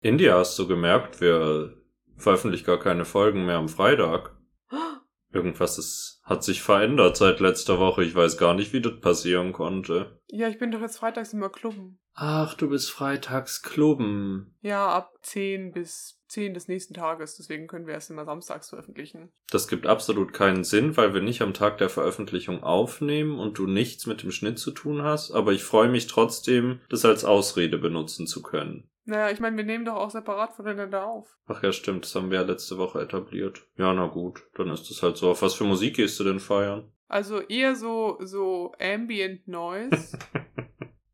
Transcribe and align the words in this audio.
India, 0.00 0.38
hast 0.38 0.58
du 0.58 0.68
gemerkt, 0.68 1.20
wir 1.20 1.74
veröffentlichen 2.16 2.66
gar 2.66 2.78
keine 2.78 3.04
Folgen 3.04 3.46
mehr 3.46 3.56
am 3.56 3.68
Freitag. 3.68 4.36
Irgendwas 5.30 5.76
ist, 5.76 6.20
hat 6.24 6.42
sich 6.42 6.62
verändert 6.62 7.16
seit 7.16 7.40
letzter 7.40 7.78
Woche. 7.78 8.02
Ich 8.02 8.14
weiß 8.14 8.38
gar 8.38 8.54
nicht, 8.54 8.72
wie 8.72 8.80
das 8.80 8.98
passieren 9.00 9.52
konnte. 9.52 10.20
Ja, 10.28 10.48
ich 10.48 10.58
bin 10.58 10.70
doch 10.70 10.80
jetzt 10.80 10.98
freitags 10.98 11.34
immer 11.34 11.50
klubben. 11.50 11.98
Ach, 12.14 12.54
du 12.54 12.70
bist 12.70 12.90
freitags 12.90 13.62
klubben. 13.62 14.56
Ja, 14.62 14.88
ab 14.88 15.12
10 15.22 15.72
bis 15.72 16.20
10 16.28 16.54
des 16.54 16.66
nächsten 16.66 16.94
Tages. 16.94 17.36
Deswegen 17.36 17.66
können 17.66 17.86
wir 17.86 17.94
erst 17.94 18.10
immer 18.10 18.24
samstags 18.24 18.70
veröffentlichen. 18.70 19.30
Das 19.50 19.68
gibt 19.68 19.86
absolut 19.86 20.32
keinen 20.32 20.64
Sinn, 20.64 20.96
weil 20.96 21.12
wir 21.12 21.20
nicht 21.20 21.42
am 21.42 21.54
Tag 21.54 21.78
der 21.78 21.90
Veröffentlichung 21.90 22.62
aufnehmen 22.62 23.38
und 23.38 23.58
du 23.58 23.66
nichts 23.66 24.06
mit 24.06 24.22
dem 24.22 24.32
Schnitt 24.32 24.58
zu 24.58 24.70
tun 24.70 25.02
hast. 25.02 25.30
Aber 25.30 25.52
ich 25.52 25.62
freue 25.62 25.90
mich 25.90 26.06
trotzdem, 26.06 26.80
das 26.88 27.04
als 27.04 27.24
Ausrede 27.24 27.76
benutzen 27.78 28.26
zu 28.26 28.42
können. 28.42 28.88
Naja, 29.08 29.30
ich 29.30 29.40
meine, 29.40 29.56
wir 29.56 29.64
nehmen 29.64 29.86
doch 29.86 29.94
auch 29.94 30.10
separat 30.10 30.52
voneinander 30.52 31.06
auf. 31.06 31.38
Ach 31.46 31.62
ja, 31.62 31.72
stimmt, 31.72 32.04
das 32.04 32.14
haben 32.14 32.30
wir 32.30 32.40
ja 32.40 32.44
letzte 32.44 32.76
Woche 32.76 33.00
etabliert. 33.00 33.66
Ja, 33.78 33.94
na 33.94 34.06
gut, 34.06 34.42
dann 34.54 34.68
ist 34.68 34.90
das 34.90 35.02
halt 35.02 35.16
so. 35.16 35.30
Auf 35.30 35.40
was 35.40 35.54
für 35.54 35.64
Musik 35.64 35.96
gehst 35.96 36.20
du 36.20 36.24
denn 36.24 36.40
feiern? 36.40 36.92
Also 37.08 37.40
eher 37.40 37.74
so, 37.74 38.18
so 38.20 38.74
Ambient 38.78 39.48
Noise. 39.48 40.18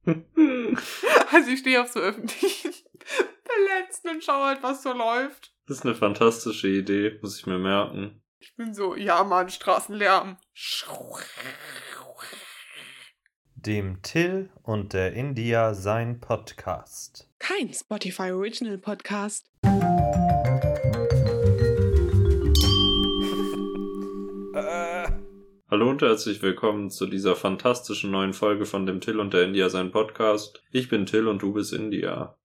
also 1.32 1.50
ich 1.52 1.60
stehe 1.60 1.80
auf 1.80 1.86
so 1.86 2.00
öffentlichen 2.00 2.72
Plätzen 3.44 4.10
und 4.10 4.24
schaue 4.24 4.46
halt, 4.46 4.64
was 4.64 4.82
so 4.82 4.92
läuft. 4.92 5.54
Das 5.68 5.78
ist 5.78 5.84
eine 5.84 5.94
fantastische 5.94 6.66
Idee, 6.66 7.20
muss 7.22 7.38
ich 7.38 7.46
mir 7.46 7.60
merken. 7.60 8.20
Ich 8.40 8.56
bin 8.56 8.74
so, 8.74 8.96
ja 8.96 9.22
Mann, 9.22 9.50
Straßenlärm. 9.50 10.36
Dem 13.54 14.02
Till 14.02 14.50
und 14.64 14.94
der 14.94 15.12
India 15.12 15.74
sein 15.74 16.20
Podcast. 16.20 17.30
Kein 17.46 17.74
Spotify 17.74 18.30
Original 18.32 18.78
Podcast. 18.78 19.50
Hallo 25.70 25.90
und 25.90 26.00
herzlich 26.00 26.40
willkommen 26.40 26.88
zu 26.88 27.04
dieser 27.04 27.36
fantastischen 27.36 28.10
neuen 28.10 28.32
Folge 28.32 28.64
von 28.64 28.86
dem 28.86 29.02
Till 29.02 29.20
und 29.20 29.34
der 29.34 29.44
India 29.44 29.68
sein 29.68 29.90
Podcast. 29.90 30.62
Ich 30.70 30.88
bin 30.88 31.04
Till 31.04 31.28
und 31.28 31.42
du 31.42 31.52
bist 31.52 31.74
India. 31.74 32.38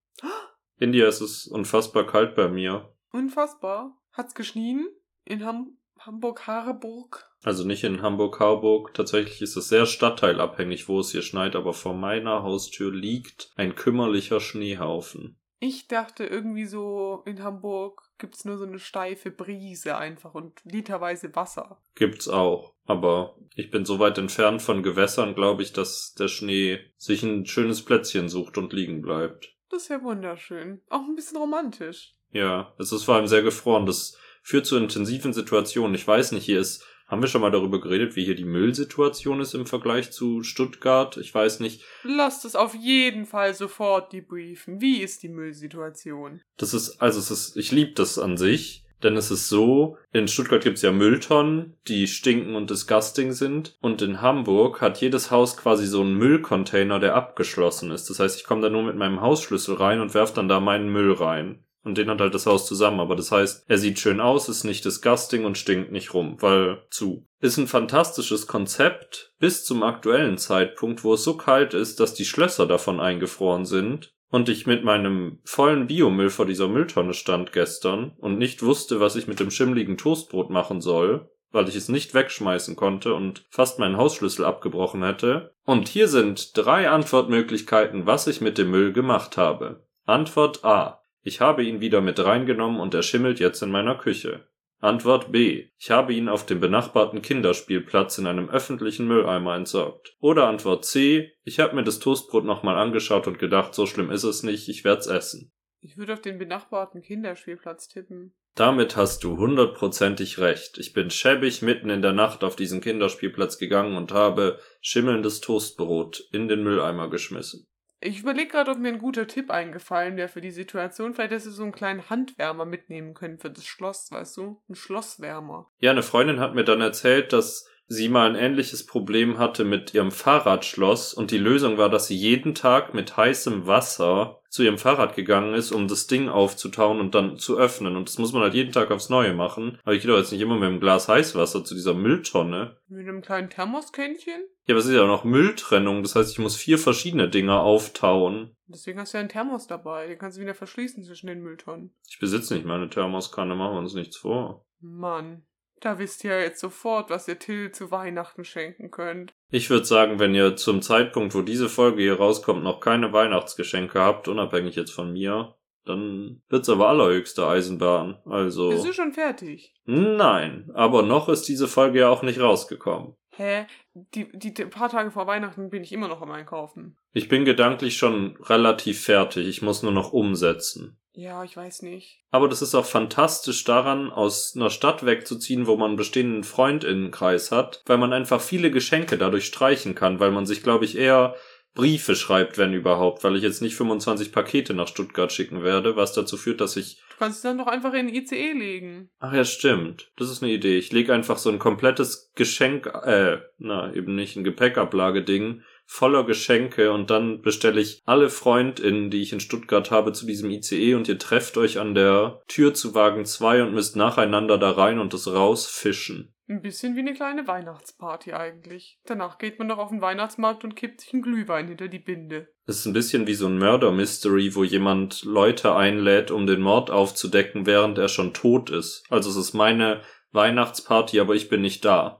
India, 0.78 1.06
es 1.06 1.22
ist 1.22 1.46
unfassbar 1.46 2.06
kalt 2.06 2.34
bei 2.34 2.48
mir. 2.48 2.94
Unfassbar. 3.10 3.96
Hat's 4.12 4.34
geschnien? 4.34 4.86
In 5.24 5.46
Ham 5.46 5.78
Hamburg-Hareburg? 5.98 7.29
Also 7.42 7.64
nicht 7.64 7.84
in 7.84 8.02
Hamburg-Harburg. 8.02 8.92
Tatsächlich 8.94 9.40
ist 9.40 9.56
es 9.56 9.68
sehr 9.68 9.86
stadtteilabhängig, 9.86 10.88
wo 10.88 11.00
es 11.00 11.10
hier 11.10 11.22
schneit, 11.22 11.56
aber 11.56 11.72
vor 11.72 11.94
meiner 11.94 12.42
Haustür 12.42 12.92
liegt 12.92 13.50
ein 13.56 13.74
kümmerlicher 13.74 14.40
Schneehaufen. 14.40 15.36
Ich 15.62 15.88
dachte 15.88 16.24
irgendwie 16.24 16.64
so, 16.64 17.22
in 17.26 17.42
Hamburg 17.42 18.02
gibt's 18.16 18.46
nur 18.46 18.56
so 18.56 18.64
eine 18.64 18.78
steife 18.78 19.30
Brise 19.30 19.96
einfach 19.96 20.34
und 20.34 20.58
literweise 20.64 21.34
Wasser. 21.36 21.82
Gibt's 21.94 22.28
auch. 22.28 22.74
Aber 22.86 23.36
ich 23.54 23.70
bin 23.70 23.84
so 23.84 23.98
weit 23.98 24.16
entfernt 24.16 24.62
von 24.62 24.82
Gewässern, 24.82 25.34
glaube 25.34 25.62
ich, 25.62 25.74
dass 25.74 26.14
der 26.14 26.28
Schnee 26.28 26.80
sich 26.96 27.22
ein 27.22 27.44
schönes 27.44 27.84
Plätzchen 27.84 28.30
sucht 28.30 28.56
und 28.56 28.72
liegen 28.72 29.02
bleibt. 29.02 29.54
Das 29.68 29.82
ist 29.82 29.88
ja 29.90 30.02
wunderschön. 30.02 30.80
Auch 30.88 31.02
ein 31.02 31.14
bisschen 31.14 31.36
romantisch. 31.36 32.14
Ja, 32.32 32.74
es 32.78 32.90
ist 32.90 33.04
vor 33.04 33.16
allem 33.16 33.26
sehr 33.26 33.42
gefroren. 33.42 33.84
Das 33.84 34.16
führt 34.42 34.64
zu 34.64 34.78
intensiven 34.78 35.34
Situationen. 35.34 35.94
Ich 35.94 36.06
weiß 36.06 36.32
nicht, 36.32 36.46
hier 36.46 36.60
ist, 36.60 36.84
haben 37.10 37.22
wir 37.22 37.28
schon 37.28 37.40
mal 37.40 37.50
darüber 37.50 37.80
geredet, 37.80 38.14
wie 38.14 38.24
hier 38.24 38.36
die 38.36 38.44
Müllsituation 38.44 39.40
ist 39.40 39.54
im 39.54 39.66
Vergleich 39.66 40.12
zu 40.12 40.44
Stuttgart? 40.44 41.16
Ich 41.16 41.34
weiß 41.34 41.58
nicht. 41.58 41.82
Lasst 42.04 42.44
es 42.44 42.54
auf 42.54 42.74
jeden 42.74 43.26
Fall 43.26 43.52
sofort 43.54 44.12
debriefen. 44.12 44.80
Wie 44.80 45.02
ist 45.02 45.24
die 45.24 45.28
Müllsituation? 45.28 46.40
Das 46.56 46.72
ist, 46.72 47.02
also 47.02 47.18
es 47.18 47.32
ist, 47.32 47.56
ich 47.56 47.72
liebe 47.72 47.92
das 47.92 48.18
an 48.18 48.36
sich. 48.36 48.84
Denn 49.02 49.16
es 49.16 49.30
ist 49.30 49.48
so, 49.48 49.96
in 50.12 50.28
Stuttgart 50.28 50.62
gibt's 50.62 50.82
ja 50.82 50.92
Mülltonnen, 50.92 51.74
die 51.88 52.06
stinken 52.06 52.54
und 52.54 52.68
disgusting 52.68 53.32
sind. 53.32 53.76
Und 53.80 54.02
in 54.02 54.20
Hamburg 54.20 54.80
hat 54.80 55.00
jedes 55.00 55.30
Haus 55.30 55.56
quasi 55.56 55.86
so 55.86 56.02
einen 56.02 56.18
Müllcontainer, 56.18 57.00
der 57.00 57.14
abgeschlossen 57.14 57.90
ist. 57.90 58.10
Das 58.10 58.20
heißt, 58.20 58.38
ich 58.38 58.44
komme 58.44 58.60
da 58.60 58.68
nur 58.68 58.82
mit 58.82 58.96
meinem 58.96 59.22
Hausschlüssel 59.22 59.76
rein 59.76 60.00
und 60.00 60.12
werf 60.12 60.34
dann 60.34 60.48
da 60.48 60.60
meinen 60.60 60.92
Müll 60.92 61.12
rein. 61.12 61.64
Und 61.82 61.96
den 61.96 62.10
hat 62.10 62.20
halt 62.20 62.34
das 62.34 62.46
Haus 62.46 62.66
zusammen. 62.66 63.00
Aber 63.00 63.16
das 63.16 63.32
heißt, 63.32 63.64
er 63.66 63.78
sieht 63.78 63.98
schön 63.98 64.20
aus, 64.20 64.48
ist 64.48 64.64
nicht 64.64 64.84
disgusting 64.84 65.44
und 65.44 65.56
stinkt 65.56 65.92
nicht 65.92 66.12
rum, 66.12 66.36
weil 66.40 66.82
zu. 66.90 67.26
Ist 67.40 67.56
ein 67.56 67.66
fantastisches 67.66 68.46
Konzept 68.46 69.32
bis 69.38 69.64
zum 69.64 69.82
aktuellen 69.82 70.36
Zeitpunkt, 70.36 71.04
wo 71.04 71.14
es 71.14 71.24
so 71.24 71.36
kalt 71.36 71.72
ist, 71.72 72.00
dass 72.00 72.14
die 72.14 72.26
Schlösser 72.26 72.66
davon 72.66 73.00
eingefroren 73.00 73.64
sind 73.64 74.12
und 74.30 74.48
ich 74.48 74.66
mit 74.66 74.84
meinem 74.84 75.40
vollen 75.44 75.88
Biomüll 75.88 76.30
vor 76.30 76.46
dieser 76.46 76.68
Mülltonne 76.68 77.14
stand 77.14 77.52
gestern 77.52 78.12
und 78.18 78.38
nicht 78.38 78.62
wusste, 78.62 79.00
was 79.00 79.16
ich 79.16 79.26
mit 79.26 79.40
dem 79.40 79.50
schimmligen 79.50 79.96
Toastbrot 79.96 80.50
machen 80.50 80.80
soll, 80.80 81.28
weil 81.50 81.68
ich 81.68 81.74
es 81.74 81.88
nicht 81.88 82.14
wegschmeißen 82.14 82.76
konnte 82.76 83.14
und 83.14 83.44
fast 83.50 83.80
meinen 83.80 83.96
Hausschlüssel 83.96 84.44
abgebrochen 84.44 85.02
hätte. 85.02 85.52
Und 85.64 85.88
hier 85.88 86.06
sind 86.06 86.56
drei 86.56 86.88
Antwortmöglichkeiten, 86.88 88.06
was 88.06 88.28
ich 88.28 88.40
mit 88.40 88.56
dem 88.56 88.70
Müll 88.70 88.92
gemacht 88.92 89.36
habe. 89.36 89.84
Antwort 90.06 90.64
A. 90.64 90.99
Ich 91.22 91.40
habe 91.40 91.64
ihn 91.64 91.80
wieder 91.80 92.00
mit 92.00 92.18
reingenommen 92.18 92.80
und 92.80 92.94
er 92.94 93.02
schimmelt 93.02 93.40
jetzt 93.40 93.62
in 93.62 93.70
meiner 93.70 93.96
Küche. 93.96 94.46
Antwort 94.78 95.30
B. 95.30 95.68
Ich 95.76 95.90
habe 95.90 96.14
ihn 96.14 96.30
auf 96.30 96.46
dem 96.46 96.58
benachbarten 96.58 97.20
Kinderspielplatz 97.20 98.16
in 98.16 98.26
einem 98.26 98.48
öffentlichen 98.48 99.06
Mülleimer 99.06 99.54
entsorgt. 99.54 100.16
Oder 100.20 100.48
Antwort 100.48 100.86
C. 100.86 101.32
Ich 101.44 101.60
habe 101.60 101.76
mir 101.76 101.84
das 101.84 101.98
Toastbrot 101.98 102.46
nochmal 102.46 102.76
angeschaut 102.76 103.26
und 103.26 103.38
gedacht, 103.38 103.74
so 103.74 103.84
schlimm 103.84 104.10
ist 104.10 104.24
es 104.24 104.42
nicht, 104.42 104.70
ich 104.70 104.84
werd's 104.84 105.06
essen. 105.06 105.52
Ich 105.80 105.98
würde 105.98 106.14
auf 106.14 106.22
den 106.22 106.38
benachbarten 106.38 107.02
Kinderspielplatz 107.02 107.88
tippen. 107.88 108.34
Damit 108.54 108.96
hast 108.96 109.22
du 109.22 109.36
hundertprozentig 109.36 110.38
recht. 110.38 110.78
Ich 110.78 110.92
bin 110.92 111.10
schäbig 111.10 111.62
mitten 111.62 111.88
in 111.88 112.02
der 112.02 112.12
Nacht 112.12 112.42
auf 112.42 112.56
diesen 112.56 112.80
Kinderspielplatz 112.80 113.58
gegangen 113.58 113.96
und 113.96 114.12
habe 114.12 114.58
schimmelndes 114.80 115.40
Toastbrot 115.40 116.26
in 116.32 116.48
den 116.48 116.62
Mülleimer 116.62 117.08
geschmissen. 117.08 117.66
Ich 118.02 118.20
überlege 118.20 118.50
gerade, 118.50 118.70
ob 118.70 118.78
mir 118.78 118.88
ein 118.88 118.98
guter 118.98 119.26
Tipp 119.26 119.50
eingefallen 119.50 120.16
wäre 120.16 120.28
für 120.28 120.40
die 120.40 120.50
Situation. 120.50 121.12
Vielleicht 121.12 121.32
hättest 121.32 121.48
du 121.48 121.50
so 121.50 121.62
einen 121.62 121.72
kleinen 121.72 122.08
Handwärmer 122.08 122.64
mitnehmen 122.64 123.12
können 123.12 123.38
für 123.38 123.50
das 123.50 123.66
Schloss, 123.66 124.10
weißt 124.10 124.38
du? 124.38 124.62
Ein 124.68 124.74
Schlosswärmer. 124.74 125.70
Ja, 125.80 125.90
eine 125.90 126.02
Freundin 126.02 126.40
hat 126.40 126.54
mir 126.54 126.64
dann 126.64 126.80
erzählt, 126.80 127.34
dass 127.34 127.68
sie 127.88 128.08
mal 128.08 128.30
ein 128.30 128.36
ähnliches 128.36 128.86
Problem 128.86 129.38
hatte 129.38 129.64
mit 129.64 129.92
ihrem 129.92 130.12
Fahrradschloss 130.12 131.12
und 131.12 131.30
die 131.30 131.38
Lösung 131.38 131.76
war, 131.76 131.90
dass 131.90 132.06
sie 132.06 132.16
jeden 132.16 132.54
Tag 132.54 132.94
mit 132.94 133.16
heißem 133.16 133.66
Wasser 133.66 134.39
zu 134.50 134.64
ihrem 134.64 134.78
Fahrrad 134.78 135.14
gegangen 135.14 135.54
ist, 135.54 135.70
um 135.70 135.86
das 135.86 136.08
Ding 136.08 136.28
aufzutauen 136.28 136.98
und 136.98 137.14
dann 137.14 137.38
zu 137.38 137.56
öffnen. 137.56 137.96
Und 137.96 138.08
das 138.08 138.18
muss 138.18 138.32
man 138.32 138.42
halt 138.42 138.54
jeden 138.54 138.72
Tag 138.72 138.90
aufs 138.90 139.08
Neue 139.08 139.32
machen. 139.32 139.78
Aber 139.84 139.94
ich 139.94 140.02
gehe 140.02 140.10
doch 140.10 140.18
jetzt 140.18 140.32
nicht 140.32 140.40
immer 140.40 140.56
mit 140.56 140.68
einem 140.68 140.80
Glas 140.80 141.08
Heißwasser 141.08 141.64
zu 141.64 141.74
dieser 141.74 141.94
Mülltonne. 141.94 142.76
Mit 142.88 143.08
einem 143.08 143.22
kleinen 143.22 143.48
Thermoskännchen? 143.48 144.42
Ja, 144.66 144.74
aber 144.74 144.80
es 144.80 144.86
ist 144.86 144.94
ja 144.94 145.02
auch 145.02 145.06
noch 145.06 145.24
Mülltrennung. 145.24 146.02
Das 146.02 146.16
heißt, 146.16 146.32
ich 146.32 146.40
muss 146.40 146.56
vier 146.56 146.78
verschiedene 146.78 147.28
Dinger 147.28 147.60
auftauen. 147.60 148.56
Deswegen 148.66 148.98
hast 149.00 149.14
du 149.14 149.18
ja 149.18 149.20
einen 149.20 149.28
Thermos 149.28 149.68
dabei. 149.68 150.08
Den 150.08 150.18
kannst 150.18 150.36
du 150.36 150.42
wieder 150.42 150.54
verschließen 150.54 151.04
zwischen 151.04 151.28
den 151.28 151.42
Mülltonnen. 151.42 151.94
Ich 152.08 152.18
besitze 152.18 152.54
nicht 152.54 152.66
meine 152.66 152.90
Thermoskanne, 152.90 153.54
machen 153.54 153.74
wir 153.74 153.80
uns 153.80 153.94
nichts 153.94 154.16
vor. 154.16 154.66
Mann. 154.80 155.44
Da 155.80 155.98
wisst 155.98 156.24
ihr 156.24 156.32
ja 156.32 156.40
jetzt 156.40 156.60
sofort, 156.60 157.08
was 157.08 157.26
ihr 157.26 157.38
Till 157.38 157.72
zu 157.72 157.90
Weihnachten 157.90 158.44
schenken 158.44 158.90
könnt. 158.90 159.32
Ich 159.50 159.70
würde 159.70 159.86
sagen, 159.86 160.18
wenn 160.18 160.34
ihr 160.34 160.56
zum 160.56 160.82
Zeitpunkt, 160.82 161.34
wo 161.34 161.40
diese 161.40 161.70
Folge 161.70 162.02
hier 162.02 162.18
rauskommt, 162.18 162.62
noch 162.62 162.80
keine 162.80 163.12
Weihnachtsgeschenke 163.12 163.98
habt, 163.98 164.28
unabhängig 164.28 164.76
jetzt 164.76 164.92
von 164.92 165.12
mir, 165.12 165.56
dann 165.86 166.42
wird's 166.50 166.68
aber 166.68 166.88
allerhöchste 166.88 167.46
Eisenbahn. 167.46 168.18
Also. 168.26 168.68
Bist 168.68 168.86
du 168.86 168.92
schon 168.92 169.12
fertig? 169.12 169.74
Nein, 169.86 170.70
aber 170.74 171.02
noch 171.02 171.30
ist 171.30 171.48
diese 171.48 171.66
Folge 171.66 172.00
ja 172.00 172.10
auch 172.10 172.22
nicht 172.22 172.40
rausgekommen. 172.40 173.16
Hä? 173.36 173.66
Die, 173.94 174.30
die, 174.32 174.52
die 174.52 174.64
paar 174.66 174.90
Tage 174.90 175.10
vor 175.10 175.26
Weihnachten 175.26 175.70
bin 175.70 175.82
ich 175.82 175.92
immer 175.92 176.08
noch 176.08 176.20
am 176.20 176.30
Einkaufen. 176.30 176.98
Ich 177.12 177.28
bin 177.28 177.46
gedanklich 177.46 177.96
schon 177.96 178.36
relativ 178.42 179.02
fertig. 179.02 179.48
Ich 179.48 179.62
muss 179.62 179.82
nur 179.82 179.92
noch 179.92 180.12
umsetzen. 180.12 180.98
Ja, 181.12 181.42
ich 181.44 181.56
weiß 181.56 181.82
nicht. 181.82 182.20
Aber 182.30 182.48
das 182.48 182.62
ist 182.62 182.74
auch 182.74 182.84
fantastisch 182.84 183.64
daran, 183.64 184.10
aus 184.10 184.54
einer 184.54 184.70
Stadt 184.70 185.04
wegzuziehen, 185.04 185.66
wo 185.66 185.76
man 185.76 185.90
einen 185.90 185.96
bestehenden 185.96 186.44
Freundinnenkreis 186.44 187.50
hat, 187.50 187.82
weil 187.86 187.98
man 187.98 188.12
einfach 188.12 188.40
viele 188.40 188.70
Geschenke 188.70 189.18
dadurch 189.18 189.46
streichen 189.46 189.94
kann, 189.94 190.20
weil 190.20 190.30
man 190.30 190.46
sich, 190.46 190.62
glaube 190.62 190.84
ich, 190.84 190.96
eher 190.96 191.34
Briefe 191.74 192.16
schreibt, 192.16 192.58
wenn 192.58 192.74
überhaupt, 192.74 193.22
weil 193.22 193.36
ich 193.36 193.42
jetzt 193.42 193.62
nicht 193.62 193.76
25 193.76 194.32
Pakete 194.32 194.74
nach 194.74 194.88
Stuttgart 194.88 195.30
schicken 195.30 195.62
werde, 195.62 195.94
was 195.94 196.12
dazu 196.12 196.36
führt, 196.36 196.60
dass 196.60 196.76
ich. 196.76 197.00
Du 197.10 197.16
kannst 197.18 197.38
es 197.38 197.42
dann 197.42 197.58
doch 197.58 197.68
einfach 197.68 197.92
in 197.92 198.08
den 198.08 198.14
ICE 198.16 198.52
legen. 198.52 199.10
Ach 199.20 199.32
ja, 199.32 199.44
stimmt. 199.44 200.10
Das 200.16 200.30
ist 200.30 200.42
eine 200.42 200.52
Idee. 200.52 200.78
Ich 200.78 200.90
lege 200.90 201.14
einfach 201.14 201.38
so 201.38 201.48
ein 201.50 201.58
komplettes 201.60 202.32
Geschenk, 202.34 202.86
äh, 202.86 203.38
na, 203.58 203.92
eben 203.94 204.14
nicht 204.14 204.36
ein 204.36 204.44
Gepäckablageding 204.44 205.62
voller 205.90 206.24
Geschenke 206.24 206.92
und 206.92 207.10
dann 207.10 207.42
bestelle 207.42 207.80
ich 207.80 208.00
alle 208.06 208.30
FreundInnen, 208.30 209.10
die 209.10 209.22
ich 209.22 209.32
in 209.32 209.40
Stuttgart 209.40 209.90
habe, 209.90 210.12
zu 210.12 210.24
diesem 210.24 210.48
ICE 210.48 210.94
und 210.94 211.08
ihr 211.08 211.18
trefft 211.18 211.56
euch 211.56 211.80
an 211.80 211.94
der 211.94 212.40
Tür 212.46 212.72
zu 212.72 212.94
Wagen 212.94 213.24
2 213.24 213.64
und 213.64 213.74
müsst 213.74 213.96
nacheinander 213.96 214.56
da 214.56 214.70
rein 214.70 215.00
und 215.00 215.12
das 215.12 215.26
rausfischen. 215.26 216.32
Ein 216.48 216.62
bisschen 216.62 216.94
wie 216.94 217.00
eine 217.00 217.12
kleine 217.12 217.46
Weihnachtsparty 217.48 218.32
eigentlich. 218.34 219.00
Danach 219.04 219.38
geht 219.38 219.58
man 219.58 219.66
noch 219.66 219.78
auf 219.78 219.90
den 219.90 220.00
Weihnachtsmarkt 220.00 220.62
und 220.62 220.76
kippt 220.76 221.00
sich 221.00 221.12
einen 221.12 221.22
Glühwein 221.22 221.66
hinter 221.66 221.88
die 221.88 221.98
Binde. 221.98 222.48
Es 222.66 222.78
ist 222.78 222.86
ein 222.86 222.92
bisschen 222.92 223.26
wie 223.26 223.34
so 223.34 223.46
ein 223.46 223.58
Murder-Mystery, 223.58 224.54
wo 224.54 224.62
jemand 224.62 225.24
Leute 225.24 225.74
einlädt, 225.74 226.30
um 226.30 226.46
den 226.46 226.60
Mord 226.60 226.92
aufzudecken, 226.92 227.66
während 227.66 227.98
er 227.98 228.08
schon 228.08 228.32
tot 228.32 228.70
ist. 228.70 229.04
Also 229.10 229.28
es 229.30 229.36
ist 229.36 229.54
meine 229.54 230.02
Weihnachtsparty, 230.30 231.18
aber 231.18 231.34
ich 231.34 231.48
bin 231.48 231.62
nicht 231.62 231.84
da. 231.84 232.19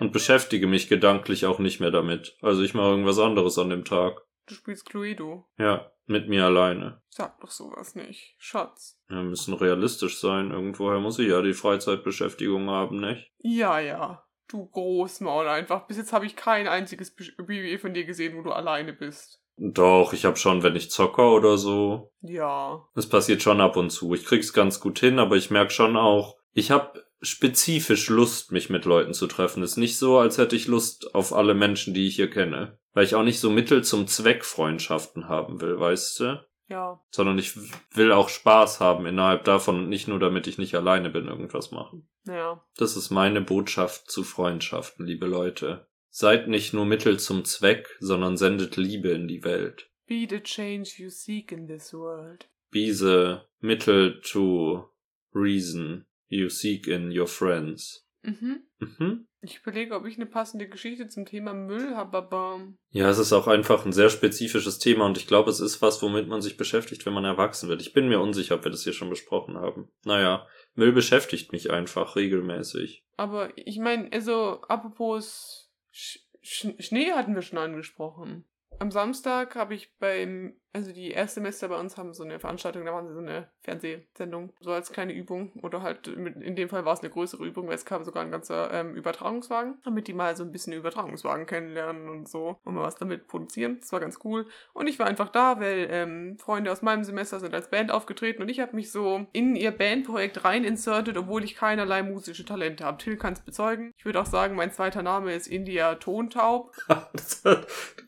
Und 0.00 0.12
beschäftige 0.12 0.66
mich 0.66 0.88
gedanklich 0.88 1.46
auch 1.46 1.58
nicht 1.58 1.78
mehr 1.78 1.90
damit. 1.90 2.36
Also 2.40 2.62
ich 2.62 2.74
mache 2.74 2.88
irgendwas 2.88 3.18
anderes 3.18 3.58
an 3.58 3.70
dem 3.70 3.84
Tag. 3.84 4.22
Du 4.46 4.54
spielst 4.54 4.86
Cluedo. 4.86 5.46
Ja, 5.58 5.92
mit 6.06 6.28
mir 6.28 6.46
alleine. 6.46 7.02
Sag 7.08 7.38
doch 7.40 7.50
sowas 7.50 7.94
nicht. 7.94 8.34
Schatz. 8.38 8.98
Wir 9.08 9.22
müssen 9.22 9.54
realistisch 9.54 10.18
sein. 10.18 10.50
Irgendwoher 10.50 10.98
muss 10.98 11.18
ich 11.18 11.28
ja 11.28 11.40
die 11.42 11.52
Freizeitbeschäftigung 11.52 12.68
haben, 12.68 13.00
nicht? 13.00 13.30
Ja, 13.38 13.78
ja. 13.78 14.24
Du 14.48 14.66
Großmaul 14.66 15.46
einfach. 15.46 15.86
Bis 15.86 15.98
jetzt 15.98 16.12
habe 16.12 16.26
ich 16.26 16.34
kein 16.34 16.66
einziges 16.66 17.14
BBE 17.14 17.78
von 17.78 17.94
dir 17.94 18.04
gesehen, 18.04 18.36
wo 18.36 18.42
du 18.42 18.50
alleine 18.50 18.92
bist. 18.92 19.40
Doch, 19.56 20.14
ich 20.14 20.24
hab 20.24 20.38
schon, 20.38 20.62
wenn 20.62 20.74
ich 20.74 20.90
zocker 20.90 21.32
oder 21.32 21.58
so. 21.58 22.10
Ja. 22.22 22.82
Es 22.94 23.08
passiert 23.08 23.42
schon 23.42 23.60
ab 23.60 23.76
und 23.76 23.90
zu. 23.90 24.14
Ich 24.14 24.24
krieg's 24.24 24.52
ganz 24.52 24.80
gut 24.80 24.98
hin, 24.98 25.18
aber 25.18 25.36
ich 25.36 25.50
merk 25.50 25.70
schon 25.70 25.96
auch, 25.96 26.36
ich 26.52 26.70
hab 26.70 26.98
spezifisch 27.22 28.08
Lust, 28.08 28.52
mich 28.52 28.70
mit 28.70 28.84
Leuten 28.84 29.14
zu 29.14 29.26
treffen. 29.26 29.62
Ist 29.62 29.76
nicht 29.76 29.98
so, 29.98 30.18
als 30.18 30.38
hätte 30.38 30.56
ich 30.56 30.66
Lust 30.66 31.14
auf 31.14 31.32
alle 31.32 31.54
Menschen, 31.54 31.94
die 31.94 32.06
ich 32.06 32.16
hier 32.16 32.30
kenne. 32.30 32.78
Weil 32.92 33.04
ich 33.04 33.14
auch 33.14 33.22
nicht 33.22 33.40
so 33.40 33.50
Mittel 33.50 33.84
zum 33.84 34.06
Zweck 34.06 34.44
Freundschaften 34.44 35.28
haben 35.28 35.60
will, 35.60 35.78
weißt 35.78 36.20
du? 36.20 36.44
Ja. 36.68 37.00
Sondern 37.10 37.38
ich 37.38 37.56
will 37.94 38.12
auch 38.12 38.28
Spaß 38.28 38.80
haben 38.80 39.06
innerhalb 39.06 39.44
davon 39.44 39.78
und 39.78 39.88
nicht 39.88 40.08
nur 40.08 40.20
damit 40.20 40.46
ich 40.46 40.56
nicht 40.56 40.74
alleine 40.74 41.10
bin, 41.10 41.26
irgendwas 41.26 41.72
machen. 41.72 42.08
Ja. 42.26 42.64
Das 42.76 42.96
ist 42.96 43.10
meine 43.10 43.40
Botschaft 43.40 44.10
zu 44.10 44.22
Freundschaften, 44.22 45.04
liebe 45.04 45.26
Leute. 45.26 45.86
Seid 46.10 46.48
nicht 46.48 46.72
nur 46.72 46.86
Mittel 46.86 47.18
zum 47.18 47.44
Zweck, 47.44 47.88
sondern 48.00 48.36
sendet 48.36 48.76
Liebe 48.76 49.10
in 49.10 49.28
die 49.28 49.44
Welt. 49.44 49.90
Be 50.06 50.26
the 50.28 50.40
change 50.40 50.94
you 50.96 51.08
seek 51.08 51.52
in 51.52 51.68
this 51.68 51.92
world. 51.92 52.48
Be 52.70 52.92
the 52.92 53.38
Mittel 53.60 54.20
to 54.22 54.90
reason 55.32 56.06
you 56.30 56.48
seek 56.48 56.86
in 56.86 57.10
your 57.16 57.26
friends. 57.26 58.06
Mhm. 58.22 58.62
Mhm. 58.78 59.26
Ich 59.42 59.60
überlege, 59.60 59.94
ob 59.94 60.04
ich 60.04 60.16
eine 60.16 60.26
passende 60.26 60.68
Geschichte 60.68 61.08
zum 61.08 61.24
Thema 61.24 61.54
Müll 61.54 61.96
habe, 61.96 62.18
aber 62.18 62.60
Ja, 62.90 63.08
es 63.08 63.18
ist 63.18 63.32
auch 63.32 63.46
einfach 63.48 63.86
ein 63.86 63.92
sehr 63.92 64.10
spezifisches 64.10 64.78
Thema 64.78 65.06
und 65.06 65.16
ich 65.16 65.26
glaube, 65.26 65.50
es 65.50 65.60
ist 65.60 65.80
was, 65.80 66.02
womit 66.02 66.28
man 66.28 66.42
sich 66.42 66.58
beschäftigt, 66.58 67.06
wenn 67.06 67.14
man 67.14 67.24
erwachsen 67.24 67.68
wird. 67.70 67.80
Ich 67.80 67.94
bin 67.94 68.08
mir 68.08 68.20
unsicher, 68.20 68.56
ob 68.56 68.64
wir 68.64 68.70
das 68.70 68.84
hier 68.84 68.92
schon 68.92 69.08
besprochen 69.08 69.56
haben. 69.56 69.88
Naja, 70.04 70.46
Müll 70.74 70.92
beschäftigt 70.92 71.52
mich 71.52 71.70
einfach 71.70 72.16
regelmäßig. 72.16 73.02
aber 73.16 73.48
ich 73.56 73.78
meine, 73.78 74.12
also 74.12 74.60
apropos 74.68 75.70
Sch 75.90 76.18
Sch 76.42 76.68
Schnee 76.78 77.12
hatten 77.12 77.34
wir 77.34 77.42
schon 77.42 77.58
angesprochen. 77.58 78.44
Am 78.78 78.90
Samstag 78.90 79.56
habe 79.56 79.74
ich 79.74 79.94
beim, 79.98 80.54
also 80.72 80.92
die 80.92 81.10
Erstsemester 81.10 81.68
bei 81.68 81.78
uns 81.78 81.96
haben 81.96 82.14
so 82.14 82.22
eine 82.22 82.38
Veranstaltung, 82.38 82.84
da 82.84 82.92
machen 82.92 83.08
sie 83.08 83.14
so 83.14 83.20
eine 83.20 83.48
Fernsehsendung, 83.62 84.52
so 84.60 84.70
als 84.70 84.92
kleine 84.92 85.12
Übung. 85.12 85.52
Oder 85.62 85.82
halt, 85.82 86.06
in 86.06 86.54
dem 86.54 86.68
Fall 86.68 86.84
war 86.84 86.94
es 86.94 87.00
eine 87.00 87.10
größere 87.10 87.44
Übung, 87.44 87.66
weil 87.66 87.74
es 87.74 87.84
kam 87.84 88.04
sogar 88.04 88.22
ein 88.22 88.30
ganzer 88.30 88.72
ähm, 88.72 88.94
Übertragungswagen, 88.94 89.78
damit 89.84 90.06
die 90.06 90.12
mal 90.12 90.36
so 90.36 90.44
ein 90.44 90.52
bisschen 90.52 90.72
Übertragungswagen 90.72 91.46
kennenlernen 91.46 92.08
und 92.08 92.28
so 92.28 92.58
und 92.64 92.74
mal 92.74 92.84
was 92.84 92.94
damit 92.94 93.26
produzieren. 93.26 93.78
Das 93.80 93.92
war 93.92 94.00
ganz 94.00 94.20
cool. 94.24 94.46
Und 94.72 94.86
ich 94.86 94.98
war 94.98 95.06
einfach 95.06 95.28
da, 95.30 95.58
weil 95.58 95.88
ähm, 95.90 96.38
Freunde 96.38 96.70
aus 96.70 96.82
meinem 96.82 97.02
Semester 97.02 97.40
sind 97.40 97.54
als 97.54 97.70
Band 97.70 97.90
aufgetreten 97.90 98.42
und 98.42 98.48
ich 98.48 98.60
habe 98.60 98.76
mich 98.76 98.92
so 98.92 99.26
in 99.32 99.56
ihr 99.56 99.72
Bandprojekt 99.72 100.44
rein 100.44 100.62
inserted, 100.62 101.16
obwohl 101.16 101.42
ich 101.42 101.56
keinerlei 101.56 102.02
musische 102.02 102.44
Talente 102.44 102.84
habe. 102.84 102.98
Till 102.98 103.16
kann 103.16 103.32
es 103.32 103.40
bezeugen. 103.40 103.92
Ich 103.98 104.04
würde 104.04 104.20
auch 104.20 104.26
sagen, 104.26 104.54
mein 104.54 104.72
zweiter 104.72 105.02
Name 105.02 105.34
ist 105.34 105.48
India 105.48 105.96
Tontaub. 105.96 106.72
du 106.88 107.56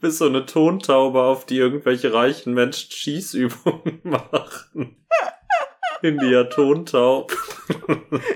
bist 0.01 0.19
so 0.19 0.27
eine 0.27 0.47
Tontaube, 0.47 1.23
auf 1.23 1.45
die 1.45 1.59
irgendwelche 1.59 2.13
reichen 2.13 2.52
Menschen 2.55 2.91
Schießübungen 2.91 4.01
machen. 4.05 5.05
India 6.03 6.45
Tontaub. 6.45 7.33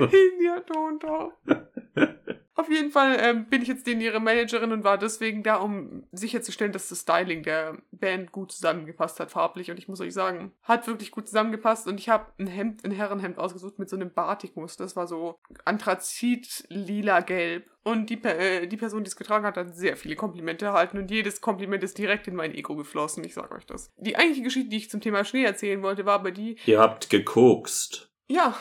India 0.00 0.60
Tontaub. 0.60 1.32
Auf 2.56 2.70
jeden 2.70 2.90
Fall 2.90 3.18
ähm, 3.20 3.46
bin 3.50 3.60
ich 3.60 3.68
jetzt 3.68 3.86
denen 3.86 4.00
ihre 4.00 4.18
Managerin 4.18 4.72
und 4.72 4.82
war 4.82 4.96
deswegen 4.96 5.42
da, 5.42 5.56
um 5.56 6.04
sicherzustellen, 6.10 6.72
dass 6.72 6.88
das 6.88 7.02
Styling 7.02 7.42
der 7.42 7.76
Band 7.92 8.32
gut 8.32 8.50
zusammengepasst 8.50 9.20
hat, 9.20 9.30
farblich. 9.30 9.70
Und 9.70 9.78
ich 9.78 9.88
muss 9.88 10.00
euch 10.00 10.14
sagen, 10.14 10.52
hat 10.62 10.86
wirklich 10.86 11.10
gut 11.10 11.26
zusammengepasst. 11.28 11.86
Und 11.86 12.00
ich 12.00 12.08
habe 12.08 12.32
ein 12.38 12.46
Hemd, 12.46 12.82
ein 12.84 12.92
Herrenhemd 12.92 13.38
ausgesucht 13.38 13.78
mit 13.78 13.90
so 13.90 13.96
einem 13.96 14.10
Batikmuster. 14.10 14.84
Das 14.84 14.96
war 14.96 15.06
so 15.06 15.38
Anthrazit, 15.66 16.64
lila, 16.68 17.20
gelb. 17.20 17.70
Und 17.84 18.08
die, 18.08 18.24
äh, 18.24 18.66
die 18.66 18.76
Person, 18.78 19.04
die 19.04 19.08
es 19.08 19.16
getragen 19.16 19.44
hat, 19.44 19.56
hat 19.58 19.76
sehr 19.76 19.96
viele 19.96 20.16
Komplimente 20.16 20.64
erhalten. 20.64 20.96
Und 20.98 21.10
jedes 21.10 21.42
Kompliment 21.42 21.84
ist 21.84 21.98
direkt 21.98 22.26
in 22.26 22.34
mein 22.34 22.54
Ego 22.54 22.74
geflossen. 22.74 23.22
Ich 23.22 23.34
sage 23.34 23.54
euch 23.54 23.66
das. 23.66 23.92
Die 23.98 24.16
eigentliche 24.16 24.42
Geschichte, 24.42 24.70
die 24.70 24.78
ich 24.78 24.90
zum 24.90 25.02
Thema 25.02 25.24
Schnee 25.24 25.44
erzählen 25.44 25.82
wollte, 25.82 26.06
war 26.06 26.14
aber 26.14 26.30
die, 26.30 26.56
Ihr 26.64 26.80
habt 26.80 27.10
gekokst. 27.10 28.10
ja. 28.28 28.56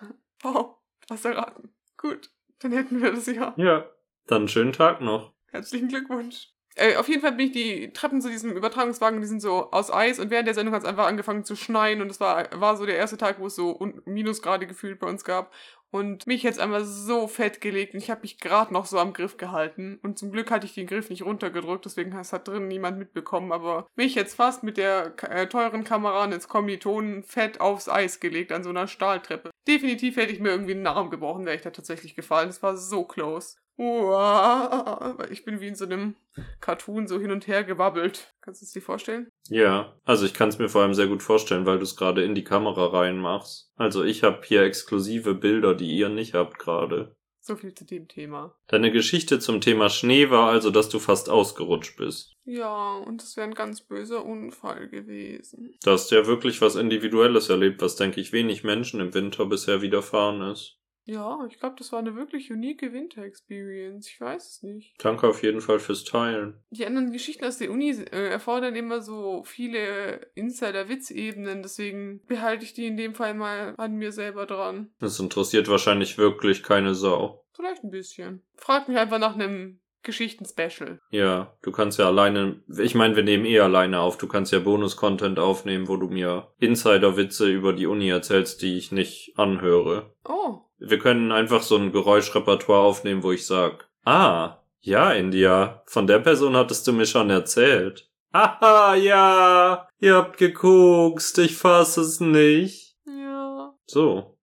Wow, 0.42 0.76
hast 1.10 1.24
erraten. 1.24 1.74
Gut, 1.96 2.30
dann 2.66 2.76
hätten 2.76 3.02
wir 3.02 3.12
das 3.12 3.26
ja. 3.26 3.54
Ja. 3.56 3.88
Dann 4.26 4.48
schönen 4.48 4.72
Tag 4.72 5.00
noch. 5.00 5.32
Herzlichen 5.46 5.88
Glückwunsch. 5.88 6.52
Äh, 6.78 6.96
auf 6.96 7.08
jeden 7.08 7.22
Fall 7.22 7.32
bin 7.32 7.46
ich 7.46 7.52
die 7.52 7.92
Treppen 7.94 8.20
zu 8.20 8.28
diesem 8.28 8.52
Übertragungswagen, 8.52 9.22
die 9.22 9.26
sind 9.26 9.40
so 9.40 9.70
aus 9.70 9.90
Eis 9.90 10.18
und 10.18 10.30
während 10.30 10.46
der 10.46 10.54
Sendung 10.54 10.74
hat 10.74 10.82
es 10.82 10.88
einfach 10.88 11.06
angefangen 11.06 11.42
zu 11.42 11.56
schneien 11.56 12.02
und 12.02 12.10
es 12.10 12.20
war, 12.20 12.48
war 12.60 12.76
so 12.76 12.84
der 12.84 12.96
erste 12.96 13.16
Tag, 13.16 13.40
wo 13.40 13.46
es 13.46 13.56
so 13.56 13.78
Minusgrade 14.04 14.66
gefühlt 14.66 14.98
bei 14.98 15.08
uns 15.08 15.24
gab. 15.24 15.52
Und 15.90 16.26
mich 16.26 16.42
jetzt 16.42 16.58
einmal 16.58 16.84
so 16.84 17.28
fett 17.28 17.60
gelegt 17.62 17.94
und 17.94 18.00
ich 18.00 18.10
habe 18.10 18.22
mich 18.22 18.38
gerade 18.38 18.74
noch 18.74 18.84
so 18.84 18.98
am 18.98 19.14
Griff 19.14 19.38
gehalten. 19.38 19.98
Und 20.02 20.18
zum 20.18 20.32
Glück 20.32 20.50
hatte 20.50 20.66
ich 20.66 20.74
den 20.74 20.88
Griff 20.88 21.08
nicht 21.08 21.24
runtergedrückt, 21.24 21.86
deswegen 21.86 22.12
hat 22.12 22.24
es 22.24 22.32
hat 22.32 22.48
drin 22.48 22.68
niemand 22.68 22.98
mitbekommen. 22.98 23.52
Aber 23.52 23.86
mich 23.94 24.14
jetzt 24.14 24.34
fast 24.34 24.62
mit 24.62 24.76
der 24.76 25.14
äh, 25.30 25.46
teuren 25.46 25.84
Kamera 25.84 26.24
ins 26.26 26.48
Kommilitonen 26.48 27.22
fett 27.22 27.60
aufs 27.60 27.88
Eis 27.88 28.20
gelegt 28.20 28.52
an 28.52 28.64
so 28.64 28.70
einer 28.70 28.88
Stahltreppe. 28.88 29.50
Definitiv 29.66 30.16
hätte 30.16 30.32
ich 30.32 30.40
mir 30.40 30.50
irgendwie 30.50 30.74
einen 30.74 30.86
Arm 30.86 31.08
gebrochen, 31.08 31.46
wäre 31.46 31.56
ich 31.56 31.62
da 31.62 31.70
tatsächlich 31.70 32.16
gefallen. 32.16 32.48
Das 32.48 32.62
war 32.62 32.76
so 32.76 33.04
close. 33.04 33.56
Uah, 33.78 35.16
ich 35.30 35.44
bin 35.44 35.60
wie 35.60 35.68
in 35.68 35.74
so 35.74 35.84
einem 35.84 36.16
Cartoon 36.60 37.06
so 37.06 37.20
hin 37.20 37.30
und 37.30 37.46
her 37.46 37.62
gewabbelt. 37.62 38.32
Kannst 38.40 38.62
du 38.62 38.64
es 38.64 38.72
dir 38.72 38.80
vorstellen? 38.80 39.28
Ja, 39.48 39.94
also 40.04 40.24
ich 40.24 40.34
kann 40.34 40.48
es 40.48 40.58
mir 40.58 40.68
vor 40.68 40.82
allem 40.82 40.94
sehr 40.94 41.08
gut 41.08 41.22
vorstellen, 41.22 41.66
weil 41.66 41.78
du 41.78 41.84
es 41.84 41.96
gerade 41.96 42.24
in 42.24 42.34
die 42.34 42.44
Kamera 42.44 42.86
reinmachst. 42.86 43.70
Also 43.76 44.02
ich 44.02 44.22
habe 44.22 44.40
hier 44.44 44.62
exklusive 44.62 45.34
Bilder, 45.34 45.74
die 45.74 45.94
ihr 45.94 46.08
nicht 46.08 46.34
habt 46.34 46.58
gerade. 46.58 47.14
So 47.46 47.54
viel 47.54 47.72
zu 47.74 47.84
dem 47.84 48.08
Thema. 48.08 48.56
Deine 48.66 48.90
Geschichte 48.90 49.38
zum 49.38 49.60
Thema 49.60 49.88
Schnee 49.88 50.30
war 50.30 50.50
also, 50.50 50.72
dass 50.72 50.88
du 50.88 50.98
fast 50.98 51.28
ausgerutscht 51.30 51.96
bist. 51.96 52.32
Ja, 52.44 52.96
und 52.96 53.22
das 53.22 53.36
wäre 53.36 53.46
ein 53.46 53.54
ganz 53.54 53.82
böser 53.82 54.24
Unfall 54.24 54.88
gewesen. 54.88 55.76
Du 55.84 55.92
hast 55.92 56.10
ja 56.10 56.26
wirklich 56.26 56.60
was 56.60 56.74
Individuelles 56.74 57.48
erlebt, 57.48 57.82
was, 57.82 57.94
denke 57.94 58.20
ich, 58.20 58.32
wenig 58.32 58.64
Menschen 58.64 58.98
im 58.98 59.14
Winter 59.14 59.46
bisher 59.46 59.80
widerfahren 59.80 60.42
ist. 60.50 60.80
Ja, 61.06 61.46
ich 61.48 61.60
glaube, 61.60 61.76
das 61.78 61.92
war 61.92 62.00
eine 62.00 62.16
wirklich 62.16 62.50
unique 62.50 62.82
Winter-Experience. 62.92 64.08
Ich 64.08 64.20
weiß 64.20 64.50
es 64.50 64.62
nicht. 64.62 64.94
Danke 64.98 65.28
auf 65.28 65.42
jeden 65.42 65.60
Fall 65.60 65.78
fürs 65.78 66.04
Teilen. 66.04 66.60
Die 66.70 66.84
anderen 66.84 67.12
Geschichten 67.12 67.44
aus 67.44 67.58
der 67.58 67.70
Uni 67.70 67.90
äh, 67.90 68.28
erfordern 68.28 68.74
immer 68.74 69.00
so 69.00 69.44
viele 69.44 70.26
Insider-Witz-Ebenen, 70.34 71.62
deswegen 71.62 72.20
behalte 72.26 72.64
ich 72.64 72.74
die 72.74 72.86
in 72.86 72.96
dem 72.96 73.14
Fall 73.14 73.34
mal 73.34 73.74
an 73.78 73.94
mir 73.94 74.10
selber 74.10 74.46
dran. 74.46 74.90
Das 74.98 75.20
interessiert 75.20 75.68
wahrscheinlich 75.68 76.18
wirklich 76.18 76.64
keine 76.64 76.94
Sau. 76.94 77.44
Vielleicht 77.54 77.84
ein 77.84 77.90
bisschen. 77.90 78.42
Frag 78.56 78.88
mich 78.88 78.98
einfach 78.98 79.18
nach 79.18 79.34
einem 79.34 79.80
Geschichten-Special. 80.06 81.00
Ja, 81.10 81.52
du 81.62 81.72
kannst 81.72 81.98
ja 81.98 82.06
alleine, 82.06 82.62
ich 82.78 82.94
meine, 82.94 83.16
wir 83.16 83.22
nehmen 83.24 83.44
eh 83.44 83.60
alleine 83.60 84.00
auf, 84.00 84.16
du 84.16 84.26
kannst 84.26 84.52
ja 84.52 84.60
Bonus-Content 84.60 85.38
aufnehmen, 85.38 85.88
wo 85.88 85.96
du 85.96 86.06
mir 86.08 86.48
Insider-Witze 86.60 87.48
über 87.48 87.74
die 87.74 87.86
Uni 87.86 88.08
erzählst, 88.08 88.62
die 88.62 88.78
ich 88.78 88.92
nicht 88.92 89.34
anhöre. 89.36 90.14
Oh, 90.24 90.60
Wir 90.78 90.98
können 90.98 91.32
einfach 91.32 91.62
so 91.62 91.76
ein 91.76 91.92
Geräuschrepertoire 91.92 92.80
aufnehmen, 92.82 93.22
wo 93.22 93.32
ich 93.32 93.46
sag, 93.46 93.88
ah, 94.04 94.58
ja, 94.80 95.12
India, 95.12 95.82
von 95.86 96.06
der 96.06 96.20
Person 96.20 96.56
hattest 96.56 96.86
du 96.86 96.92
mir 96.92 97.06
schon 97.06 97.28
erzählt. 97.28 98.08
Haha, 98.32 98.94
ja, 98.94 99.88
ihr 99.98 100.14
habt 100.14 100.38
gekokst, 100.38 101.38
ich 101.38 101.56
fass 101.56 101.96
es 101.96 102.20
nicht. 102.20 102.96
ja. 103.06 103.74
So. 103.86 104.35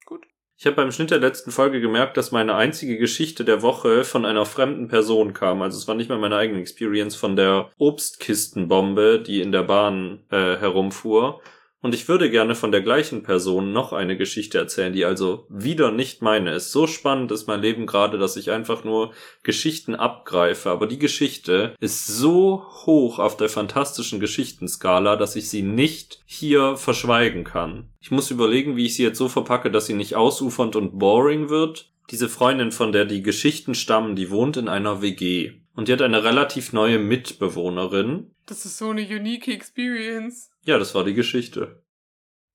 Ich 0.63 0.65
habe 0.65 0.77
beim 0.77 0.93
Schnitt 0.93 1.11
der 1.11 1.19
letzten 1.19 1.51
Folge 1.51 1.81
gemerkt, 1.81 2.15
dass 2.15 2.31
meine 2.31 2.55
einzige 2.55 2.97
Geschichte 2.97 3.43
der 3.43 3.61
Woche 3.61 4.05
von 4.05 4.23
einer 4.23 4.45
fremden 4.45 4.87
Person 4.87 5.33
kam. 5.33 5.61
Also 5.61 5.77
es 5.77 5.89
war 5.89 5.95
nicht 5.95 6.09
mal 6.09 6.17
meine 6.17 6.37
eigene 6.37 6.61
Experience 6.61 7.17
von 7.17 7.35
der 7.35 7.69
Obstkistenbombe, 7.79 9.19
die 9.19 9.41
in 9.41 9.51
der 9.51 9.63
Bahn 9.63 10.19
äh, 10.31 10.55
herumfuhr. 10.55 11.41
Und 11.83 11.93
ich 11.93 12.07
würde 12.07 12.31
gerne 12.31 12.55
von 12.55 12.71
der 12.71 12.79
gleichen 12.79 13.23
Person 13.23 13.73
noch 13.73 13.91
eine 13.91 14.15
Geschichte 14.15 14.57
erzählen, 14.57 14.93
die 14.93 15.03
also 15.03 15.45
wieder 15.49 15.91
nicht 15.91 16.21
meine 16.21 16.53
ist. 16.53 16.71
So 16.71 16.87
spannend 16.87 17.29
ist 17.33 17.45
mein 17.45 17.61
Leben 17.61 17.85
gerade, 17.87 18.17
dass 18.17 18.37
ich 18.37 18.51
einfach 18.51 18.85
nur 18.85 19.11
Geschichten 19.43 19.93
abgreife. 19.93 20.69
Aber 20.71 20.87
die 20.87 20.97
Geschichte 20.97 21.75
ist 21.81 22.07
so 22.07 22.63
hoch 22.85 23.19
auf 23.19 23.35
der 23.35 23.49
fantastischen 23.49 24.21
Geschichtenskala, 24.21 25.17
dass 25.17 25.35
ich 25.35 25.49
sie 25.49 25.61
nicht 25.61 26.21
hier 26.25 26.77
verschweigen 26.77 27.43
kann. 27.43 27.89
Ich 27.99 28.11
muss 28.11 28.31
überlegen, 28.31 28.77
wie 28.77 28.85
ich 28.85 28.95
sie 28.95 29.03
jetzt 29.03 29.17
so 29.17 29.27
verpacke, 29.27 29.69
dass 29.69 29.85
sie 29.85 29.93
nicht 29.93 30.15
ausufernd 30.15 30.77
und 30.77 30.97
boring 30.97 31.49
wird, 31.49 31.91
Diese 32.11 32.27
Freundin, 32.29 32.71
von 32.71 32.91
der 32.91 33.05
die 33.05 33.23
Geschichten 33.23 33.75
stammen, 33.75 34.15
die 34.15 34.29
wohnt 34.29 34.57
in 34.57 34.67
einer 34.67 35.01
WG. 35.01 35.62
Und 35.75 35.87
die 35.87 35.93
hat 35.93 36.01
eine 36.01 36.23
relativ 36.23 36.73
neue 36.73 36.99
Mitbewohnerin. 36.99 38.31
Das 38.45 38.65
ist 38.65 38.77
so 38.77 38.89
eine 38.89 39.01
unique 39.01 39.47
Experience. 39.47 40.51
Ja, 40.63 40.77
das 40.77 40.93
war 40.93 41.03
die 41.03 41.13
Geschichte. 41.13 41.83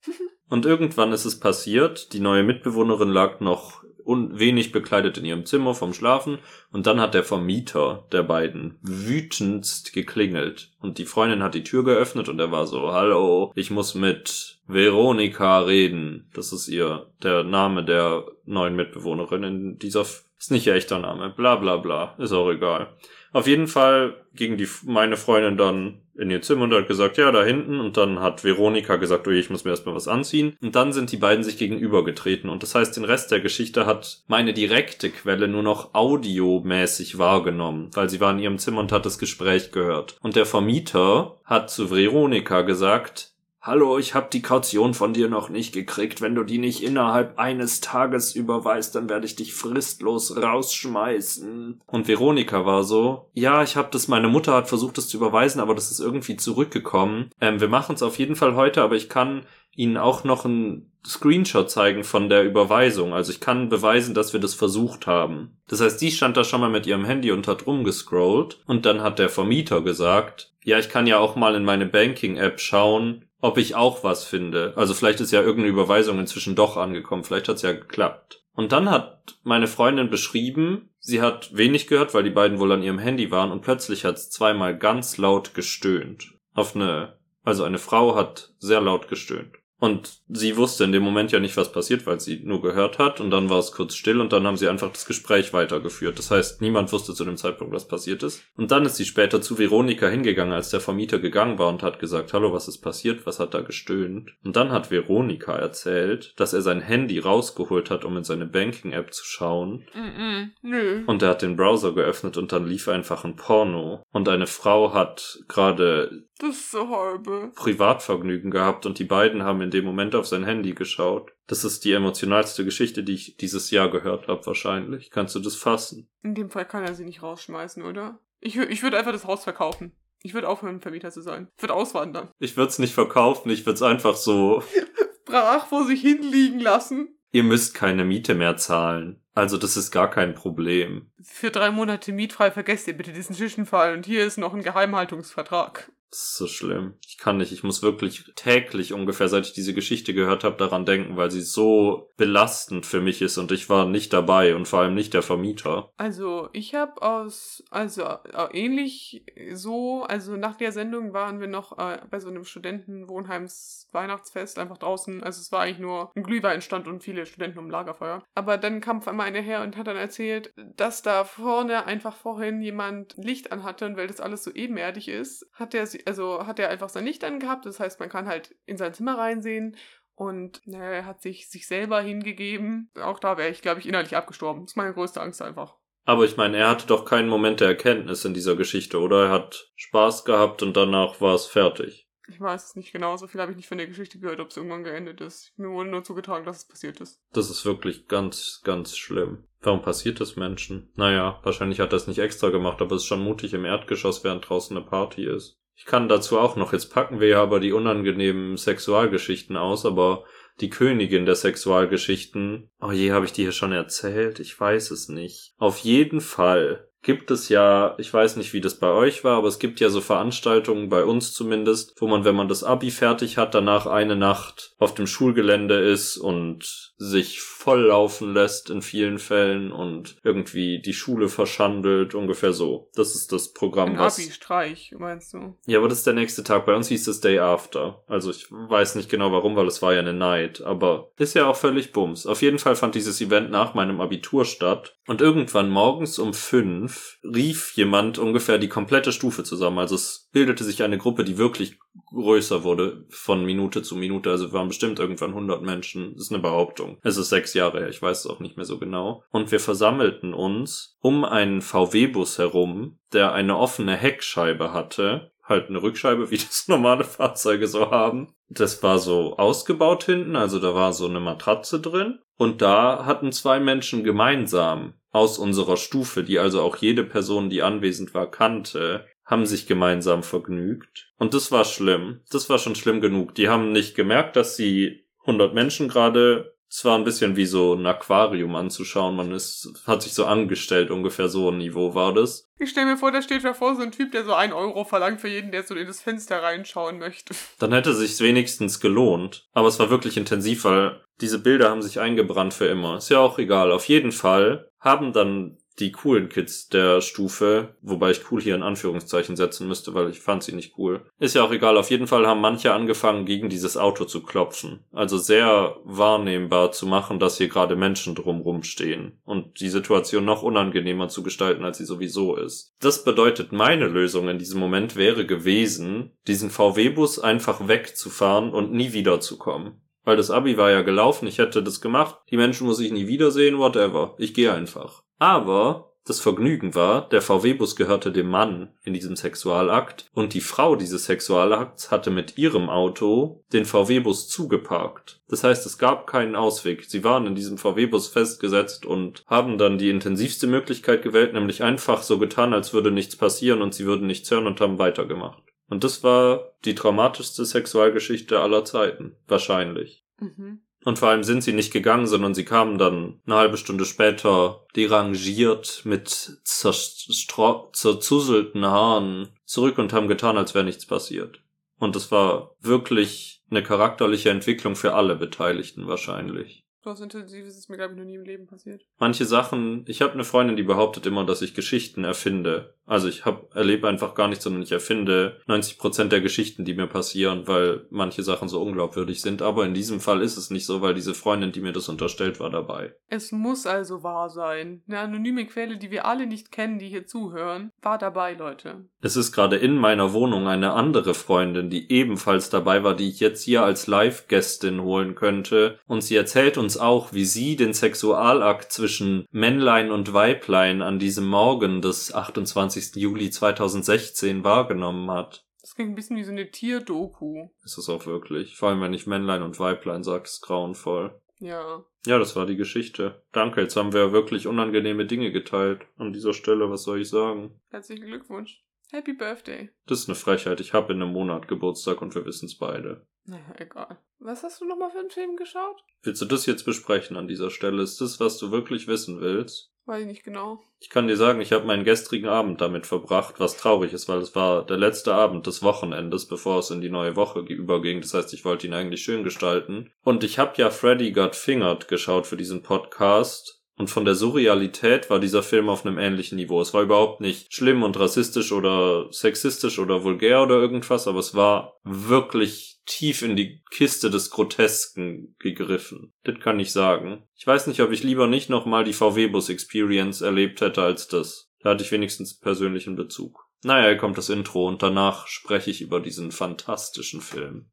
Und 0.48 0.64
irgendwann 0.64 1.12
ist 1.12 1.26
es 1.26 1.38
passiert, 1.38 2.12
die 2.12 2.20
neue 2.20 2.42
Mitbewohnerin 2.42 3.10
lag 3.10 3.40
noch 3.40 3.84
un 4.08 4.38
wenig 4.38 4.72
bekleidet 4.72 5.18
in 5.18 5.26
ihrem 5.26 5.44
Zimmer 5.44 5.75
vom 5.75 5.92
Schlafen 5.92 6.38
und 6.72 6.87
dann 6.87 6.98
hat 6.98 7.12
der 7.12 7.25
Vermieter 7.25 8.06
der 8.10 8.22
beiden 8.22 8.78
wütendst 8.80 9.92
geklingelt 9.92 10.72
und 10.80 10.96
die 10.96 11.04
Freundin 11.04 11.42
hat 11.42 11.54
die 11.54 11.62
Tür 11.62 11.84
geöffnet 11.84 12.30
und 12.30 12.38
er 12.40 12.50
war 12.50 12.66
so, 12.66 12.90
hallo, 12.90 13.52
ich 13.54 13.70
muss 13.70 13.94
mit 13.94 14.60
Veronika 14.66 15.60
reden. 15.60 16.30
Das 16.32 16.54
ist 16.54 16.68
ihr, 16.68 17.10
der 17.22 17.44
Name 17.44 17.84
der 17.84 18.25
neuen 18.46 18.76
Mitbewohnerin 18.76 19.42
in 19.42 19.78
dieser, 19.78 20.06
ist 20.38 20.50
nicht 20.50 20.66
ihr 20.66 20.75
echter 20.75 20.99
Name, 20.99 21.30
bla 21.30 21.57
bla 21.57 21.76
bla, 21.76 22.14
ist 22.18 22.33
auch 22.33 22.50
egal. 22.50 22.88
Auf 23.33 23.47
jeden 23.47 23.66
Fall 23.66 24.16
ging 24.35 24.57
die, 24.57 24.68
meine 24.85 25.16
Freundin 25.16 25.57
dann 25.57 26.00
in 26.18 26.30
ihr 26.30 26.42
Zimmer 26.42 26.64
und 26.64 26.75
hat 26.75 26.88
gesagt, 26.88 27.16
ja, 27.16 27.30
da 27.30 27.45
hinten. 27.45 27.78
Und 27.78 27.97
dann 27.97 28.21
hat 28.21 28.42
Veronika 28.42 28.97
gesagt, 28.97 29.28
oh, 29.28 29.30
ich 29.30 29.50
muss 29.50 29.64
mir 29.64 29.71
erstmal 29.71 29.95
was 29.95 30.09
anziehen. 30.09 30.57
Und 30.61 30.75
dann 30.75 30.92
sind 30.92 31.12
die 31.12 31.16
beiden 31.16 31.45
sich 31.45 31.59
gegenübergetreten. 31.59 32.50
Und 32.50 32.62
das 32.62 32.75
heißt, 32.75 32.97
den 32.97 33.04
Rest 33.04 33.30
der 33.30 33.40
Geschichte 33.40 33.87
hat 33.87 34.23
meine 34.26 34.52
direkte 34.52 35.11
Quelle 35.11 35.47
nur 35.47 35.62
noch 35.62 35.95
audiomäßig 35.95 37.18
wahrgenommen, 37.18 37.90
weil 37.95 38.11
sie 38.11 38.21
war 38.21 38.33
in 38.33 38.40
ihrem 38.40 38.59
Zimmer 38.59 38.80
und 38.80 38.92
hat 38.92 39.07
das 39.07 39.18
Gespräch 39.18 39.71
gehört. 39.71 40.16
Und 40.21 40.35
der 40.35 40.47
Vermieter 40.47 41.38
hat 41.45 41.71
zu 41.71 41.90
Veronika 41.90 42.62
gesagt, 42.62 43.33
Hallo, 43.68 43.98
ich 43.98 44.14
hab 44.14 44.30
die 44.30 44.40
Kaution 44.40 44.94
von 44.94 45.12
dir 45.12 45.28
noch 45.28 45.50
nicht 45.50 45.75
gekriegt. 45.75 46.22
Wenn 46.22 46.34
du 46.34 46.42
die 46.42 46.56
nicht 46.56 46.82
innerhalb 46.82 47.38
eines 47.38 47.82
Tages 47.82 48.34
überweist, 48.34 48.94
dann 48.94 49.10
werde 49.10 49.26
ich 49.26 49.37
dich 49.37 49.52
fristlos 49.52 50.34
rausschmeißen. 50.38 51.82
Und 51.87 52.08
Veronika 52.08 52.64
war 52.64 52.82
so, 52.82 53.28
ja, 53.34 53.62
ich 53.62 53.76
hab 53.76 53.90
das, 53.90 54.08
meine 54.08 54.28
Mutter 54.28 54.54
hat 54.54 54.68
versucht, 54.68 54.96
das 54.96 55.08
zu 55.08 55.18
überweisen, 55.18 55.60
aber 55.60 55.75
das 55.75 55.90
ist 55.90 56.00
irgendwie 56.00 56.37
zurückgekommen. 56.37 57.28
Ähm, 57.42 57.60
wir 57.60 57.68
machen 57.68 57.94
es 57.94 58.02
auf 58.02 58.18
jeden 58.18 58.37
Fall 58.37 58.54
heute, 58.54 58.80
aber 58.80 58.96
ich 58.96 59.10
kann 59.10 59.44
Ihnen 59.76 59.98
auch 59.98 60.25
noch 60.25 60.46
einen 60.46 60.90
Screenshot 61.06 61.70
zeigen 61.70 62.04
von 62.04 62.30
der 62.30 62.44
Überweisung. 62.44 63.12
Also 63.12 63.32
ich 63.32 63.40
kann 63.40 63.68
beweisen, 63.68 64.14
dass 64.14 64.32
wir 64.32 64.40
das 64.40 64.54
versucht 64.54 65.06
haben. 65.06 65.58
Das 65.68 65.82
heißt, 65.82 66.00
die 66.00 66.10
stand 66.10 66.38
da 66.38 66.42
schon 66.42 66.62
mal 66.62 66.70
mit 66.70 66.87
ihrem 66.87 67.04
Handy 67.04 67.32
und 67.32 67.46
hat 67.46 67.66
rumgescrollt 67.66 68.62
und 68.66 68.87
dann 68.87 69.02
hat 69.02 69.18
der 69.18 69.28
Vermieter 69.28 69.82
gesagt, 69.82 70.54
ja, 70.64 70.78
ich 70.78 70.88
kann 70.88 71.06
ja 71.06 71.18
auch 71.18 71.37
mal 71.37 71.54
in 71.54 71.64
meine 71.64 71.87
Banking-App 71.87 72.60
schauen, 72.60 73.27
ob 73.40 73.59
ich 73.59 73.75
auch 73.75 74.04
was 74.04 74.25
finde. 74.25 74.73
Also 74.76 74.95
vielleicht 74.95 75.21
ist 75.21 75.33
ja 75.33 75.40
irgendeine 75.40 75.68
Überweisung 75.68 76.18
inzwischen 76.18 76.54
doch 76.54 76.76
angekommen. 76.76 77.25
Vielleicht 77.25 77.49
hat's 77.49 77.62
ja 77.62 77.73
geklappt. 77.73 78.42
Und 78.54 78.73
dann 78.73 78.90
hat 78.90 79.38
meine 79.45 79.68
Freundin 79.68 80.11
beschrieben, 80.11 80.90
sie 80.99 81.23
hat 81.23 81.57
wenig 81.57 81.87
gehört, 81.87 82.12
weil 82.14 82.25
die 82.25 82.30
beiden 82.30 82.59
wohl 82.59 82.73
an 82.73 82.83
ihrem 82.83 82.99
Handy 82.99 83.30
waren 83.30 83.52
und 83.52 83.62
plötzlich 83.62 84.04
hat's 84.04 84.30
zweimal 84.30 84.76
ganz 84.76 85.16
laut 85.16 85.54
gestöhnt. 85.54 86.33
Auf 86.54 86.75
eine, 86.75 87.18
also 87.45 87.62
eine 87.62 87.78
Frau 87.78 88.16
hat 88.16 88.52
sehr 88.59 88.80
laut 88.80 89.09
gestöhnt. 89.09 89.58
Und 89.80 90.23
sie 90.28 90.56
wusste 90.56 90.85
in 90.85 90.92
dem 90.92 91.04
Moment 91.04 91.30
ja 91.30 91.38
nicht, 91.38 91.56
was 91.56 91.70
passiert, 91.70 92.04
weil 92.06 92.18
sie 92.18 92.40
nur 92.44 92.61
gehört 92.61 92.99
hat. 92.99 93.20
Und 93.20 93.30
dann 93.30 93.49
war 93.49 93.61
es 93.61 93.73
kurz 93.73 93.94
still 93.94 94.20
und 94.20 94.32
dann 94.32 94.47
haben 94.47 94.56
sie 94.56 94.68
einfach 94.68 94.90
das 94.90 95.06
Gespräch 95.06 95.52
weitergeführt. 95.52 96.18
Das 96.18 96.30
heißt, 96.30 96.61
niemand 96.61 96.92
wusste 96.92 97.14
zu 97.14 97.25
dem 97.25 97.37
Zeitpunkt, 97.37 97.73
was 97.73 97.87
passiert 97.87 98.23
ist. 98.25 98.42
Und 98.56 98.73
dann 98.73 98.85
ist 98.85 98.97
sie 98.97 99.04
später 99.04 99.40
zu 99.40 99.56
Veronika 99.58 100.08
hingegangen, 100.08 100.52
als 100.52 100.70
der 100.70 100.80
Vermieter 100.80 101.20
gegangen 101.20 101.58
war 101.58 101.68
und 101.68 101.85
hat 101.85 102.00
gesagt, 102.00 102.32
hallo, 102.32 102.52
was 102.52 102.66
ist 102.66 102.78
passiert? 102.78 103.25
Was 103.25 103.38
hat 103.38 103.54
da 103.54 103.61
gestöhnt? 103.61 104.32
Und 104.44 104.56
dann 104.56 104.73
hat 104.73 104.90
Veronika 104.90 105.52
erzählt, 105.52 106.35
dass 106.37 106.52
er 106.52 106.62
sein 106.62 106.80
Handy 106.80 107.20
rausgeholt 107.20 107.90
hat, 107.90 108.04
um 108.04 108.16
in 108.16 108.25
seine 108.25 108.47
Banking-App 108.47 109.14
zu 109.14 109.25
schauen. 109.25 109.87
Mm 109.94 110.64
-mm. 110.73 111.04
Und 111.06 111.23
er 111.23 111.30
hat 111.30 111.42
den 111.42 111.56
Browser 111.56 111.92
geöffnet 111.92 112.37
und 112.37 112.50
dann 112.50 112.66
lief 112.66 112.88
einfach 112.88 113.25
ein 113.25 113.37
Porno. 113.37 114.02
Und 114.12 114.28
eine 114.28 114.47
Frau 114.47 114.92
hat 114.92 115.38
gerade 115.49 116.25
Das 116.38 116.50
ist 116.50 116.70
so 116.70 116.88
halbe. 116.88 117.52
Privatvergnügen 117.54 118.50
gehabt 118.50 118.87
und 118.87 118.99
die 118.99 119.04
beiden 119.04 119.42
haben 119.42 119.61
in 119.61 119.67
dem 119.70 119.84
Moment 119.84 120.14
auf 120.14 120.26
sein 120.26 120.44
Handy 120.44 120.75
geschaut. 120.75 121.32
Das 121.46 121.64
ist 121.64 121.84
die 121.84 121.92
emotionalste 121.92 122.64
Geschichte, 122.64 123.02
die 123.02 123.14
ich 123.14 123.37
dieses 123.37 123.70
Jahr 123.70 123.90
gehört 123.90 124.28
habe, 124.28 124.44
wahrscheinlich. 124.46 125.10
Kannst 125.10 125.34
du 125.34 125.40
das 125.40 125.56
fassen? 125.56 126.08
In 126.22 126.34
dem 126.34 126.50
Fall 126.50 126.66
kann 126.66 126.84
er 126.84 126.94
sie 126.94 127.04
nicht 127.04 127.22
rausschmeißen, 127.22 127.82
oder? 127.82 128.18
Ich, 128.40 128.56
ich 128.56 128.82
würde 128.82 128.98
einfach 128.98 129.12
das 129.12 129.26
Haus 129.26 129.44
verkaufen. 129.44 129.92
Ich 130.22 130.34
würde 130.34 130.48
aufhören, 130.48 130.80
Vermieter 130.80 131.10
zu 131.10 131.20
sein. 131.20 131.48
Ich 131.56 131.62
würde 131.62 131.75
auswandern. 131.75 132.30
Ich 132.38 132.56
würde 132.56 132.70
es 132.70 132.78
nicht 132.78 132.94
verkaufen, 132.94 133.50
ich 133.50 133.64
würde 133.64 133.76
es 133.76 133.82
einfach 133.82 134.16
so. 134.16 134.62
Brach 135.25 135.66
vor 135.66 135.87
sich 135.87 136.00
hinliegen 136.00 136.60
lassen. 136.60 137.14
Ihr 137.30 137.44
müsst 137.44 137.75
keine 137.75 138.04
Miete 138.04 138.34
mehr 138.34 138.56
zahlen. 138.56 139.20
Also 139.34 139.58
das 139.58 139.76
ist 139.76 139.90
gar 139.92 140.10
kein 140.10 140.34
Problem. 140.34 141.10
Für 141.22 141.50
drei 141.50 141.70
Monate 141.70 142.12
mietfrei 142.12 142.50
vergesst 142.50 142.88
ihr 142.88 142.96
bitte 142.96 143.12
diesen 143.12 143.37
Zwischenfall 143.37 143.94
und 143.94 144.06
hier 144.06 144.25
ist 144.25 144.38
noch 144.38 144.54
ein 144.54 144.62
Geheimhaltungsvertrag. 144.62 145.92
Das 146.11 146.21
ist 146.21 146.37
so 146.37 146.47
schlimm. 146.47 146.95
Ich 147.07 147.19
kann 147.19 147.37
nicht. 147.37 147.53
Ich 147.53 147.62
muss 147.62 147.83
wirklich 147.83 148.33
täglich 148.35 148.93
ungefähr, 148.93 149.29
seit 149.29 149.47
ich 149.47 149.53
diese 149.53 149.75
Geschichte 149.75 150.15
gehört 150.15 150.43
habe, 150.43 150.57
daran 150.57 150.87
denken, 150.87 151.17
weil 151.17 151.31
sie 151.31 151.43
so 151.43 152.11
belastend 152.17 152.87
für 152.87 153.00
mich 153.00 153.21
ist 153.21 153.37
und 153.37 153.53
ich 153.53 153.69
war 153.69 153.87
nicht 153.87 154.12
dabei 154.12 154.55
und 154.55 154.67
vor 154.67 154.81
allem 154.81 154.95
nicht 154.95 155.12
der 155.12 155.23
Vermieter. 155.23 155.93
Also, 155.97 156.49
ich 156.53 156.75
habe 156.75 157.03
aus, 157.03 157.62
also 157.71 158.03
äh, 158.03 158.49
ähnlich 158.53 159.25
so, 159.53 160.03
also 160.03 160.37
nach 160.37 160.57
der 160.57 160.73
Sendung 160.73 161.12
waren 161.12 161.41
wir 161.41 161.47
noch 161.47 161.79
äh, 161.79 162.00
bei 162.11 162.21
so 162.21 162.29
einem 162.29 162.45
Studentenwohnheims 162.45 163.88
Weihnachtsfest 163.93 164.59
einfach 164.59 164.79
draußen. 164.79 165.23
Also 165.23 165.41
es 165.41 165.53
war 165.53 165.61
eigentlich 165.61 165.79
nur 165.79 166.11
ein 166.15 166.23
Glühweinstand 166.23 166.88
und 166.88 167.03
viele 167.03 167.27
Studenten 167.27 167.59
um 167.59 167.71
Lagerfeuer. 167.71 168.23
Aber 168.35 168.57
dann 168.57 168.81
kam 168.81 168.99
auf 168.99 169.09
einmal 169.09 169.27
eine 169.27 169.41
her 169.41 169.62
und 169.62 169.77
hat 169.77 169.87
dann 169.87 169.97
erzählt, 169.97 170.53
dass 170.57 171.03
da 171.03 171.25
vorne 171.25 171.87
einfach 171.87 172.17
vorhin 172.17 172.61
jemand 172.62 173.15
Licht 173.17 173.53
anhatte 173.53 173.87
und 173.87 173.97
weil 173.97 174.07
das 174.07 174.21
alles 174.21 174.45
so 174.45 174.50
ebenerdig 174.53 175.09
ist, 175.09 175.47
hat 175.53 175.75
er 175.75 175.87
sie, 175.87 175.98
also 176.07 176.47
hat 176.47 176.59
er 176.59 176.71
einfach 176.71 176.88
sein 176.88 177.05
Licht 177.05 177.25
angehabt. 177.25 177.67
Das 177.67 177.81
heißt, 177.81 178.00
man 178.00 178.09
kann 178.09 178.26
halt 178.26 178.55
in 178.67 178.76
sein 178.76 178.95
Zimmer 178.95 179.19
reinsehen. 179.19 179.76
Und 180.14 180.61
naja, 180.67 180.90
er 180.90 181.07
hat 181.07 181.23
sich 181.23 181.49
sich 181.49 181.67
selber 181.67 182.00
hingegeben. 182.00 182.90
Auch 183.00 183.21
da 183.21 183.37
wäre 183.37 183.50
ich, 183.50 183.62
glaube 183.62 183.81
ich, 183.81 183.87
innerlich 183.87 184.17
abgestorben. 184.17 184.62
Das 184.62 184.73
ist 184.73 184.76
meine 184.76 184.93
größte 184.93 185.21
Angst 185.21 185.40
einfach. 185.40 185.76
Aber 186.05 186.25
ich 186.25 186.37
meine, 186.37 186.57
er 186.57 186.71
hatte 186.71 186.87
doch 186.87 187.05
keinen 187.05 187.28
Moment 187.28 187.61
der 187.61 187.69
Erkenntnis 187.69 188.25
in 188.25 188.35
dieser 188.35 188.57
Geschichte, 188.57 188.99
oder? 188.99 189.26
Er 189.26 189.31
hat 189.31 189.71
Spaß 189.76 190.25
gehabt 190.25 190.62
und 190.62 190.76
danach 190.76 191.21
war 191.21 191.35
es 191.35 191.47
fertig. 191.47 192.09
Ich 192.28 192.40
weiß 192.40 192.64
es 192.64 192.76
nicht 192.76 192.93
genau, 192.93 193.17
so 193.17 193.26
viel 193.26 193.40
habe 193.40 193.52
ich 193.52 193.57
nicht 193.57 193.69
von 193.69 193.78
der 193.78 193.87
Geschichte 193.87 194.19
gehört, 194.19 194.40
ob 194.40 194.50
es 194.50 194.57
irgendwann 194.57 194.85
geendet 194.85 195.21
ist. 195.21 195.52
Mir 195.57 195.71
wurde 195.71 195.90
nur 195.90 196.05
zugetragen, 196.05 196.45
dass 196.45 196.59
es 196.59 196.69
passiert 196.69 197.00
ist. 197.00 197.21
Das 197.33 197.49
ist 197.49 197.64
wirklich 197.64 198.07
ganz, 198.07 198.61
ganz 198.64 198.97
schlimm. 198.97 199.45
Warum 199.61 199.83
passiert 199.83 200.21
das 200.21 200.37
Menschen? 200.37 200.90
Naja, 200.95 201.40
wahrscheinlich 201.43 201.81
hat 201.81 201.93
er 201.93 201.97
es 201.97 202.07
nicht 202.07 202.19
extra 202.19 202.50
gemacht, 202.50 202.83
aber 202.83 202.97
es 202.97 203.02
ist 203.02 203.09
schon 203.09 203.23
mutig 203.23 203.55
im 203.55 203.64
Erdgeschoss, 203.64 204.25
während 204.25 204.49
draußen 204.49 204.76
eine 204.76 204.87
Party 204.87 205.25
ist. 205.26 205.59
Ich 205.78 205.85
kann 205.87 206.08
dazu 206.08 206.40
auch 206.40 206.56
noch, 206.56 206.73
jetzt 206.73 206.92
packen 206.92 207.20
wir 207.20 207.28
ja 207.28 207.40
aber 207.40 207.61
die 207.61 207.73
unangenehmen 207.73 208.56
Sexualgeschichten 208.56 209.56
aus, 209.56 209.87
aber 209.87 210.25
die 210.61 210.70
Königin 210.70 211.25
der 211.25 211.37
Sexualgeschichten, 211.37 212.68
oh 212.80 212.90
je, 212.90 213.12
habe 213.12 213.25
ich 213.25 213.32
die 213.32 213.42
hier 213.42 213.52
schon 213.52 213.70
erzählt? 213.70 214.40
Ich 214.40 214.58
weiß 214.58 214.90
es 214.90 215.08
nicht. 215.08 215.54
Auf 215.56 215.78
jeden 215.78 216.20
Fall 216.20 216.88
gibt 217.02 217.30
es 217.30 217.49
ja, 217.49 217.94
ich 217.99 218.12
weiß 218.12 218.37
nicht, 218.37 218.52
wie 218.52 218.61
das 218.61 218.80
bei 218.80 218.90
euch 218.90 219.23
war, 219.23 219.38
aber 219.38 219.47
es 219.47 219.61
gibt 219.61 219.78
ja 219.78 219.88
so 219.88 220.00
Veranstaltungen, 220.00 220.88
bei 220.88 221.04
uns 221.04 221.32
zumindest, 221.32 221.94
wo 222.00 222.08
man, 222.08 222.25
wenn 222.25 222.35
man 222.35 222.49
das 222.49 222.64
Abi 222.64 222.90
fertig 222.90 223.38
hat, 223.38 223.54
danach 223.54 223.87
eine 223.87 224.16
Nacht 224.16 224.75
auf 224.78 224.94
dem 224.94 225.06
Schulgelände 225.06 225.78
ist 225.78 226.16
und 226.16 226.88
sich 226.99 227.40
volllaufen 227.40 228.35
lässt 228.35 228.71
in 228.71 228.83
vielen 228.83 229.19
Fällen 229.19 229.71
und 229.73 230.17
irgendwie 230.25 230.83
die 230.83 230.93
Schule 230.93 231.28
verschandelt, 231.28 232.14
ungefähr 232.14 232.52
so. 232.52 232.90
Das 232.95 233.14
ist 233.14 233.33
das 233.33 233.52
Programm, 233.52 233.90
Ein 233.90 233.99
was... 233.99 234.19
Abi-Streich, 234.19 234.95
meinst 234.99 235.33
du? 235.33 235.57
Ja, 235.67 235.78
aber 235.78 235.88
das 235.88 235.99
ist 235.99 236.07
der 236.07 236.14
nächste 236.14 236.43
Tag. 236.43 236.67
Bei 236.67 236.75
uns 236.75 236.88
hieß 236.88 237.07
es 237.07 237.21
Day 237.21 237.38
After. 237.38 238.02
Also 238.09 238.31
ich 238.31 238.50
weiß 238.50 238.97
nicht 238.97 239.09
genau 239.09 239.31
warum, 239.31 239.55
weil 239.55 239.69
es 239.69 239.81
war 239.81 239.93
ja 239.93 240.00
eine 240.00 240.12
Night. 240.12 240.61
Aber 240.62 241.11
ist 241.17 241.35
ja 241.35 241.47
auch 241.47 241.57
völlig 241.57 241.93
Bums. 241.93 242.26
Auf 242.26 242.43
jeden 242.43 242.59
Fall 242.59 242.75
fand 242.75 242.97
dieses 242.97 243.21
Event 243.21 243.50
nach 243.50 243.75
meinem 243.75 244.00
Abitur 244.00 244.45
statt. 244.45 244.97
Und 245.07 245.21
irgendwann 245.21 245.71
morgens 245.71 246.19
um 246.19 246.35
fünf 246.35 247.19
rief 247.23 247.73
jemand 247.75 248.19
ungefähr 248.19 248.59
die 248.59 248.69
komplette 248.69 249.12
Stufe 249.12 249.45
zusammen. 249.45 249.78
Also 249.78 249.95
es 249.95 250.27
bildete 250.32 250.64
sich 250.64 250.82
eine 250.82 250.99
Gruppe, 250.99 251.25
die 251.25 251.38
wirklich 251.38 251.78
größer 252.11 252.64
wurde 252.64 253.04
von 253.11 253.44
Minute 253.44 253.82
zu 253.82 253.97
Minute. 253.97 254.30
Also 254.30 254.52
waren 254.52 254.68
bestimmt 254.68 254.99
irgendwann 254.99 255.30
100 255.30 255.62
Menschen. 255.62 256.14
Das 256.14 256.25
ist 256.25 256.32
eine 256.32 256.42
Behauptung. 256.42 256.99
Es 257.02 257.16
ist 257.16 257.28
sechs 257.28 257.54
Jahre 257.54 257.80
her. 257.80 257.88
Ich 257.88 258.02
weiß 258.02 258.20
es 258.20 258.26
auch 258.26 258.40
nicht 258.40 258.56
mehr 258.56 258.66
so 258.66 258.78
genau. 258.78 259.25
Und 259.30 259.50
wir 259.50 259.61
versammelten 259.61 260.35
uns 260.35 260.97
um 261.00 261.25
einen 261.25 261.62
VW-Bus 261.62 262.38
herum, 262.38 262.99
der 263.12 263.32
eine 263.32 263.56
offene 263.56 263.97
Heckscheibe 263.97 264.73
hatte 264.73 265.32
halt 265.49 265.68
eine 265.68 265.82
Rückscheibe, 265.82 266.30
wie 266.30 266.37
das 266.47 266.68
normale 266.68 267.04
Fahrzeuge 267.04 267.66
so 267.66 267.90
haben. 267.90 268.35
Das 268.49 268.82
war 268.82 268.99
so 268.99 269.37
ausgebaut 269.37 270.04
hinten, 270.04 270.37
also 270.37 270.58
da 270.58 270.75
war 270.75 270.92
so 270.92 271.06
eine 271.06 271.20
Matratze 271.20 271.80
drin. 271.80 272.18
Und 272.37 272.62
da 272.62 273.04
hatten 273.04 273.32
zwei 273.32 273.58
Menschen 273.58 274.04
gemeinsam 274.04 274.94
aus 275.11 275.38
unserer 275.38 275.76
Stufe, 275.76 276.23
die 276.23 276.38
also 276.38 276.62
auch 276.62 276.76
jede 276.76 277.02
Person, 277.02 277.50
die 277.50 277.62
anwesend 277.62 278.14
war, 278.14 278.30
kannte, 278.30 279.06
haben 279.28 279.47
sich 279.47 279.66
gemeinsam 279.66 280.23
vergnügt. 280.23 281.12
Und 281.18 281.35
das 281.35 281.52
war 281.52 281.64
schlimm. 281.64 282.20
Das 282.30 282.49
war 282.49 282.58
schon 282.58 282.75
schlimm 282.75 283.00
genug. 283.00 283.35
Die 283.35 283.49
haben 283.49 283.73
nicht 283.73 283.94
gemerkt, 283.94 284.37
dass 284.37 284.56
sie 284.56 285.04
100 285.20 285.54
Menschen 285.54 285.88
gerade 285.88 286.54
Es 286.70 286.85
war 286.85 286.99
ein 286.99 287.04
bisschen 287.04 287.37
wie 287.37 287.47
so 287.47 287.75
ein 287.75 287.87
Aquarium 287.87 288.54
anzuschauen. 288.56 289.16
Man 289.16 289.32
ist, 289.32 289.73
hat 289.87 290.02
sich 290.02 290.14
so 290.14 290.25
angestellt, 290.25 290.90
ungefähr 290.90 291.28
so 291.28 291.50
ein 291.50 291.58
Niveau 291.58 291.94
war 291.94 292.12
das. 292.12 292.47
Ich 292.58 292.70
stelle 292.70 292.87
mir 292.87 292.97
vor, 292.97 293.12
da 293.12 293.23
steht 293.23 293.44
davor 293.44 293.75
so 293.75 293.82
ein 293.82 293.92
Typ, 293.92 294.12
der 294.12 294.25
so 294.25 294.35
ein 294.35 294.52
Euro 294.52 294.85
verlangt 294.85 295.20
für 295.20 295.28
jeden, 295.28 295.52
der 295.52 295.62
so 295.62 295.75
in 295.75 295.87
das 295.87 296.00
Fenster 296.00 296.42
reinschauen 296.42 296.99
möchte. 296.99 297.35
Dann 297.58 297.73
hätte 297.73 297.94
sich's 297.94 298.20
wenigstens 298.20 298.80
gelohnt. 298.80 299.47
Aber 299.52 299.68
es 299.68 299.78
war 299.78 299.90
wirklich 299.90 300.16
intensiv, 300.16 300.64
weil 300.64 301.02
diese 301.20 301.38
Bilder 301.38 301.70
haben 301.70 301.82
sich 301.82 302.00
eingebrannt 302.00 302.54
für 302.54 302.66
immer. 302.66 302.97
Ist 302.97 303.11
ja 303.11 303.18
auch 303.18 303.38
egal. 303.38 303.73
Auf 303.73 303.85
jeden 303.87 304.12
Fall 304.12 304.70
haben 304.80 305.12
dann 305.12 305.58
die 305.78 305.92
coolen 305.92 306.28
Kids 306.28 306.68
der 306.68 307.00
Stufe, 307.00 307.75
wobei 307.82 308.11
ich 308.11 308.30
cool 308.30 308.40
hier 308.40 308.54
in 308.54 308.62
Anführungszeichen 308.62 309.37
setzen 309.37 309.68
müsste, 309.68 309.94
weil 309.94 310.11
ich 310.11 310.20
fand 310.20 310.42
sie 310.42 310.54
nicht 310.54 310.75
cool. 310.78 311.02
Ist 311.18 311.35
ja 311.35 311.42
auch 311.42 311.52
egal, 311.52 311.76
auf 311.76 311.90
jeden 311.90 312.06
Fall 312.06 312.26
haben 312.26 312.40
manche 312.40 312.73
angefangen, 312.73 313.25
gegen 313.25 313.49
dieses 313.49 313.76
Auto 313.76 314.04
zu 314.04 314.23
klopfen. 314.23 314.85
Also 314.92 315.18
sehr 315.18 315.76
wahrnehmbar 315.85 316.73
zu 316.73 316.87
machen, 316.87 317.18
dass 317.18 317.38
hier 317.38 317.49
gerade 317.49 317.76
Menschen 317.76 318.14
drumrum 318.14 318.62
stehen 318.62 319.20
und 319.25 319.61
die 319.61 319.68
Situation 319.68 320.25
noch 320.25 320.42
unangenehmer 320.42 321.08
zu 321.08 321.23
gestalten, 321.23 321.64
als 321.64 321.78
sie 321.78 321.85
sowieso 321.85 322.37
ist. 322.37 322.75
Das 322.80 323.04
bedeutet, 323.04 323.52
meine 323.52 323.87
Lösung 323.87 324.28
in 324.28 324.38
diesem 324.38 324.61
Moment 324.61 324.97
wäre 324.97 325.26
gewesen, 325.26 326.12
diesen 326.26 326.50
VW-Bus 326.50 327.18
einfach 327.18 327.68
wegzufahren 327.68 328.50
und 328.50 328.73
nie 328.73 328.92
wiederzukommen. 328.92 329.80
Weil 330.04 330.16
das 330.16 330.30
Abi 330.30 330.56
war 330.56 330.70
ja 330.70 330.80
gelaufen, 330.82 331.28
ich 331.28 331.38
hätte 331.38 331.62
das 331.62 331.82
gemacht, 331.82 332.16
die 332.30 332.38
Menschen 332.38 332.66
muss 332.66 332.80
ich 332.80 332.90
nie 332.90 333.08
wiedersehen, 333.08 333.58
whatever. 333.58 334.14
Ich 334.16 334.32
gehe 334.32 334.54
einfach. 334.54 335.02
Aber 335.18 335.88
das 336.08 336.20
Vergnügen 336.20 336.75
war, 336.75 337.06
der 337.10 337.20
VW-Bus 337.20 337.76
gehörte 337.76 338.10
dem 338.10 338.30
Mann 338.30 338.72
in 338.82 338.94
diesem 338.94 339.14
Sexualakt 339.14 340.08
und 340.14 340.32
die 340.32 340.40
Frau 340.40 340.75
dieses 340.75 341.04
Sexualakts 341.04 341.90
hatte 341.90 342.10
mit 342.10 342.38
ihrem 342.38 342.70
Auto 342.70 343.44
den 343.52 343.66
VW-Bus 343.66 344.26
zugeparkt. 344.28 345.20
Das 345.28 345.44
heißt, 345.44 345.66
es 345.66 345.76
gab 345.76 346.06
keinen 346.06 346.34
Ausweg. 346.34 346.87
Sie 346.87 347.04
waren 347.04 347.26
in 347.26 347.34
diesem 347.34 347.58
VW-Bus 347.58 348.08
festgesetzt 348.08 348.87
und 348.87 349.22
haben 349.26 349.58
dann 349.58 349.76
die 349.76 349.90
intensivste 349.90 350.46
Möglichkeit 350.46 351.02
gewählt, 351.02 351.34
nämlich 351.34 351.62
einfach 351.62 352.02
so 352.02 352.18
getan, 352.18 352.54
als 352.54 352.72
würde 352.72 352.90
nichts 352.90 353.16
passieren 353.16 353.60
und 353.60 353.75
sie 353.75 353.84
würden 353.84 354.06
nichts 354.06 354.30
hören 354.30 354.46
und 354.46 354.62
haben 354.62 354.78
weitergemacht. 354.78 355.42
Und 355.68 355.84
das 355.84 356.02
war 356.02 356.52
die 356.64 356.75
traumatischste 356.75 357.44
Sexualgeschichte 357.44 358.40
aller 358.40 358.64
Zeiten. 358.64 359.16
Wahrscheinlich. 359.26 360.04
Mhm. 360.18 360.60
Und 360.85 360.99
vor 360.99 361.08
allem 361.08 361.25
sind 361.25 361.42
sie 361.42 361.52
nicht 361.52 361.73
gegangen, 361.73 362.06
sondern 362.06 362.35
sie 362.35 362.44
kamen 362.44 362.78
dann 362.78 363.20
eine 363.26 363.35
halbe 363.35 363.56
Stunde 363.56 363.85
später 363.85 364.64
derangiert 364.76 365.82
mit 365.85 366.08
zerzuselten 366.44 368.64
Haaren 368.64 369.28
zurück 369.44 369.78
und 369.78 369.92
haben 369.92 370.06
getan, 370.08 370.38
als 370.38 370.54
wäre 370.54 370.64
nichts 370.64 370.87
passiert. 370.87 371.40
Und 371.78 371.97
es 371.97 372.11
war 372.11 372.54
wirklich 372.61 373.42
eine 373.50 373.62
charakterliche 373.62 374.30
Entwicklung 374.30 374.76
für 374.76 374.94
alle 374.94 375.16
Beteiligten 375.16 375.87
wahrscheinlich. 375.87 376.64
So 376.82 376.90
was 376.90 377.00
Intensives 377.00 377.56
ist 377.56 377.68
mir, 377.68 377.76
glaube 377.76 377.94
ich, 377.94 377.99
noch 377.99 378.06
nie 378.06 378.14
im 378.14 378.25
Leben 378.25 378.47
passiert. 378.47 378.82
Manche 378.99 379.25
Sachen, 379.25 379.85
ich 379.88 380.00
habe 380.00 380.12
eine 380.12 380.25
Freundin, 380.25 380.56
die 380.56 380.62
behauptet 380.62 381.06
immer, 381.06 381.26
dass 381.26 381.42
ich 381.42 381.54
Geschichten 381.54 382.04
erfinde. 382.04 382.75
Also 382.88 383.07
ich 383.09 383.25
hab, 383.25 383.54
erlebe 383.54 383.87
einfach 383.87 384.14
gar 384.14 384.28
nichts, 384.28 384.45
sondern 384.45 384.62
ich 384.62 384.73
erfinde 384.73 385.40
90% 385.47 386.09
der 386.09 386.21
Geschichten, 386.21 386.64
die 386.64 386.75
mir 386.75 386.87
passieren, 386.87 387.47
weil 387.47 387.87
manche 387.90 388.23
Sachen 388.23 388.49
so 388.49 388.62
unglaubwürdig 388.62 389.21
sind. 389.21 389.42
Aber 389.42 389.64
in 389.66 389.75
diesem 389.75 390.00
Fall 390.00 390.23
ist 390.23 390.38
es 390.38 390.50
nicht 390.50 390.64
so, 390.66 390.80
weil 390.80 390.95
diese 390.95 391.14
Freundin, 391.14 391.52
die 391.52 391.61
mir 391.61 391.73
das 391.73 391.88
unterstellt, 391.88 392.40
war 392.40 392.50
dabei. 392.50 392.95
Es 393.09 393.30
muss 393.30 393.66
also 393.66 394.02
wahr 394.02 394.30
sein. 394.30 394.83
Eine 394.88 395.00
anonyme 395.00 395.47
Quelle, 395.47 395.76
die 395.76 395.90
wir 395.90 396.07
alle 396.07 396.26
nicht 396.26 396.50
kennen, 396.50 396.78
die 396.78 396.88
hier 396.88 397.07
zuhören, 397.07 397.71
war 397.83 397.99
dabei, 397.99 398.33
Leute. 398.33 398.87
Es 399.00 399.16
ist 399.16 399.33
gerade 399.33 399.57
in 399.57 399.76
meiner 399.76 400.12
Wohnung 400.12 400.49
eine 400.49 400.73
andere 400.73 401.14
Freundin, 401.14 401.71
die 401.71 401.92
ebenfalls 401.92 402.50
dabei 402.50 402.83
war, 402.83 402.97
die 402.97 403.09
ich 403.09 403.21
jetzt 403.21 403.45
hier 403.45 403.62
als 403.62 403.87
Live-Gästin 403.87 404.80
holen 404.80 405.14
könnte. 405.14 405.78
Und 405.87 406.02
sie 406.02 406.16
erzählt 406.16 406.57
uns 406.57 406.78
auch, 406.78 407.12
wie 407.12 407.25
sie 407.25 407.57
den 407.57 407.75
Sexualakt 407.75 408.73
zwischen 408.73 409.26
Männlein 409.30 409.90
und 409.90 410.14
Weiblein 410.14 410.83
an 410.83 410.99
diesem 410.99 411.28
Morgen 411.28 411.83
des 411.83 412.14
28. 412.14 412.77
Juli 412.97 413.30
2016 413.30 414.44
wahrgenommen 414.44 415.11
hat. 415.11 415.44
Das 415.61 415.75
klingt 415.75 415.90
ein 415.90 415.94
bisschen 415.94 416.16
wie 416.16 416.25
so 416.25 416.30
eine 416.30 416.50
Tierdoku. 416.50 417.49
Ist 417.64 417.78
es 417.78 417.88
auch 417.88 418.06
wirklich. 418.06 418.56
Vor 418.56 418.70
allem, 418.70 418.80
wenn 418.80 418.94
ich 418.94 419.06
Männlein 419.06 419.42
und 419.42 419.58
Weiblein 419.58 420.02
sage, 420.02 420.25
ist 420.25 420.40
grauenvoll. 420.40 421.20
Ja. 421.38 421.85
Ja, 422.06 422.18
das 422.18 422.37
war 422.37 422.47
die 422.47 422.56
Geschichte. 422.56 423.23
Danke, 423.32 423.61
jetzt 423.61 423.76
haben 423.76 423.92
wir 423.92 424.12
wirklich 424.12 424.47
unangenehme 424.47 425.07
Dinge 425.07 425.31
geteilt. 425.31 425.87
An 425.96 426.12
dieser 426.12 426.33
Stelle, 426.33 426.70
was 426.70 426.85
soll 426.85 427.00
ich 427.00 427.09
sagen? 427.09 427.61
Herzlichen 427.70 428.07
Glückwunsch. 428.07 428.64
Happy 428.90 429.12
Birthday. 429.12 429.68
Das 429.87 430.00
ist 430.00 430.09
eine 430.09 430.14
Frechheit. 430.14 430.61
Ich 430.61 430.72
habe 430.72 430.92
in 430.92 431.03
einem 431.03 431.12
Monat 431.12 431.46
Geburtstag 431.46 432.00
und 432.00 432.14
wir 432.14 432.24
wissen 432.24 432.46
es 432.46 432.57
beide. 432.57 433.07
Naja, 433.24 433.55
egal. 433.59 433.98
Was 434.18 434.42
hast 434.42 434.61
du 434.61 434.64
nochmal 434.64 434.90
für 434.90 435.00
einen 435.00 435.11
Film 435.11 435.37
geschaut? 435.37 435.85
Willst 436.03 436.22
du 436.22 436.26
das 436.26 436.46
jetzt 436.46 436.64
besprechen 436.64 437.16
an 437.16 437.29
dieser 437.29 437.50
Stelle? 437.50 437.83
Ist 437.83 438.00
das, 438.00 438.18
was 438.18 438.38
du 438.38 438.50
wirklich 438.50 438.88
wissen 438.88 439.20
willst? 439.20 439.70
Weiß 439.88 440.03
ich 440.03 440.07
nicht 440.07 440.22
genau. 440.22 440.62
Ich 440.81 440.90
kann 440.90 441.09
dir 441.09 441.16
sagen, 441.16 441.40
ich 441.40 441.51
habe 441.51 441.64
meinen 441.66 441.83
gestrigen 441.83 442.29
Abend 442.29 442.61
damit 442.61 442.87
verbracht, 442.87 443.37
was 443.40 443.57
traurig 443.57 443.94
ist, 443.94 444.07
weil 444.07 444.18
es 444.18 444.35
war 444.35 444.66
der 444.66 444.77
letzte 444.77 445.14
Abend 445.14 445.46
des 445.46 445.62
Wochenendes, 445.62 446.29
bevor 446.29 446.59
es 446.59 446.70
in 446.70 446.83
die 446.83 446.90
neue 446.90 447.16
Woche 447.16 447.40
überging. 447.40 448.03
Das 448.03 448.12
heißt, 448.12 448.35
ich 448.35 448.44
wollte 448.44 448.66
ihn 448.66 448.74
eigentlich 448.74 449.03
schön 449.03 449.24
gestalten. 449.24 449.90
Und 450.05 450.24
ich 450.24 450.38
habe 450.38 450.53
ja 450.59 450.68
Freddy 450.68 451.11
Got 451.12 451.35
Fingered 451.37 451.88
geschaut 451.88 452.27
für 452.27 452.37
diesen 452.37 452.62
Podcast. 452.62 453.58
Und 453.79 453.91
von 453.91 454.05
der 454.05 454.17
Surrealität 454.17 455.09
war 455.09 455.21
dieser 455.21 455.45
Film 455.45 455.69
auf 455.69 455.87
einem 455.87 455.99
ähnlichen 455.99 456.37
Niveau. 456.37 456.61
Es 456.61 456.75
war 456.75 456.83
überhaupt 456.83 457.21
nicht 457.21 457.55
schlimm 457.55 457.85
und 457.85 457.99
rassistisch 457.99 458.51
oder 458.51 459.07
sexistisch 459.12 459.79
oder 459.79 460.03
vulgär 460.03 460.43
oder 460.43 460.57
irgendwas, 460.57 461.07
aber 461.07 461.21
es 461.21 461.35
war 461.35 461.79
wirklich 461.85 462.81
tief 462.87 463.23
in 463.23 463.37
die 463.37 463.62
Kiste 463.71 464.11
des 464.11 464.31
Grotesken 464.31 465.37
gegriffen. 465.38 466.12
Das 466.25 466.41
kann 466.41 466.59
ich 466.59 466.73
sagen. 466.73 467.29
Ich 467.37 467.47
weiß 467.47 467.69
nicht, 467.69 467.81
ob 467.81 467.93
ich 467.93 468.03
lieber 468.03 468.27
nicht 468.27 468.51
nochmal 468.51 468.83
die 468.83 468.93
VW-Bus-Experience 468.93 470.23
erlebt 470.23 470.61
hätte 470.61 470.83
als 470.83 471.07
das. 471.07 471.49
Da 471.61 471.71
hatte 471.71 471.85
ich 471.85 471.93
wenigstens 471.93 472.37
persönlichen 472.37 472.97
Bezug. 472.97 473.47
Naja, 473.62 473.91
hier 473.91 473.97
kommt 473.97 474.19
das 474.19 474.29
Intro 474.29 474.67
und 474.67 474.83
danach 474.83 475.29
spreche 475.29 475.71
ich 475.71 475.83
über 475.83 476.01
diesen 476.01 476.33
fantastischen 476.33 477.21
Film. 477.21 477.71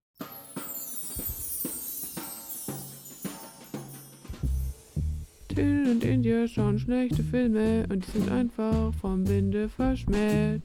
Till 5.96 5.96
und 5.96 6.04
India 6.14 6.48
schauen 6.48 6.80
schlechte 6.80 7.22
Filme 7.24 7.86
und 7.90 8.06
die 8.06 8.12
sind 8.12 8.30
einfach 8.32 8.94
vom 9.00 9.28
Winde 9.28 9.68
verschmäht. 9.70 10.64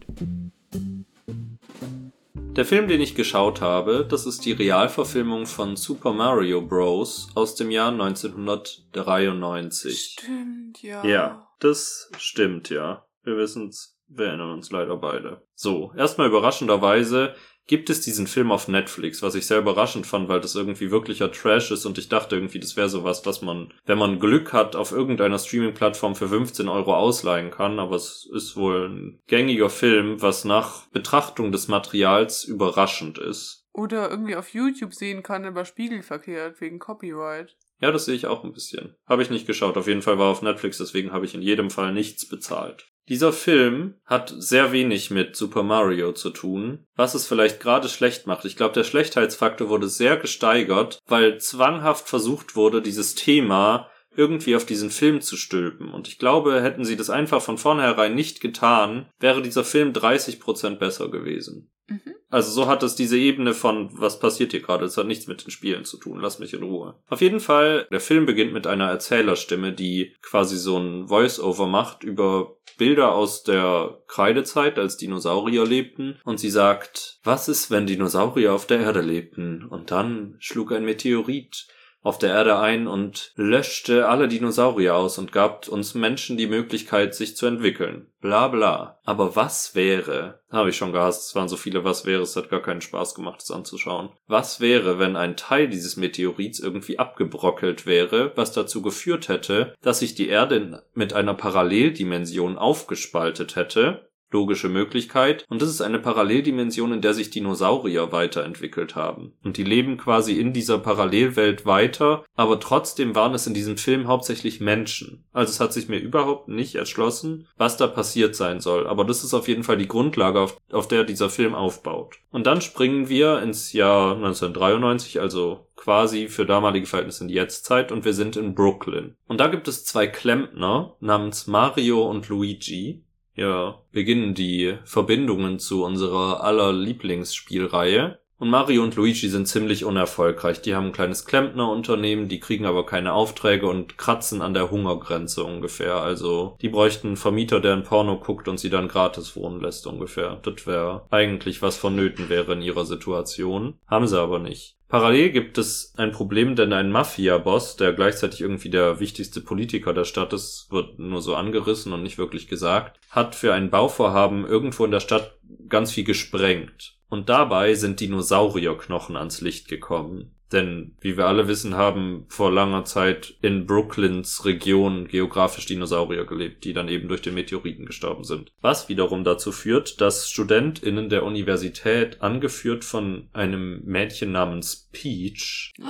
Der 2.56 2.64
Film, 2.64 2.88
den 2.88 3.00
ich 3.00 3.14
geschaut 3.14 3.60
habe, 3.60 4.04
das 4.08 4.26
ist 4.26 4.44
die 4.44 4.50
Realverfilmung 4.52 5.46
von 5.46 5.76
Super 5.76 6.12
Mario 6.12 6.62
Bros. 6.62 7.30
aus 7.36 7.54
dem 7.54 7.70
Jahr 7.70 7.92
1993. 7.92 10.16
Stimmt, 10.18 10.82
ja. 10.82 11.04
Ja, 11.04 11.46
das 11.60 12.10
stimmt, 12.18 12.70
ja. 12.70 13.06
Wir 13.22 13.36
wissen's, 13.36 13.96
wir 14.08 14.26
erinnern 14.26 14.50
uns 14.52 14.72
leider 14.72 14.96
beide. 14.96 15.42
So, 15.54 15.92
erstmal 15.96 16.26
überraschenderweise 16.28 17.36
gibt 17.70 17.88
es 17.88 18.00
diesen 18.00 18.26
Film 18.26 18.50
auf 18.50 18.66
Netflix, 18.66 19.22
was 19.22 19.36
ich 19.36 19.46
sehr 19.46 19.60
überraschend 19.60 20.04
fand, 20.04 20.28
weil 20.28 20.40
das 20.40 20.56
irgendwie 20.56 20.90
wirklicher 20.90 21.30
Trash 21.30 21.70
ist 21.70 21.86
und 21.86 21.98
ich 21.98 22.08
dachte 22.08 22.34
irgendwie, 22.34 22.58
das 22.58 22.76
wäre 22.76 22.88
sowas, 22.88 23.24
was 23.26 23.42
man, 23.42 23.72
wenn 23.86 23.96
man 23.96 24.18
Glück 24.18 24.52
hat, 24.52 24.74
auf 24.74 24.90
irgendeiner 24.90 25.38
Streaming-Plattform 25.38 26.16
für 26.16 26.28
15 26.28 26.68
Euro 26.68 26.96
ausleihen 26.96 27.52
kann, 27.52 27.78
aber 27.78 27.94
es 27.94 28.28
ist 28.34 28.56
wohl 28.56 28.88
ein 28.88 29.20
gängiger 29.28 29.70
Film, 29.70 30.20
was 30.20 30.44
nach 30.44 30.88
Betrachtung 30.88 31.52
des 31.52 31.68
Materials 31.68 32.42
überraschend 32.42 33.18
ist. 33.18 33.68
Oder 33.72 34.10
irgendwie 34.10 34.34
auf 34.34 34.48
YouTube 34.48 34.92
sehen 34.92 35.22
kann, 35.22 35.44
aber 35.44 35.64
spiegelverkehrt 35.64 36.60
wegen 36.60 36.80
Copyright. 36.80 37.56
Ja, 37.80 37.92
das 37.92 38.04
sehe 38.04 38.16
ich 38.16 38.26
auch 38.26 38.42
ein 38.42 38.52
bisschen. 38.52 38.96
Habe 39.06 39.22
ich 39.22 39.30
nicht 39.30 39.46
geschaut. 39.46 39.76
Auf 39.76 39.86
jeden 39.86 40.02
Fall 40.02 40.18
war 40.18 40.26
er 40.26 40.32
auf 40.32 40.42
Netflix, 40.42 40.78
deswegen 40.78 41.12
habe 41.12 41.24
ich 41.24 41.36
in 41.36 41.42
jedem 41.42 41.70
Fall 41.70 41.92
nichts 41.92 42.28
bezahlt. 42.28 42.89
Dieser 43.10 43.32
Film 43.32 43.94
hat 44.06 44.32
sehr 44.38 44.70
wenig 44.70 45.10
mit 45.10 45.34
Super 45.34 45.64
Mario 45.64 46.12
zu 46.12 46.30
tun, 46.30 46.86
was 46.94 47.14
es 47.14 47.26
vielleicht 47.26 47.58
gerade 47.58 47.88
schlecht 47.88 48.28
macht. 48.28 48.44
Ich 48.44 48.54
glaube, 48.54 48.72
der 48.72 48.84
Schlechtheitsfaktor 48.84 49.68
wurde 49.68 49.88
sehr 49.88 50.16
gesteigert, 50.16 51.00
weil 51.08 51.38
zwanghaft 51.38 52.08
versucht 52.08 52.54
wurde, 52.54 52.80
dieses 52.80 53.16
Thema 53.16 53.90
irgendwie 54.14 54.56
auf 54.56 54.64
diesen 54.64 54.90
Film 54.90 55.20
zu 55.20 55.36
stülpen. 55.36 55.90
Und 55.90 56.08
ich 56.08 56.18
glaube, 56.18 56.62
hätten 56.62 56.84
sie 56.84 56.96
das 56.96 57.10
einfach 57.10 57.42
von 57.42 57.58
vornherein 57.58 58.14
nicht 58.14 58.40
getan, 58.40 59.08
wäre 59.18 59.42
dieser 59.42 59.64
Film 59.64 59.92
30% 59.92 60.76
besser 60.76 61.08
gewesen. 61.08 61.70
Mhm. 61.86 62.14
Also 62.28 62.52
so 62.52 62.68
hat 62.68 62.84
es 62.84 62.94
diese 62.94 63.18
Ebene 63.18 63.54
von, 63.54 63.90
was 63.92 64.20
passiert 64.20 64.52
hier 64.52 64.62
gerade? 64.62 64.84
Es 64.84 64.96
hat 64.96 65.06
nichts 65.06 65.26
mit 65.26 65.44
den 65.44 65.50
Spielen 65.50 65.84
zu 65.84 65.96
tun. 65.98 66.20
Lass 66.20 66.38
mich 66.38 66.54
in 66.54 66.62
Ruhe. 66.62 66.94
Auf 67.08 67.20
jeden 67.20 67.40
Fall, 67.40 67.88
der 67.90 68.00
Film 68.00 68.24
beginnt 68.24 68.52
mit 68.52 68.68
einer 68.68 68.88
Erzählerstimme, 68.88 69.72
die 69.72 70.14
quasi 70.22 70.56
so 70.56 70.78
ein 70.78 71.08
Voice-Over 71.08 71.66
macht 71.66 72.04
über 72.04 72.56
Bilder 72.78 73.14
aus 73.14 73.42
der 73.42 73.98
Kreidezeit, 74.06 74.78
als 74.78 74.96
Dinosaurier 74.96 75.66
lebten. 75.66 76.20
Und 76.24 76.38
sie 76.38 76.50
sagt, 76.50 77.18
was 77.24 77.48
ist, 77.48 77.70
wenn 77.72 77.86
Dinosaurier 77.86 78.54
auf 78.54 78.66
der 78.66 78.78
Erde 78.78 79.00
lebten? 79.00 79.64
Und 79.64 79.90
dann 79.90 80.36
schlug 80.38 80.72
ein 80.72 80.84
Meteorit 80.84 81.66
auf 82.02 82.18
der 82.18 82.30
Erde 82.30 82.58
ein 82.58 82.86
und 82.86 83.32
löschte 83.36 84.08
alle 84.08 84.26
Dinosaurier 84.26 84.96
aus 84.96 85.18
und 85.18 85.32
gab 85.32 85.68
uns 85.68 85.94
Menschen 85.94 86.38
die 86.38 86.46
Möglichkeit, 86.46 87.14
sich 87.14 87.36
zu 87.36 87.46
entwickeln. 87.46 88.06
Bla 88.20 88.48
bla. 88.48 88.98
Aber 89.04 89.36
was 89.36 89.74
wäre, 89.74 90.40
habe 90.50 90.70
ich 90.70 90.76
schon 90.76 90.92
gehasst, 90.92 91.28
es 91.28 91.34
waren 91.34 91.48
so 91.48 91.56
viele 91.56 91.84
Was 91.84 92.06
wäre, 92.06 92.22
es 92.22 92.36
hat 92.36 92.48
gar 92.48 92.62
keinen 92.62 92.80
Spaß 92.80 93.14
gemacht, 93.14 93.42
es 93.42 93.50
anzuschauen. 93.50 94.10
Was 94.26 94.60
wäre, 94.60 94.98
wenn 94.98 95.16
ein 95.16 95.36
Teil 95.36 95.68
dieses 95.68 95.96
Meteorits 95.96 96.58
irgendwie 96.58 96.98
abgebrockelt 96.98 97.86
wäre, 97.86 98.32
was 98.34 98.52
dazu 98.52 98.82
geführt 98.82 99.28
hätte, 99.28 99.74
dass 99.82 99.98
sich 99.98 100.14
die 100.14 100.28
Erde 100.28 100.82
mit 100.94 101.12
einer 101.12 101.34
Paralleldimension 101.34 102.56
aufgespaltet 102.56 103.56
hätte 103.56 104.09
logische 104.32 104.68
Möglichkeit. 104.68 105.44
Und 105.48 105.62
das 105.62 105.68
ist 105.68 105.80
eine 105.80 105.98
Paralleldimension, 105.98 106.92
in 106.92 107.00
der 107.00 107.14
sich 107.14 107.30
Dinosaurier 107.30 108.12
weiterentwickelt 108.12 108.94
haben. 108.94 109.32
Und 109.42 109.56
die 109.56 109.64
leben 109.64 109.96
quasi 109.96 110.38
in 110.38 110.52
dieser 110.52 110.78
Parallelwelt 110.78 111.66
weiter, 111.66 112.24
aber 112.34 112.60
trotzdem 112.60 113.14
waren 113.14 113.34
es 113.34 113.46
in 113.46 113.54
diesem 113.54 113.76
Film 113.76 114.08
hauptsächlich 114.08 114.60
Menschen. 114.60 115.24
Also 115.32 115.50
es 115.50 115.60
hat 115.60 115.72
sich 115.72 115.88
mir 115.88 115.98
überhaupt 115.98 116.48
nicht 116.48 116.74
erschlossen, 116.74 117.46
was 117.56 117.76
da 117.76 117.86
passiert 117.86 118.36
sein 118.36 118.60
soll. 118.60 118.86
Aber 118.86 119.04
das 119.04 119.24
ist 119.24 119.34
auf 119.34 119.48
jeden 119.48 119.64
Fall 119.64 119.76
die 119.76 119.88
Grundlage, 119.88 120.40
auf, 120.40 120.56
auf 120.70 120.88
der 120.88 121.04
dieser 121.04 121.30
Film 121.30 121.54
aufbaut. 121.54 122.16
Und 122.30 122.46
dann 122.46 122.60
springen 122.60 123.08
wir 123.08 123.42
ins 123.42 123.72
Jahr 123.72 124.14
1993, 124.16 125.20
also 125.20 125.66
quasi 125.76 126.28
für 126.28 126.44
damalige 126.44 126.86
Verhältnisse 126.86 127.24
in 127.24 127.28
die 127.28 127.34
Jetztzeit 127.34 127.90
und 127.90 128.04
wir 128.04 128.12
sind 128.12 128.36
in 128.36 128.54
Brooklyn. 128.54 129.16
Und 129.26 129.40
da 129.40 129.48
gibt 129.48 129.66
es 129.66 129.84
zwei 129.84 130.06
Klempner 130.06 130.94
namens 131.00 131.46
Mario 131.46 132.08
und 132.08 132.28
Luigi 132.28 133.02
ja, 133.40 133.78
beginnen 133.90 134.34
die 134.34 134.76
Verbindungen 134.84 135.58
zu 135.58 135.82
unserer 135.82 136.44
aller 136.44 136.74
Lieblingsspielreihe. 136.74 138.18
Und 138.38 138.50
Mario 138.50 138.82
und 138.82 138.96
Luigi 138.96 139.28
sind 139.28 139.48
ziemlich 139.48 139.84
unerfolgreich. 139.84 140.60
Die 140.62 140.74
haben 140.74 140.86
ein 140.86 140.92
kleines 140.92 141.24
Klempnerunternehmen, 141.24 142.28
die 142.28 142.40
kriegen 142.40 142.66
aber 142.66 142.86
keine 142.86 143.12
Aufträge 143.12 143.66
und 143.66 143.96
kratzen 143.98 144.42
an 144.42 144.54
der 144.54 144.70
Hungergrenze 144.70 145.44
ungefähr. 145.44 145.96
Also 145.96 146.56
die 146.60 146.68
bräuchten 146.68 147.08
einen 147.08 147.16
Vermieter, 147.16 147.60
der 147.60 147.74
ein 147.74 147.82
Porno 147.82 148.18
guckt 148.18 148.46
und 148.48 148.58
sie 148.58 148.70
dann 148.70 148.88
gratis 148.88 149.36
wohnen 149.36 149.60
lässt 149.60 149.86
ungefähr. 149.86 150.38
Das 150.42 150.66
wäre 150.66 151.06
eigentlich 151.10 151.62
was 151.62 151.76
vonnöten 151.76 152.28
wäre 152.28 152.52
in 152.52 152.62
ihrer 152.62 152.84
Situation. 152.84 153.74
Haben 153.86 154.06
sie 154.06 154.20
aber 154.20 154.38
nicht. 154.38 154.76
Parallel 154.90 155.30
gibt 155.30 155.56
es 155.56 155.94
ein 155.98 156.10
Problem, 156.10 156.56
denn 156.56 156.72
ein 156.72 156.90
Mafia-Boss, 156.90 157.76
der 157.76 157.92
gleichzeitig 157.92 158.40
irgendwie 158.40 158.70
der 158.70 158.98
wichtigste 158.98 159.40
Politiker 159.40 159.94
der 159.94 160.04
Stadt 160.04 160.32
ist, 160.32 160.66
wird 160.70 160.98
nur 160.98 161.22
so 161.22 161.36
angerissen 161.36 161.92
und 161.92 162.02
nicht 162.02 162.18
wirklich 162.18 162.48
gesagt, 162.48 162.98
hat 163.08 163.36
für 163.36 163.54
ein 163.54 163.70
Bauvorhaben 163.70 164.44
irgendwo 164.44 164.84
in 164.84 164.90
der 164.90 164.98
Stadt 164.98 165.38
ganz 165.68 165.92
viel 165.92 166.02
gesprengt. 166.02 166.98
Und 167.08 167.28
dabei 167.28 167.74
sind 167.74 168.00
Dinosaurierknochen 168.00 169.16
ans 169.16 169.40
Licht 169.40 169.68
gekommen. 169.68 170.34
Denn, 170.52 170.96
wie 171.00 171.16
wir 171.16 171.26
alle 171.26 171.46
wissen, 171.46 171.76
haben 171.76 172.24
vor 172.28 172.50
langer 172.50 172.84
Zeit 172.84 173.34
in 173.40 173.66
Brooklyns 173.66 174.44
Region 174.44 175.06
geografisch 175.06 175.66
Dinosaurier 175.66 176.24
gelebt, 176.24 176.64
die 176.64 176.72
dann 176.72 176.88
eben 176.88 177.08
durch 177.08 177.22
den 177.22 177.34
Meteoriten 177.34 177.86
gestorben 177.86 178.24
sind. 178.24 178.50
Was 178.60 178.88
wiederum 178.88 179.22
dazu 179.22 179.52
führt, 179.52 180.00
dass 180.00 180.28
StudentInnen 180.28 181.08
der 181.08 181.24
Universität, 181.24 182.20
angeführt 182.20 182.84
von 182.84 183.28
einem 183.32 183.82
Mädchen 183.84 184.32
namens 184.32 184.88
Peach, 184.92 185.72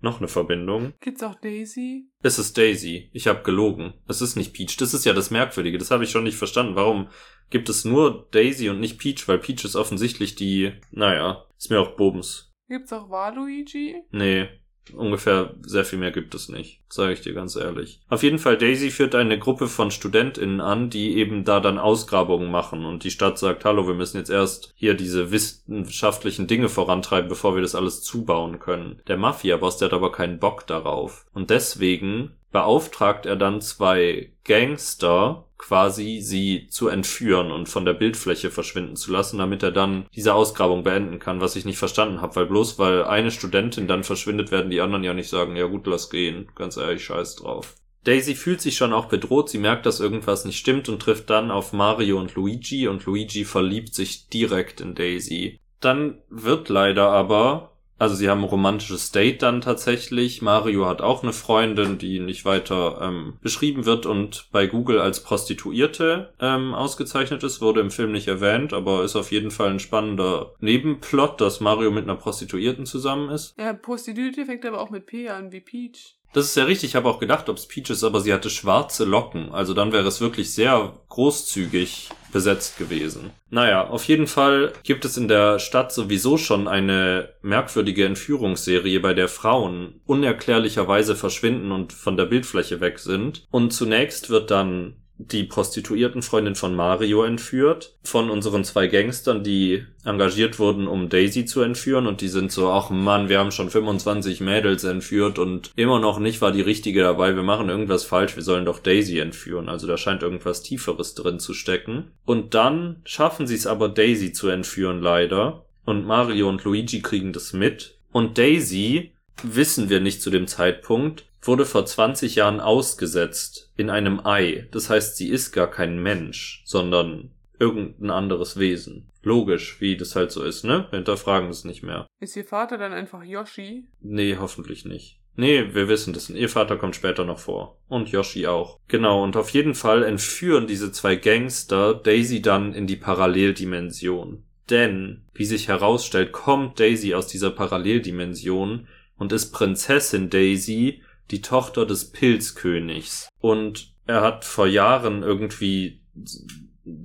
noch 0.00 0.18
eine 0.18 0.28
Verbindung. 0.28 0.94
Gibt's 1.00 1.22
auch 1.22 1.34
Daisy? 1.36 2.08
Es 2.22 2.38
ist 2.38 2.58
Daisy. 2.58 3.10
Ich 3.12 3.26
habe 3.28 3.42
gelogen. 3.42 3.94
Es 4.08 4.20
ist 4.20 4.36
nicht 4.36 4.52
Peach. 4.52 4.76
Das 4.76 4.94
ist 4.94 5.04
ja 5.04 5.12
das 5.12 5.30
Merkwürdige. 5.30 5.78
Das 5.78 5.90
habe 5.90 6.04
ich 6.04 6.10
schon 6.10 6.24
nicht 6.24 6.36
verstanden. 6.36 6.76
Warum 6.76 7.08
gibt 7.50 7.68
es 7.68 7.84
nur 7.84 8.28
Daisy 8.30 8.68
und 8.68 8.80
nicht 8.80 8.98
Peach? 8.98 9.26
Weil 9.26 9.38
Peach 9.38 9.64
ist 9.64 9.76
offensichtlich 9.76 10.34
die, 10.34 10.72
naja, 10.90 11.46
ist 11.56 11.70
mir 11.70 11.80
auch 11.80 11.96
Bobens. 11.96 12.45
Gibt's 12.68 12.92
auch 12.92 13.10
Waluigi? 13.10 14.02
Nee, 14.10 14.48
ungefähr 14.94 15.54
sehr 15.62 15.84
viel 15.84 15.98
mehr 15.98 16.10
gibt 16.10 16.34
es 16.34 16.48
nicht, 16.48 16.80
sage 16.88 17.12
ich 17.12 17.20
dir 17.20 17.32
ganz 17.32 17.56
ehrlich. 17.56 18.00
Auf 18.08 18.22
jeden 18.22 18.38
Fall, 18.38 18.56
Daisy 18.56 18.90
führt 18.90 19.14
eine 19.14 19.38
Gruppe 19.38 19.68
von 19.68 19.90
StudentInnen 19.90 20.60
an, 20.60 20.90
die 20.90 21.16
eben 21.16 21.44
da 21.44 21.60
dann 21.60 21.78
Ausgrabungen 21.78 22.50
machen 22.50 22.84
und 22.84 23.04
die 23.04 23.10
Stadt 23.10 23.38
sagt, 23.38 23.64
hallo, 23.64 23.86
wir 23.86 23.94
müssen 23.94 24.18
jetzt 24.18 24.30
erst 24.30 24.72
hier 24.76 24.94
diese 24.94 25.30
wissenschaftlichen 25.30 26.46
Dinge 26.46 26.68
vorantreiben, 26.68 27.28
bevor 27.28 27.54
wir 27.54 27.62
das 27.62 27.74
alles 27.74 28.02
zubauen 28.02 28.58
können. 28.58 29.00
Der 29.06 29.16
Mafia-Boss, 29.16 29.78
der 29.78 29.86
hat 29.86 29.94
aber 29.94 30.12
keinen 30.12 30.38
Bock 30.38 30.66
darauf. 30.66 31.26
Und 31.32 31.50
deswegen 31.50 32.32
beauftragt 32.52 33.26
er 33.26 33.36
dann 33.36 33.60
zwei 33.60 34.32
Gangster, 34.44 35.45
quasi 35.58 36.20
sie 36.20 36.66
zu 36.68 36.88
entführen 36.88 37.50
und 37.50 37.68
von 37.68 37.84
der 37.84 37.94
Bildfläche 37.94 38.50
verschwinden 38.50 38.96
zu 38.96 39.10
lassen, 39.12 39.38
damit 39.38 39.62
er 39.62 39.72
dann 39.72 40.06
diese 40.14 40.34
Ausgrabung 40.34 40.82
beenden 40.82 41.18
kann, 41.18 41.40
was 41.40 41.56
ich 41.56 41.64
nicht 41.64 41.78
verstanden 41.78 42.20
habe, 42.20 42.36
weil 42.36 42.46
bloß 42.46 42.78
weil 42.78 43.04
eine 43.04 43.30
Studentin 43.30 43.88
dann 43.88 44.04
verschwindet, 44.04 44.50
werden 44.50 44.70
die 44.70 44.80
anderen 44.80 45.04
ja 45.04 45.14
nicht 45.14 45.28
sagen, 45.28 45.56
ja 45.56 45.66
gut, 45.66 45.86
lass 45.86 46.10
gehen, 46.10 46.48
ganz 46.54 46.76
ehrlich, 46.76 47.04
scheiß 47.04 47.36
drauf. 47.36 47.74
Daisy 48.04 48.36
fühlt 48.36 48.60
sich 48.60 48.76
schon 48.76 48.92
auch 48.92 49.06
bedroht, 49.06 49.48
sie 49.48 49.58
merkt, 49.58 49.84
dass 49.84 49.98
irgendwas 49.98 50.44
nicht 50.44 50.58
stimmt 50.58 50.88
und 50.88 51.02
trifft 51.02 51.28
dann 51.28 51.50
auf 51.50 51.72
Mario 51.72 52.20
und 52.20 52.34
Luigi 52.36 52.86
und 52.86 53.04
Luigi 53.04 53.44
verliebt 53.44 53.94
sich 53.94 54.28
direkt 54.28 54.80
in 54.80 54.94
Daisy. 54.94 55.58
Dann 55.80 56.18
wird 56.30 56.68
leider 56.68 57.08
aber 57.08 57.75
also 57.98 58.14
sie 58.14 58.28
haben 58.28 58.42
ein 58.42 58.48
romantisches 58.48 59.10
Date 59.10 59.42
dann 59.42 59.60
tatsächlich. 59.60 60.42
Mario 60.42 60.86
hat 60.86 61.00
auch 61.00 61.22
eine 61.22 61.32
Freundin, 61.32 61.98
die 61.98 62.20
nicht 62.20 62.44
weiter 62.44 63.00
ähm, 63.00 63.34
beschrieben 63.40 63.86
wird 63.86 64.04
und 64.04 64.48
bei 64.52 64.66
Google 64.66 65.00
als 65.00 65.20
Prostituierte 65.20 66.32
ähm, 66.40 66.74
ausgezeichnet 66.74 67.42
ist. 67.42 67.60
Wurde 67.60 67.80
im 67.80 67.90
Film 67.90 68.12
nicht 68.12 68.28
erwähnt, 68.28 68.72
aber 68.72 69.04
ist 69.04 69.16
auf 69.16 69.32
jeden 69.32 69.50
Fall 69.50 69.70
ein 69.70 69.80
spannender 69.80 70.52
Nebenplot, 70.60 71.40
dass 71.40 71.60
Mario 71.60 71.90
mit 71.90 72.04
einer 72.04 72.16
Prostituierten 72.16 72.84
zusammen 72.84 73.30
ist. 73.30 73.54
Ja, 73.58 73.72
Prostituierte 73.72 74.44
fängt 74.44 74.66
aber 74.66 74.80
auch 74.80 74.90
mit 74.90 75.06
P 75.06 75.28
an, 75.28 75.52
wie 75.52 75.60
Peach. 75.60 76.16
Das 76.32 76.44
ist 76.44 76.56
ja 76.56 76.64
richtig, 76.64 76.90
ich 76.90 76.96
habe 76.96 77.08
auch 77.08 77.18
gedacht, 77.18 77.48
ob 77.48 77.56
es 77.56 77.66
Peach 77.66 77.88
ist, 77.88 78.04
aber 78.04 78.20
sie 78.20 78.34
hatte 78.34 78.50
schwarze 78.50 79.06
Locken. 79.06 79.52
Also 79.52 79.72
dann 79.72 79.92
wäre 79.92 80.06
es 80.06 80.20
wirklich 80.20 80.52
sehr 80.52 80.92
großzügig 81.08 82.10
besetzt 82.36 82.76
gewesen. 82.76 83.30
Naja, 83.48 83.88
auf 83.88 84.04
jeden 84.04 84.26
Fall 84.26 84.74
gibt 84.82 85.06
es 85.06 85.16
in 85.16 85.26
der 85.26 85.58
Stadt 85.58 85.90
sowieso 85.90 86.36
schon 86.36 86.68
eine 86.68 87.30
merkwürdige 87.40 88.04
Entführungsserie, 88.04 89.00
bei 89.00 89.14
der 89.14 89.28
Frauen 89.28 90.02
unerklärlicherweise 90.04 91.16
verschwinden 91.16 91.72
und 91.72 91.94
von 91.94 92.18
der 92.18 92.26
Bildfläche 92.26 92.82
weg 92.82 92.98
sind. 92.98 93.46
Und 93.50 93.72
zunächst 93.72 94.28
wird 94.28 94.50
dann 94.50 94.96
die 95.18 95.44
Prostituiertenfreundin 95.44 96.54
von 96.54 96.74
Mario 96.74 97.24
entführt, 97.24 97.94
von 98.02 98.28
unseren 98.28 98.64
zwei 98.64 98.86
Gangstern, 98.86 99.42
die 99.42 99.84
engagiert 100.04 100.58
wurden, 100.58 100.86
um 100.86 101.08
Daisy 101.08 101.46
zu 101.46 101.62
entführen. 101.62 102.06
Und 102.06 102.20
die 102.20 102.28
sind 102.28 102.52
so, 102.52 102.68
ach 102.70 102.90
Mann, 102.90 103.28
wir 103.28 103.38
haben 103.38 103.50
schon 103.50 103.70
25 103.70 104.40
Mädels 104.40 104.84
entführt 104.84 105.38
und 105.38 105.70
immer 105.74 106.00
noch 106.00 106.18
nicht 106.18 106.42
war 106.42 106.52
die 106.52 106.60
richtige 106.60 107.02
dabei, 107.02 107.34
wir 107.34 107.42
machen 107.42 107.68
irgendwas 107.68 108.04
falsch, 108.04 108.36
wir 108.36 108.42
sollen 108.42 108.66
doch 108.66 108.78
Daisy 108.78 109.18
entführen, 109.18 109.68
also 109.68 109.86
da 109.86 109.96
scheint 109.96 110.22
irgendwas 110.22 110.62
Tieferes 110.62 111.14
drin 111.14 111.40
zu 111.40 111.54
stecken. 111.54 112.12
Und 112.24 112.54
dann 112.54 113.00
schaffen 113.04 113.46
sie 113.46 113.54
es 113.54 113.66
aber 113.66 113.88
Daisy 113.88 114.32
zu 114.32 114.48
entführen 114.48 115.00
leider. 115.00 115.64
Und 115.84 116.04
Mario 116.04 116.48
und 116.48 116.64
Luigi 116.64 117.00
kriegen 117.00 117.32
das 117.32 117.52
mit. 117.52 117.98
Und 118.12 118.38
Daisy 118.38 119.12
wissen 119.42 119.88
wir 119.88 120.00
nicht 120.00 120.20
zu 120.20 120.30
dem 120.30 120.46
Zeitpunkt, 120.46 121.26
wurde 121.46 121.64
vor 121.64 121.86
20 121.86 122.36
Jahren 122.36 122.60
ausgesetzt 122.60 123.72
in 123.76 123.90
einem 123.90 124.24
Ei. 124.24 124.68
Das 124.70 124.90
heißt, 124.90 125.16
sie 125.16 125.28
ist 125.28 125.52
gar 125.52 125.70
kein 125.70 126.02
Mensch, 126.02 126.62
sondern 126.64 127.30
irgendein 127.58 128.10
anderes 128.10 128.58
Wesen. 128.58 129.08
Logisch, 129.22 129.80
wie 129.80 129.96
das 129.96 130.14
halt 130.14 130.30
so 130.30 130.42
ist, 130.42 130.64
ne? 130.64 130.86
Wir 130.90 130.98
hinterfragen 130.98 131.48
es 131.48 131.64
nicht 131.64 131.82
mehr. 131.82 132.06
Ist 132.20 132.36
ihr 132.36 132.44
Vater 132.44 132.78
dann 132.78 132.92
einfach 132.92 133.24
Yoshi? 133.24 133.84
Nee, 134.00 134.36
hoffentlich 134.38 134.84
nicht. 134.84 135.18
Nee, 135.36 135.74
wir 135.74 135.88
wissen 135.88 136.14
das. 136.14 136.30
Ihr 136.30 136.48
Vater 136.48 136.76
kommt 136.76 136.96
später 136.96 137.24
noch 137.24 137.38
vor. 137.38 137.78
Und 137.88 138.10
Yoshi 138.10 138.46
auch. 138.46 138.78
Genau, 138.88 139.22
und 139.22 139.36
auf 139.36 139.50
jeden 139.50 139.74
Fall 139.74 140.02
entführen 140.02 140.66
diese 140.66 140.92
zwei 140.92 141.16
Gangster 141.16 141.94
Daisy 141.94 142.40
dann 142.40 142.72
in 142.72 142.86
die 142.86 142.96
Paralleldimension. 142.96 144.44
Denn, 144.70 145.24
wie 145.34 145.44
sich 145.44 145.68
herausstellt, 145.68 146.32
kommt 146.32 146.80
Daisy 146.80 147.14
aus 147.14 147.26
dieser 147.26 147.50
Paralleldimension 147.50 148.88
und 149.18 149.32
ist 149.32 149.52
Prinzessin 149.52 150.30
Daisy, 150.30 151.02
die 151.30 151.42
Tochter 151.42 151.86
des 151.86 152.10
Pilzkönigs. 152.10 153.28
Und 153.40 153.92
er 154.06 154.22
hat 154.22 154.44
vor 154.44 154.66
Jahren 154.66 155.22
irgendwie 155.22 156.00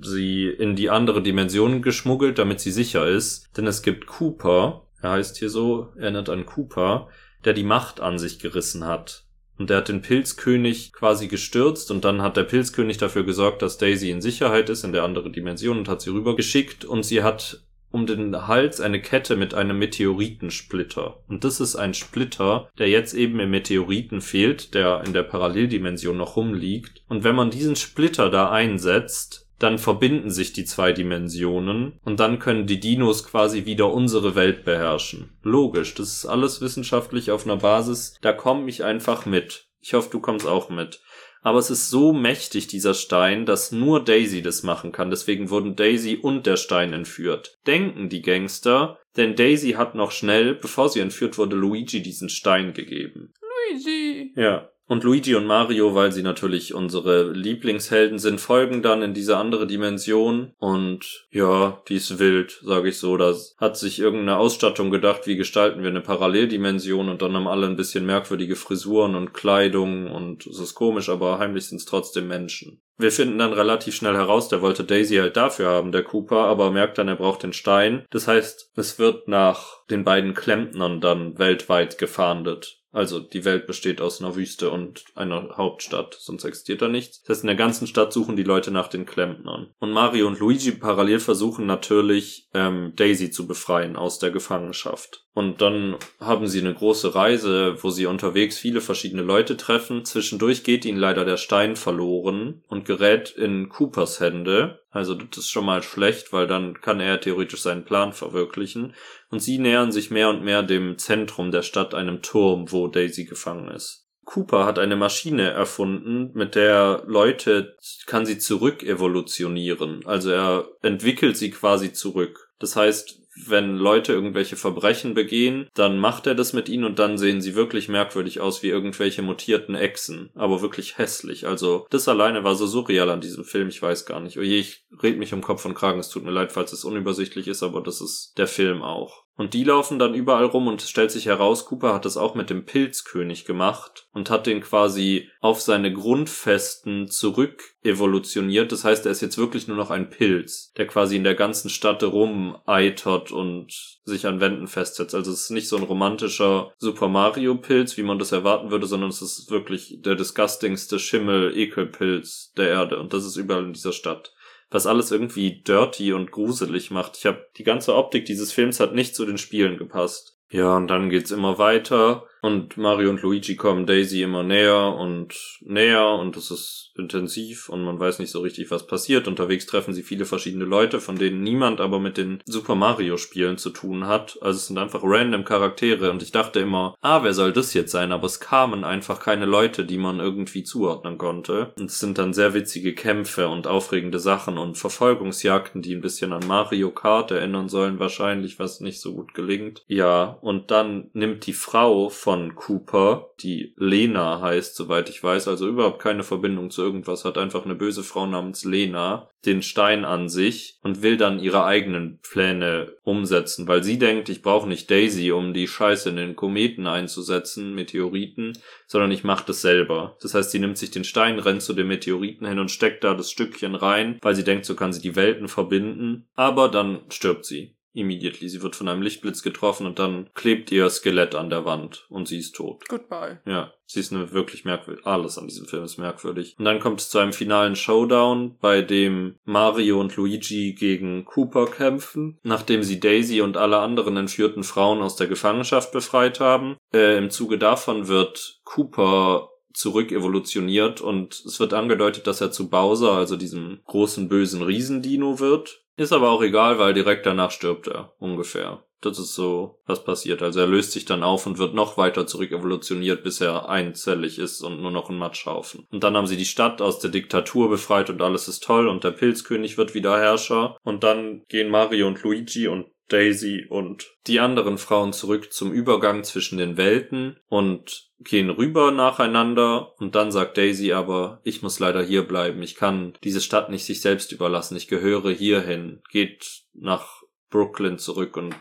sie 0.00 0.46
in 0.46 0.76
die 0.76 0.90
andere 0.90 1.22
Dimension 1.22 1.82
geschmuggelt, 1.82 2.38
damit 2.38 2.60
sie 2.60 2.70
sicher 2.70 3.06
ist. 3.06 3.48
Denn 3.56 3.66
es 3.66 3.82
gibt 3.82 4.06
Cooper, 4.06 4.86
er 5.00 5.10
heißt 5.10 5.38
hier 5.38 5.50
so, 5.50 5.92
erinnert 5.96 6.28
an 6.28 6.46
Cooper, 6.46 7.08
der 7.44 7.52
die 7.52 7.64
Macht 7.64 8.00
an 8.00 8.18
sich 8.18 8.38
gerissen 8.38 8.84
hat. 8.84 9.24
Und 9.58 9.70
der 9.70 9.78
hat 9.78 9.88
den 9.88 10.02
Pilzkönig 10.02 10.92
quasi 10.92 11.28
gestürzt 11.28 11.90
und 11.90 12.04
dann 12.04 12.22
hat 12.22 12.36
der 12.36 12.44
Pilzkönig 12.44 12.96
dafür 12.96 13.24
gesorgt, 13.24 13.62
dass 13.62 13.78
Daisy 13.78 14.10
in 14.10 14.22
Sicherheit 14.22 14.70
ist 14.70 14.82
in 14.82 14.92
der 14.92 15.04
anderen 15.04 15.32
Dimension 15.32 15.78
und 15.78 15.88
hat 15.88 16.00
sie 16.00 16.10
rübergeschickt 16.10 16.84
und 16.84 17.04
sie 17.04 17.22
hat 17.22 17.62
um 17.92 18.06
den 18.06 18.46
Hals 18.48 18.80
eine 18.80 19.00
Kette 19.00 19.36
mit 19.36 19.54
einem 19.54 19.78
Meteoritensplitter. 19.78 21.22
Und 21.28 21.44
das 21.44 21.60
ist 21.60 21.76
ein 21.76 21.94
Splitter, 21.94 22.70
der 22.78 22.88
jetzt 22.88 23.14
eben 23.14 23.38
im 23.40 23.50
Meteoriten 23.50 24.20
fehlt, 24.20 24.74
der 24.74 25.02
in 25.06 25.12
der 25.12 25.22
Paralleldimension 25.22 26.16
noch 26.16 26.36
rumliegt. 26.36 27.02
Und 27.08 27.24
wenn 27.24 27.36
man 27.36 27.50
diesen 27.50 27.76
Splitter 27.76 28.30
da 28.30 28.50
einsetzt, 28.50 29.46
dann 29.62 29.78
verbinden 29.78 30.30
sich 30.30 30.52
die 30.52 30.64
zwei 30.64 30.92
Dimensionen 30.92 32.00
und 32.04 32.18
dann 32.18 32.40
können 32.40 32.66
die 32.66 32.80
Dinos 32.80 33.24
quasi 33.24 33.64
wieder 33.64 33.92
unsere 33.92 34.34
Welt 34.34 34.64
beherrschen. 34.64 35.36
Logisch, 35.42 35.94
das 35.94 36.12
ist 36.12 36.26
alles 36.26 36.60
wissenschaftlich 36.60 37.30
auf 37.30 37.44
einer 37.44 37.58
Basis, 37.58 38.18
da 38.22 38.32
komme 38.32 38.68
ich 38.68 38.82
einfach 38.82 39.24
mit. 39.24 39.68
Ich 39.80 39.94
hoffe, 39.94 40.10
du 40.10 40.20
kommst 40.20 40.46
auch 40.46 40.68
mit. 40.68 41.00
Aber 41.42 41.58
es 41.58 41.70
ist 41.70 41.90
so 41.90 42.12
mächtig, 42.12 42.68
dieser 42.68 42.94
Stein, 42.94 43.46
dass 43.46 43.72
nur 43.72 44.02
Daisy 44.02 44.42
das 44.42 44.62
machen 44.62 44.92
kann. 44.92 45.10
Deswegen 45.10 45.50
wurden 45.50 45.76
Daisy 45.76 46.16
und 46.16 46.46
der 46.46 46.56
Stein 46.56 46.92
entführt. 46.92 47.58
Denken 47.66 48.08
die 48.08 48.22
Gangster, 48.22 48.98
denn 49.16 49.36
Daisy 49.36 49.72
hat 49.72 49.94
noch 49.94 50.12
schnell, 50.12 50.54
bevor 50.54 50.88
sie 50.88 51.00
entführt 51.00 51.38
wurde, 51.38 51.56
Luigi 51.56 52.00
diesen 52.00 52.28
Stein 52.28 52.72
gegeben. 52.72 53.34
Luigi. 53.70 54.32
Ja. 54.36 54.71
Und 54.92 55.04
Luigi 55.04 55.34
und 55.36 55.46
Mario, 55.46 55.94
weil 55.94 56.12
sie 56.12 56.22
natürlich 56.22 56.74
unsere 56.74 57.32
Lieblingshelden 57.32 58.18
sind, 58.18 58.42
folgen 58.42 58.82
dann 58.82 59.00
in 59.00 59.14
diese 59.14 59.38
andere 59.38 59.66
Dimension. 59.66 60.52
Und 60.58 61.26
ja, 61.30 61.80
die 61.88 61.94
ist 61.94 62.18
wild, 62.18 62.60
sage 62.62 62.90
ich 62.90 62.98
so. 62.98 63.16
Da 63.16 63.34
hat 63.56 63.78
sich 63.78 63.98
irgendeine 63.98 64.36
Ausstattung 64.36 64.90
gedacht, 64.90 65.26
wie 65.26 65.36
gestalten 65.36 65.80
wir 65.80 65.88
eine 65.88 66.02
Paralleldimension 66.02 67.08
und 67.08 67.22
dann 67.22 67.32
haben 67.32 67.48
alle 67.48 67.68
ein 67.68 67.76
bisschen 67.76 68.04
merkwürdige 68.04 68.54
Frisuren 68.54 69.14
und 69.14 69.32
Kleidung 69.32 70.10
und 70.10 70.46
es 70.46 70.58
ist 70.58 70.74
komisch, 70.74 71.08
aber 71.08 71.38
heimlich 71.38 71.68
sind 71.68 71.78
es 71.78 71.86
trotzdem 71.86 72.28
Menschen. 72.28 72.82
Wir 72.98 73.12
finden 73.12 73.38
dann 73.38 73.54
relativ 73.54 73.94
schnell 73.94 74.14
heraus, 74.14 74.50
der 74.50 74.60
wollte 74.60 74.84
Daisy 74.84 75.16
halt 75.16 75.38
dafür 75.38 75.70
haben, 75.70 75.92
der 75.92 76.02
Cooper, 76.02 76.44
aber 76.44 76.70
merkt 76.70 76.98
dann, 76.98 77.08
er 77.08 77.16
braucht 77.16 77.44
den 77.44 77.54
Stein. 77.54 78.04
Das 78.10 78.28
heißt, 78.28 78.72
es 78.76 78.98
wird 78.98 79.26
nach 79.26 79.86
den 79.88 80.04
beiden 80.04 80.34
Klempnern 80.34 81.00
dann 81.00 81.38
weltweit 81.38 81.96
gefahndet. 81.96 82.81
Also 82.92 83.20
die 83.20 83.44
Welt 83.46 83.66
besteht 83.66 84.00
aus 84.02 84.20
einer 84.20 84.36
Wüste 84.36 84.70
und 84.70 85.04
einer 85.14 85.56
Hauptstadt, 85.56 86.14
sonst 86.20 86.44
existiert 86.44 86.82
da 86.82 86.88
nichts. 86.88 87.22
Das 87.22 87.38
heißt, 87.38 87.44
in 87.44 87.48
der 87.48 87.56
ganzen 87.56 87.86
Stadt 87.86 88.12
suchen 88.12 88.36
die 88.36 88.42
Leute 88.42 88.70
nach 88.70 88.88
den 88.88 89.06
Klempnern. 89.06 89.70
Und 89.78 89.92
Mario 89.92 90.26
und 90.26 90.38
Luigi 90.38 90.72
parallel 90.72 91.18
versuchen 91.18 91.64
natürlich, 91.64 92.48
ähm, 92.52 92.92
Daisy 92.94 93.30
zu 93.30 93.46
befreien 93.46 93.96
aus 93.96 94.18
der 94.18 94.30
Gefangenschaft. 94.30 95.24
Und 95.34 95.62
dann 95.62 95.96
haben 96.20 96.46
sie 96.46 96.60
eine 96.60 96.74
große 96.74 97.14
Reise, 97.14 97.82
wo 97.82 97.88
sie 97.88 98.04
unterwegs 98.04 98.58
viele 98.58 98.82
verschiedene 98.82 99.22
Leute 99.22 99.56
treffen. 99.56 100.04
Zwischendurch 100.04 100.62
geht 100.62 100.84
ihnen 100.84 100.98
leider 100.98 101.24
der 101.24 101.38
Stein 101.38 101.76
verloren 101.76 102.62
und 102.68 102.84
gerät 102.84 103.30
in 103.30 103.70
Coopers 103.70 104.20
Hände. 104.20 104.81
Also 104.92 105.14
das 105.14 105.38
ist 105.38 105.50
schon 105.50 105.64
mal 105.64 105.82
schlecht, 105.82 106.32
weil 106.32 106.46
dann 106.46 106.80
kann 106.80 107.00
er 107.00 107.20
theoretisch 107.20 107.62
seinen 107.62 107.84
Plan 107.84 108.12
verwirklichen. 108.12 108.94
Und 109.30 109.40
sie 109.40 109.58
nähern 109.58 109.90
sich 109.90 110.10
mehr 110.10 110.28
und 110.28 110.44
mehr 110.44 110.62
dem 110.62 110.98
Zentrum 110.98 111.50
der 111.50 111.62
Stadt, 111.62 111.94
einem 111.94 112.20
Turm, 112.20 112.70
wo 112.70 112.86
Daisy 112.88 113.24
gefangen 113.24 113.68
ist. 113.68 114.06
Cooper 114.24 114.66
hat 114.66 114.78
eine 114.78 114.94
Maschine 114.94 115.50
erfunden, 115.50 116.30
mit 116.34 116.54
der 116.54 117.02
Leute 117.06 117.76
kann 118.06 118.24
sie 118.24 118.38
zurück 118.38 118.82
evolutionieren. 118.82 120.06
Also 120.06 120.30
er 120.30 120.68
entwickelt 120.82 121.36
sie 121.36 121.50
quasi 121.50 121.92
zurück. 121.92 122.50
Das 122.60 122.76
heißt, 122.76 123.21
wenn 123.34 123.76
Leute 123.76 124.12
irgendwelche 124.12 124.56
Verbrechen 124.56 125.14
begehen, 125.14 125.68
dann 125.74 125.98
macht 125.98 126.26
er 126.26 126.34
das 126.34 126.52
mit 126.52 126.68
ihnen 126.68 126.84
und 126.84 126.98
dann 126.98 127.18
sehen 127.18 127.40
sie 127.40 127.54
wirklich 127.54 127.88
merkwürdig 127.88 128.40
aus 128.40 128.62
wie 128.62 128.68
irgendwelche 128.68 129.22
mutierten 129.22 129.74
Echsen. 129.74 130.30
Aber 130.34 130.62
wirklich 130.62 130.98
hässlich. 130.98 131.46
Also, 131.46 131.86
das 131.90 132.08
alleine 132.08 132.44
war 132.44 132.54
so 132.54 132.66
surreal 132.66 133.10
an 133.10 133.20
diesem 133.20 133.44
Film, 133.44 133.68
ich 133.68 133.80
weiß 133.80 134.06
gar 134.06 134.20
nicht. 134.20 134.38
Oje, 134.38 134.56
ich 134.56 134.84
red 135.02 135.18
mich 135.18 135.32
um 135.32 135.40
Kopf 135.40 135.64
und 135.64 135.74
Kragen, 135.74 135.98
es 135.98 136.08
tut 136.08 136.24
mir 136.24 136.30
leid, 136.30 136.52
falls 136.52 136.72
es 136.72 136.84
unübersichtlich 136.84 137.48
ist, 137.48 137.62
aber 137.62 137.80
das 137.80 138.00
ist 138.00 138.34
der 138.36 138.46
Film 138.46 138.82
auch. 138.82 139.21
Und 139.36 139.54
die 139.54 139.64
laufen 139.64 139.98
dann 139.98 140.14
überall 140.14 140.44
rum 140.44 140.66
und 140.66 140.82
es 140.82 140.90
stellt 140.90 141.10
sich 141.10 141.26
heraus, 141.26 141.64
Cooper 141.64 141.94
hat 141.94 142.04
das 142.04 142.18
auch 142.18 142.34
mit 142.34 142.50
dem 142.50 142.66
Pilzkönig 142.66 143.46
gemacht 143.46 144.06
und 144.12 144.28
hat 144.28 144.46
den 144.46 144.60
quasi 144.60 145.30
auf 145.40 145.62
seine 145.62 145.92
Grundfesten 145.92 147.08
zurück 147.08 147.74
evolutioniert. 147.82 148.72
Das 148.72 148.84
heißt, 148.84 149.06
er 149.06 149.12
ist 149.12 149.22
jetzt 149.22 149.38
wirklich 149.38 149.68
nur 149.68 149.76
noch 149.76 149.90
ein 149.90 150.10
Pilz, 150.10 150.72
der 150.76 150.86
quasi 150.86 151.16
in 151.16 151.24
der 151.24 151.34
ganzen 151.34 151.70
Stadt 151.70 152.02
rumeitert 152.02 153.32
und 153.32 154.00
sich 154.04 154.26
an 154.26 154.40
Wänden 154.40 154.68
festsetzt. 154.68 155.14
Also 155.14 155.32
es 155.32 155.44
ist 155.44 155.50
nicht 155.50 155.68
so 155.68 155.78
ein 155.78 155.82
romantischer 155.82 156.72
Super 156.76 157.08
Mario 157.08 157.54
Pilz, 157.54 157.96
wie 157.96 158.02
man 158.02 158.18
das 158.18 158.32
erwarten 158.32 158.70
würde, 158.70 158.86
sondern 158.86 159.08
es 159.08 159.22
ist 159.22 159.50
wirklich 159.50 159.98
der 160.02 160.14
disgustingste 160.14 160.98
Schimmel-Ekelpilz 160.98 162.52
der 162.58 162.68
Erde 162.68 162.98
und 162.98 163.14
das 163.14 163.24
ist 163.24 163.36
überall 163.36 163.64
in 163.64 163.72
dieser 163.72 163.92
Stadt 163.92 164.34
was 164.72 164.86
alles 164.86 165.10
irgendwie 165.10 165.62
dirty 165.62 166.12
und 166.12 166.32
gruselig 166.32 166.90
macht. 166.90 167.16
Ich 167.18 167.26
habe 167.26 167.46
die 167.56 167.64
ganze 167.64 167.94
Optik 167.94 168.24
dieses 168.24 168.52
Films 168.52 168.80
hat 168.80 168.94
nicht 168.94 169.14
zu 169.14 169.24
den 169.26 169.38
Spielen 169.38 169.76
gepasst. 169.76 170.38
Ja, 170.52 170.76
und 170.76 170.88
dann 170.88 171.08
geht's 171.08 171.30
immer 171.30 171.58
weiter 171.58 172.24
und 172.42 172.76
Mario 172.76 173.10
und 173.10 173.22
Luigi 173.22 173.54
kommen 173.54 173.86
Daisy 173.86 174.22
immer 174.22 174.42
näher 174.42 174.96
und 174.96 175.60
näher 175.60 176.08
und 176.08 176.36
es 176.36 176.50
ist 176.50 176.90
intensiv 176.96 177.68
und 177.68 177.84
man 177.84 178.00
weiß 178.00 178.18
nicht 178.18 178.32
so 178.32 178.40
richtig, 178.40 178.70
was 178.72 178.88
passiert. 178.88 179.28
Unterwegs 179.28 179.64
treffen 179.64 179.94
sie 179.94 180.02
viele 180.02 180.24
verschiedene 180.24 180.64
Leute, 180.64 181.00
von 181.00 181.16
denen 181.16 181.44
niemand 181.44 181.80
aber 181.80 182.00
mit 182.00 182.16
den 182.16 182.42
Super 182.44 182.74
Mario 182.74 183.16
Spielen 183.16 183.58
zu 183.58 183.70
tun 183.70 184.08
hat. 184.08 184.38
Also 184.42 184.56
es 184.58 184.66
sind 184.66 184.78
einfach 184.78 185.02
random 185.04 185.44
Charaktere 185.44 186.10
und 186.10 186.20
ich 186.20 186.32
dachte 186.32 186.58
immer, 186.58 186.96
ah, 187.00 187.22
wer 187.22 187.32
soll 187.32 187.52
das 187.52 187.74
jetzt 187.74 187.92
sein? 187.92 188.10
Aber 188.10 188.26
es 188.26 188.40
kamen 188.40 188.82
einfach 188.82 189.20
keine 189.20 189.46
Leute, 189.46 189.84
die 189.84 189.96
man 189.96 190.18
irgendwie 190.18 190.64
zuordnen 190.64 191.18
konnte. 191.18 191.72
Und 191.78 191.90
es 191.90 192.00
sind 192.00 192.18
dann 192.18 192.34
sehr 192.34 192.54
witzige 192.54 192.92
Kämpfe 192.92 193.48
und 193.48 193.68
aufregende 193.68 194.18
Sachen 194.18 194.58
und 194.58 194.76
Verfolgungsjagden, 194.76 195.80
die 195.80 195.94
ein 195.94 196.02
bisschen 196.02 196.32
an 196.32 196.46
Mario 196.48 196.90
Kart 196.90 197.30
erinnern 197.30 197.68
sollen 197.68 198.00
wahrscheinlich, 198.00 198.58
was 198.58 198.80
nicht 198.80 199.00
so 199.00 199.14
gut 199.14 199.32
gelingt. 199.32 199.84
Ja, 199.86 200.38
und 200.42 200.72
dann 200.72 201.08
nimmt 201.12 201.46
die 201.46 201.52
Frau 201.52 202.08
von 202.08 202.56
Cooper, 202.56 203.30
die 203.40 203.74
Lena 203.76 204.40
heißt, 204.40 204.74
soweit 204.74 205.08
ich 205.08 205.22
weiß, 205.22 205.46
also 205.46 205.68
überhaupt 205.68 206.02
keine 206.02 206.24
Verbindung 206.24 206.70
zu 206.70 206.82
irgendwas, 206.82 207.24
hat 207.24 207.38
einfach 207.38 207.64
eine 207.64 207.76
böse 207.76 208.02
Frau 208.02 208.26
namens 208.26 208.64
Lena, 208.64 209.30
den 209.46 209.62
Stein 209.62 210.04
an 210.04 210.28
sich 210.28 210.80
und 210.82 211.00
will 211.00 211.16
dann 211.16 211.38
ihre 211.38 211.64
eigenen 211.64 212.18
Pläne 212.22 212.92
umsetzen, 213.04 213.68
weil 213.68 213.84
sie 213.84 214.00
denkt, 214.00 214.28
ich 214.30 214.42
brauche 214.42 214.68
nicht 214.68 214.90
Daisy, 214.90 215.30
um 215.30 215.54
die 215.54 215.68
Scheiße 215.68 216.08
in 216.08 216.16
den 216.16 216.34
Kometen 216.34 216.88
einzusetzen, 216.88 217.72
Meteoriten, 217.72 218.58
sondern 218.88 219.12
ich 219.12 219.22
mache 219.22 219.44
das 219.46 219.62
selber. 219.62 220.16
Das 220.22 220.34
heißt, 220.34 220.50
sie 220.50 220.58
nimmt 220.58 220.76
sich 220.76 220.90
den 220.90 221.04
Stein, 221.04 221.38
rennt 221.38 221.62
zu 221.62 221.72
den 221.72 221.86
Meteoriten 221.86 222.48
hin 222.48 222.58
und 222.58 222.72
steckt 222.72 223.04
da 223.04 223.14
das 223.14 223.30
Stückchen 223.30 223.76
rein, 223.76 224.18
weil 224.22 224.34
sie 224.34 224.44
denkt, 224.44 224.64
so 224.64 224.74
kann 224.74 224.92
sie 224.92 225.02
die 225.02 225.14
Welten 225.14 225.46
verbinden, 225.46 226.26
aber 226.34 226.68
dann 226.68 227.02
stirbt 227.10 227.44
sie 227.44 227.76
immediately. 227.94 228.48
Sie 228.48 228.62
wird 228.62 228.76
von 228.76 228.88
einem 228.88 229.02
Lichtblitz 229.02 229.42
getroffen 229.42 229.86
und 229.86 229.98
dann 229.98 230.30
klebt 230.34 230.72
ihr 230.72 230.88
Skelett 230.90 231.34
an 231.34 231.50
der 231.50 231.64
Wand 231.64 232.06
und 232.08 232.28
sie 232.28 232.38
ist 232.38 232.54
tot. 232.54 232.88
Goodbye. 232.88 233.40
Ja, 233.46 233.72
sie 233.86 234.00
ist 234.00 234.12
eine 234.12 234.32
wirklich 234.32 234.64
merkwürdig. 234.64 235.06
Alles 235.06 235.38
an 235.38 235.48
diesem 235.48 235.66
Film 235.66 235.84
ist 235.84 235.98
merkwürdig. 235.98 236.56
Und 236.58 236.64
dann 236.64 236.80
kommt 236.80 237.00
es 237.00 237.10
zu 237.10 237.18
einem 237.18 237.32
finalen 237.32 237.76
Showdown, 237.76 238.56
bei 238.60 238.82
dem 238.82 239.36
Mario 239.44 240.00
und 240.00 240.16
Luigi 240.16 240.74
gegen 240.74 241.24
Cooper 241.24 241.66
kämpfen, 241.66 242.38
nachdem 242.42 242.82
sie 242.82 243.00
Daisy 243.00 243.40
und 243.40 243.56
alle 243.56 243.78
anderen 243.78 244.16
entführten 244.16 244.64
Frauen 244.64 245.02
aus 245.02 245.16
der 245.16 245.26
Gefangenschaft 245.26 245.92
befreit 245.92 246.40
haben. 246.40 246.76
Äh, 246.92 247.18
Im 247.18 247.30
Zuge 247.30 247.58
davon 247.58 248.08
wird 248.08 248.60
Cooper 248.64 249.51
zurück 249.74 250.12
evolutioniert 250.12 251.00
und 251.00 251.42
es 251.46 251.60
wird 251.60 251.74
angedeutet, 251.74 252.26
dass 252.26 252.40
er 252.40 252.50
zu 252.50 252.68
Bowser, 252.68 253.12
also 253.12 253.36
diesem 253.36 253.80
großen 253.86 254.28
bösen 254.28 254.62
Riesendino 254.62 255.40
wird. 255.40 255.82
Ist 255.96 256.12
aber 256.12 256.30
auch 256.30 256.42
egal, 256.42 256.78
weil 256.78 256.94
direkt 256.94 257.26
danach 257.26 257.50
stirbt 257.50 257.86
er, 257.86 258.12
ungefähr. 258.18 258.82
Das 259.02 259.18
ist 259.18 259.34
so, 259.34 259.80
was 259.84 260.04
passiert. 260.04 260.42
Also 260.42 260.60
er 260.60 260.68
löst 260.68 260.92
sich 260.92 261.04
dann 261.04 261.24
auf 261.24 261.46
und 261.46 261.58
wird 261.58 261.74
noch 261.74 261.98
weiter 261.98 262.24
zurück 262.26 262.52
evolutioniert, 262.52 263.24
bis 263.24 263.40
er 263.40 263.68
einzellig 263.68 264.38
ist 264.38 264.62
und 264.62 264.80
nur 264.80 264.92
noch 264.92 265.10
ein 265.10 265.18
Matschhaufen. 265.18 265.86
Und 265.90 266.04
dann 266.04 266.16
haben 266.16 266.28
sie 266.28 266.36
die 266.36 266.44
Stadt 266.44 266.80
aus 266.80 267.00
der 267.00 267.10
Diktatur 267.10 267.68
befreit 267.68 268.10
und 268.10 268.22
alles 268.22 268.46
ist 268.46 268.62
toll 268.62 268.86
und 268.86 269.02
der 269.02 269.10
Pilzkönig 269.10 269.76
wird 269.76 269.94
wieder 269.94 270.18
Herrscher. 270.18 270.76
Und 270.84 271.02
dann 271.02 271.42
gehen 271.48 271.68
Mario 271.68 272.06
und 272.06 272.22
Luigi 272.22 272.68
und 272.68 272.86
Daisy 273.08 273.66
und 273.68 274.06
die 274.26 274.40
anderen 274.40 274.78
Frauen 274.78 275.12
zurück 275.12 275.52
zum 275.52 275.72
Übergang 275.72 276.24
zwischen 276.24 276.58
den 276.58 276.76
Welten 276.76 277.38
und 277.48 278.10
gehen 278.20 278.50
rüber 278.50 278.90
nacheinander 278.90 279.98
und 279.98 280.14
dann 280.14 280.32
sagt 280.32 280.56
Daisy 280.56 280.92
aber, 280.92 281.40
ich 281.44 281.62
muss 281.62 281.78
leider 281.78 282.02
hier 282.02 282.26
bleiben, 282.26 282.62
ich 282.62 282.74
kann 282.74 283.14
diese 283.22 283.40
Stadt 283.40 283.70
nicht 283.70 283.84
sich 283.84 284.00
selbst 284.00 284.32
überlassen, 284.32 284.76
ich 284.76 284.88
gehöre 284.88 285.30
hierhin, 285.30 286.02
geht 286.10 286.62
nach 286.72 287.22
Brooklyn 287.50 287.98
zurück 287.98 288.36
und 288.36 288.54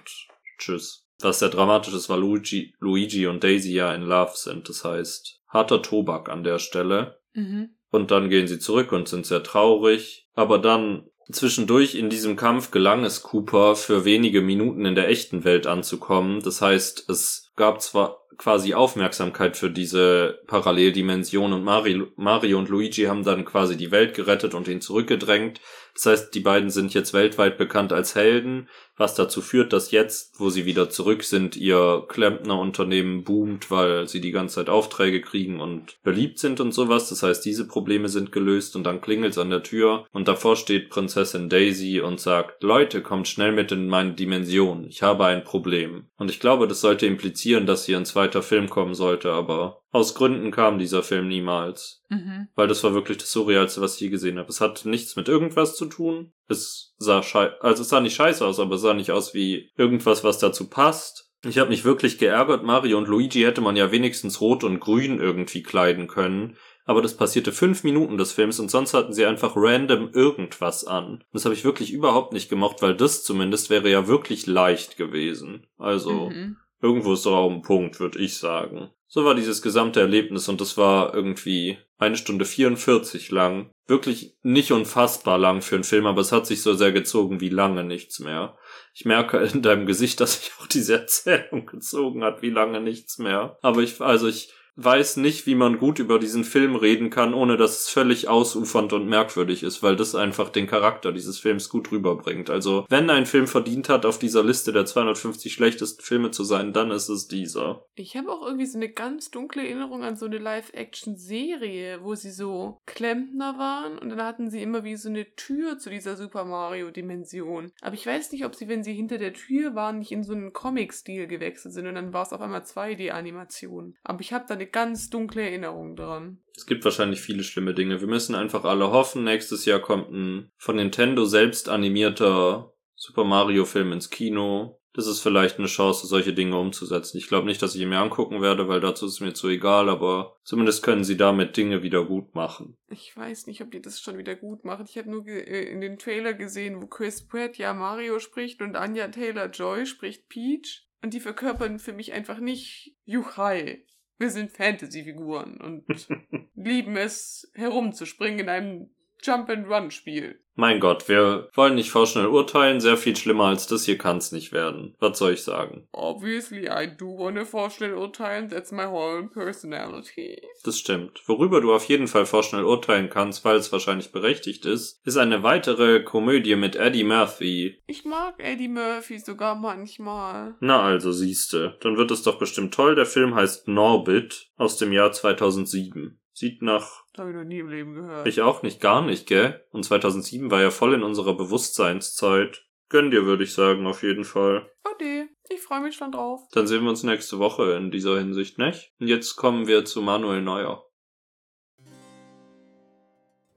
tschüss. 0.57 1.07
Was 1.21 1.39
sehr 1.39 1.49
dramatisch 1.49 1.93
ist, 1.93 2.09
weil 2.09 2.19
Luigi, 2.19 2.73
Luigi 2.79 3.27
und 3.27 3.43
Daisy 3.43 3.73
ja 3.73 3.93
in 3.93 4.01
Love 4.01 4.33
sind, 4.35 4.67
das 4.67 4.83
heißt 4.83 5.41
harter 5.47 5.81
Tobak 5.81 6.29
an 6.29 6.43
der 6.43 6.59
Stelle. 6.59 7.19
Mhm. 7.33 7.75
Und 7.91 8.09
dann 8.11 8.29
gehen 8.29 8.47
sie 8.47 8.59
zurück 8.59 8.91
und 8.91 9.07
sind 9.07 9.25
sehr 9.25 9.43
traurig, 9.43 10.27
aber 10.33 10.57
dann 10.57 11.10
Zwischendurch 11.31 11.95
in 11.95 12.09
diesem 12.09 12.35
Kampf 12.35 12.71
gelang 12.71 13.03
es 13.03 13.23
Cooper 13.23 13.75
für 13.75 14.05
wenige 14.05 14.41
Minuten 14.41 14.85
in 14.85 14.95
der 14.95 15.09
echten 15.09 15.43
Welt 15.43 15.67
anzukommen. 15.67 16.41
Das 16.41 16.61
heißt, 16.61 17.09
es 17.09 17.51
gab 17.55 17.81
zwar 17.81 18.20
quasi 18.41 18.73
Aufmerksamkeit 18.73 19.55
für 19.55 19.69
diese 19.69 20.39
Paralleldimension 20.47 21.53
und 21.53 21.63
Mario, 21.63 22.07
Mario 22.15 22.57
und 22.57 22.69
Luigi 22.69 23.03
haben 23.03 23.23
dann 23.23 23.45
quasi 23.45 23.77
die 23.77 23.91
Welt 23.91 24.15
gerettet 24.15 24.55
und 24.55 24.67
ihn 24.67 24.81
zurückgedrängt. 24.81 25.61
Das 25.93 26.05
heißt, 26.05 26.33
die 26.33 26.39
beiden 26.39 26.69
sind 26.69 26.93
jetzt 26.93 27.13
weltweit 27.13 27.57
bekannt 27.57 27.91
als 27.91 28.15
Helden, 28.15 28.69
was 28.95 29.15
dazu 29.15 29.41
führt, 29.41 29.73
dass 29.73 29.91
jetzt, 29.91 30.39
wo 30.39 30.49
sie 30.49 30.65
wieder 30.65 30.89
zurück 30.89 31.23
sind, 31.23 31.57
ihr 31.57 32.05
Klempnerunternehmen 32.07 33.23
boomt, 33.23 33.69
weil 33.69 34.07
sie 34.07 34.21
die 34.21 34.31
ganze 34.31 34.55
Zeit 34.55 34.69
Aufträge 34.69 35.21
kriegen 35.21 35.59
und 35.59 35.97
beliebt 36.03 36.39
sind 36.39 36.61
und 36.61 36.71
sowas. 36.71 37.09
Das 37.09 37.23
heißt, 37.23 37.43
diese 37.43 37.67
Probleme 37.67 38.07
sind 38.07 38.31
gelöst 38.31 38.75
und 38.75 38.85
dann 38.85 39.01
klingelt's 39.01 39.37
an 39.37 39.49
der 39.49 39.63
Tür 39.63 40.05
und 40.13 40.27
davor 40.27 40.55
steht 40.55 40.89
Prinzessin 40.89 41.49
Daisy 41.49 41.99
und 41.99 42.21
sagt, 42.21 42.63
Leute, 42.63 43.01
kommt 43.01 43.27
schnell 43.27 43.51
mit 43.51 43.71
in 43.71 43.87
meine 43.87 44.13
Dimension. 44.13 44.85
Ich 44.85 45.03
habe 45.03 45.25
ein 45.25 45.43
Problem. 45.43 46.05
Und 46.17 46.29
ich 46.29 46.39
glaube, 46.39 46.67
das 46.67 46.79
sollte 46.79 47.05
implizieren, 47.05 47.65
dass 47.65 47.85
hier 47.85 47.97
ein 47.97 48.05
zweiter 48.05 48.30
Film 48.41 48.69
kommen 48.69 48.93
sollte, 48.93 49.33
aber 49.33 49.81
aus 49.91 50.15
Gründen 50.15 50.51
kam 50.51 50.79
dieser 50.79 51.03
Film 51.03 51.27
niemals. 51.27 52.03
Mhm. 52.09 52.47
Weil 52.55 52.69
das 52.69 52.83
war 52.85 52.93
wirklich 52.93 53.17
das 53.17 53.31
Surrealste, 53.31 53.81
was 53.81 53.95
ich 53.95 54.01
je 54.01 54.09
gesehen 54.09 54.39
habe. 54.39 54.47
Es 54.47 54.61
hat 54.61 54.85
nichts 54.85 55.17
mit 55.17 55.27
irgendwas 55.27 55.75
zu 55.75 55.85
tun. 55.87 56.31
Es 56.47 56.95
sah 56.97 57.21
schei 57.21 57.51
also 57.59 57.81
es 57.81 57.89
sah 57.89 57.99
nicht 57.99 58.15
scheiße 58.15 58.45
aus, 58.45 58.59
aber 58.59 58.75
es 58.75 58.81
sah 58.81 58.93
nicht 58.93 59.11
aus 59.11 59.33
wie 59.33 59.69
irgendwas, 59.75 60.23
was 60.23 60.39
dazu 60.39 60.69
passt. 60.69 61.27
Ich 61.45 61.57
habe 61.57 61.69
mich 61.71 61.83
wirklich 61.83 62.17
geärgert. 62.17 62.63
Mario 62.63 62.97
und 62.97 63.09
Luigi 63.09 63.41
hätte 63.41 63.61
man 63.61 63.75
ja 63.75 63.91
wenigstens 63.91 64.39
rot 64.39 64.63
und 64.63 64.79
grün 64.79 65.19
irgendwie 65.19 65.63
kleiden 65.63 66.07
können. 66.07 66.55
Aber 66.85 67.01
das 67.01 67.15
passierte 67.15 67.51
fünf 67.51 67.83
Minuten 67.83 68.17
des 68.17 68.31
Films 68.31 68.59
und 68.59 68.69
sonst 68.69 68.93
hatten 68.93 69.13
sie 69.13 69.25
einfach 69.25 69.53
random 69.55 70.09
irgendwas 70.13 70.85
an. 70.85 71.23
Das 71.31 71.45
habe 71.45 71.53
ich 71.55 71.63
wirklich 71.63 71.91
überhaupt 71.93 72.33
nicht 72.33 72.49
gemocht, 72.49 72.81
weil 72.81 72.95
das 72.95 73.23
zumindest 73.23 73.69
wäre 73.69 73.89
ja 73.89 74.07
wirklich 74.07 74.45
leicht 74.47 74.97
gewesen. 74.97 75.67
Also 75.77 76.29
Mhm. 76.29 76.57
Irgendwo 76.81 77.13
ist 77.13 77.25
doch 77.25 77.35
auch 77.35 77.51
ein 77.51 77.61
Punkt, 77.61 77.99
würde 77.99 78.19
ich 78.19 78.37
sagen. 78.37 78.89
So 79.07 79.25
war 79.25 79.35
dieses 79.35 79.61
gesamte 79.61 79.99
Erlebnis 79.99 80.47
und 80.47 80.61
das 80.61 80.77
war 80.77 81.13
irgendwie 81.13 81.77
eine 81.97 82.15
Stunde 82.15 82.45
44 82.45 83.29
lang. 83.29 83.69
Wirklich 83.85 84.37
nicht 84.41 84.71
unfassbar 84.71 85.37
lang 85.37 85.61
für 85.61 85.75
einen 85.75 85.83
Film, 85.83 86.05
aber 86.05 86.21
es 86.21 86.31
hat 86.31 86.47
sich 86.47 86.61
so 86.61 86.73
sehr 86.73 86.93
gezogen 86.93 87.41
wie 87.41 87.49
lange 87.49 87.83
nichts 87.83 88.19
mehr. 88.19 88.57
Ich 88.93 89.05
merke 89.05 89.37
in 89.37 89.61
deinem 89.61 89.85
Gesicht, 89.85 90.21
dass 90.21 90.41
sich 90.41 90.51
auch 90.59 90.67
diese 90.67 90.93
Erzählung 90.93 91.65
gezogen 91.65 92.23
hat, 92.23 92.41
wie 92.41 92.49
lange 92.49 92.79
nichts 92.79 93.17
mehr. 93.17 93.57
Aber 93.61 93.81
ich, 93.81 93.99
also 93.99 94.27
ich 94.27 94.53
weiß 94.75 95.17
nicht, 95.17 95.45
wie 95.45 95.55
man 95.55 95.77
gut 95.77 95.99
über 95.99 96.19
diesen 96.19 96.43
Film 96.43 96.75
reden 96.75 97.09
kann, 97.09 97.33
ohne 97.33 97.57
dass 97.57 97.81
es 97.81 97.89
völlig 97.89 98.27
ausufernd 98.27 98.93
und 98.93 99.07
merkwürdig 99.07 99.63
ist, 99.63 99.83
weil 99.83 99.95
das 99.95 100.15
einfach 100.15 100.49
den 100.49 100.67
Charakter 100.67 101.11
dieses 101.11 101.39
Films 101.39 101.69
gut 101.69 101.91
rüberbringt. 101.91 102.49
Also, 102.49 102.85
wenn 102.89 103.09
ein 103.09 103.25
Film 103.25 103.47
verdient 103.47 103.89
hat, 103.89 104.05
auf 104.05 104.19
dieser 104.19 104.43
Liste 104.43 104.71
der 104.71 104.85
250 104.85 105.53
schlechtesten 105.53 106.01
Filme 106.01 106.31
zu 106.31 106.43
sein, 106.43 106.73
dann 106.73 106.91
ist 106.91 107.09
es 107.09 107.27
dieser. 107.27 107.85
Ich 107.95 108.15
habe 108.15 108.31
auch 108.31 108.45
irgendwie 108.45 108.65
so 108.65 108.77
eine 108.77 108.89
ganz 108.89 109.29
dunkle 109.29 109.63
Erinnerung 109.63 110.03
an 110.03 110.15
so 110.15 110.25
eine 110.25 110.37
Live-Action-Serie, 110.37 112.03
wo 112.03 112.15
sie 112.15 112.31
so 112.31 112.79
Klempner 112.85 113.57
waren 113.57 113.97
und 113.97 114.09
dann 114.09 114.23
hatten 114.23 114.49
sie 114.49 114.61
immer 114.61 114.83
wie 114.83 114.95
so 114.95 115.09
eine 115.09 115.35
Tür 115.35 115.77
zu 115.77 115.89
dieser 115.89 116.15
Super 116.15 116.45
Mario-Dimension. 116.45 117.71
Aber 117.81 117.95
ich 117.95 118.05
weiß 118.05 118.31
nicht, 118.31 118.45
ob 118.45 118.55
sie, 118.55 118.67
wenn 118.67 118.83
sie 118.83 118.93
hinter 118.93 119.17
der 119.17 119.33
Tür 119.33 119.75
waren, 119.75 119.99
nicht 119.99 120.11
in 120.11 120.23
so 120.23 120.33
einen 120.33 120.53
Comic-Stil 120.53 121.27
gewechselt 121.27 121.73
sind 121.73 121.87
und 121.87 121.95
dann 121.95 122.13
war 122.13 122.23
es 122.23 122.33
auf 122.33 122.41
einmal 122.41 122.61
2D-Animation. 122.61 123.95
Aber 124.03 124.21
ich 124.21 124.33
habe 124.33 124.45
da 124.47 124.55
eine 124.61 124.69
ganz 124.69 125.09
dunkle 125.09 125.41
Erinnerung 125.41 125.95
dran. 125.95 126.39
Es 126.55 126.65
gibt 126.65 126.85
wahrscheinlich 126.85 127.21
viele 127.21 127.43
schlimme 127.43 127.73
Dinge. 127.73 127.99
Wir 127.99 128.07
müssen 128.07 128.35
einfach 128.35 128.63
alle 128.63 128.91
hoffen. 128.91 129.23
Nächstes 129.23 129.65
Jahr 129.65 129.79
kommt 129.79 130.11
ein 130.11 130.51
von 130.57 130.75
Nintendo 130.75 131.25
selbst 131.25 131.69
animierter 131.69 132.73
Super 132.95 133.23
Mario 133.23 133.65
Film 133.65 133.91
ins 133.91 134.09
Kino. 134.09 134.77
Das 134.93 135.07
ist 135.07 135.21
vielleicht 135.21 135.57
eine 135.57 135.67
Chance, 135.67 136.05
solche 136.05 136.33
Dinge 136.33 136.59
umzusetzen. 136.59 137.17
Ich 137.17 137.29
glaube 137.29 137.47
nicht, 137.47 137.61
dass 137.61 137.75
ich 137.75 137.81
ihn 137.81 137.89
mir 137.89 137.99
angucken 137.99 138.41
werde, 138.41 138.67
weil 138.67 138.81
dazu 138.81 139.05
ist 139.05 139.21
mir 139.21 139.33
zu 139.33 139.47
egal, 139.47 139.87
aber 139.87 140.35
zumindest 140.43 140.83
können 140.83 141.05
sie 141.05 141.15
damit 141.15 141.55
Dinge 141.55 141.81
wieder 141.81 142.03
gut 142.03 142.35
machen. 142.35 142.77
Ich 142.89 143.15
weiß 143.15 143.47
nicht, 143.47 143.61
ob 143.61 143.71
die 143.71 143.81
das 143.81 144.01
schon 144.01 144.17
wieder 144.17 144.35
gut 144.35 144.65
machen. 144.65 144.85
Ich 144.87 144.97
habe 144.97 145.09
nur 145.09 145.25
äh, 145.25 145.63
in 145.71 145.79
den 145.79 145.97
Trailer 145.97 146.33
gesehen, 146.33 146.81
wo 146.81 146.87
Chris 146.87 147.25
Pratt 147.25 147.57
ja 147.57 147.73
Mario 147.73 148.19
spricht 148.19 148.61
und 148.61 148.75
Anya 148.75 149.07
Taylor-Joy 149.07 149.85
spricht 149.85 150.27
Peach. 150.27 150.85
Und 151.01 151.15
die 151.15 151.19
verkörpern 151.19 151.79
für 151.79 151.93
mich 151.93 152.13
einfach 152.13 152.39
nicht 152.39 152.95
Juchai. 153.05 153.85
Wir 154.21 154.29
sind 154.29 154.51
Fantasy-Figuren 154.51 155.59
und 155.59 155.83
lieben 156.53 156.95
es, 156.95 157.51
herumzuspringen 157.55 158.41
in 158.41 158.49
einem 158.49 158.89
Jump-and-Run-Spiel. 159.23 160.39
Mein 160.55 160.79
Gott, 160.81 161.07
wir 161.07 161.49
wollen 161.55 161.75
nicht 161.75 161.91
vorschnell 161.91 162.27
urteilen. 162.27 162.81
Sehr 162.81 162.97
viel 162.97 163.15
schlimmer 163.15 163.45
als 163.45 163.67
das 163.67 163.85
hier 163.85 163.97
kann's 163.97 164.31
nicht 164.31 164.51
werden. 164.51 164.95
Was 164.99 165.17
soll 165.17 165.33
ich 165.33 165.43
sagen? 165.43 165.87
Obviously, 165.93 166.67
I 166.67 166.87
do 166.95 167.17
wanna 167.17 167.45
vorschnell 167.45 167.93
urteilen. 167.93 168.49
That's 168.49 168.71
my 168.71 168.85
whole 168.85 169.29
personality. 169.33 170.41
Das 170.63 170.77
stimmt. 170.77 171.21
Worüber 171.25 171.61
du 171.61 171.73
auf 171.73 171.85
jeden 171.85 172.07
Fall 172.07 172.25
vorschnell 172.25 172.65
urteilen 172.65 173.09
kannst, 173.09 173.45
weil 173.45 173.55
es 173.55 173.71
wahrscheinlich 173.71 174.11
berechtigt 174.11 174.65
ist, 174.65 174.99
ist 175.05 175.17
eine 175.17 175.41
weitere 175.41 176.03
Komödie 176.03 176.55
mit 176.55 176.75
Eddie 176.75 177.05
Murphy. 177.05 177.81
Ich 177.87 178.03
mag 178.03 178.35
Eddie 178.37 178.67
Murphy 178.67 179.19
sogar 179.19 179.55
manchmal. 179.55 180.55
Na 180.59 180.81
also, 180.81 181.11
siehste. 181.11 181.77
Dann 181.81 181.97
wird 181.97 182.11
es 182.11 182.23
doch 182.23 182.37
bestimmt 182.37 182.73
toll. 182.73 182.95
Der 182.95 183.05
Film 183.05 183.35
heißt 183.35 183.67
Norbit 183.67 184.49
aus 184.57 184.77
dem 184.77 184.91
Jahr 184.91 185.11
2007. 185.11 186.20
Sieht 186.33 186.61
nach... 186.61 187.03
Das 187.13 187.21
habe 187.21 187.31
ich 187.31 187.35
noch 187.35 187.43
nie 187.43 187.59
im 187.59 187.69
Leben 187.69 187.93
gehört. 187.93 188.27
Ich 188.27 188.41
auch 188.41 188.63
nicht, 188.63 188.79
gar 188.79 189.01
nicht, 189.01 189.27
gell? 189.27 189.65
Und 189.71 189.83
2007 189.83 190.49
war 190.49 190.61
ja 190.61 190.71
voll 190.71 190.93
in 190.93 191.03
unserer 191.03 191.35
Bewusstseinszeit. 191.35 192.65
Gönn 192.89 193.11
dir, 193.11 193.25
würde 193.25 193.43
ich 193.43 193.53
sagen, 193.53 193.85
auf 193.87 194.03
jeden 194.03 194.23
Fall. 194.23 194.69
Ade. 194.83 195.29
Ich 195.49 195.61
freue 195.61 195.81
mich 195.81 195.95
schon 195.95 196.11
drauf. 196.11 196.41
Dann 196.53 196.67
sehen 196.67 196.83
wir 196.83 196.89
uns 196.89 197.03
nächste 197.03 197.39
Woche 197.39 197.73
in 197.73 197.91
dieser 197.91 198.17
Hinsicht, 198.17 198.57
nicht? 198.57 198.93
Und 198.99 199.07
jetzt 199.07 199.35
kommen 199.35 199.67
wir 199.67 199.83
zu 199.83 200.01
Manuel 200.01 200.41
Neuer. 200.41 200.85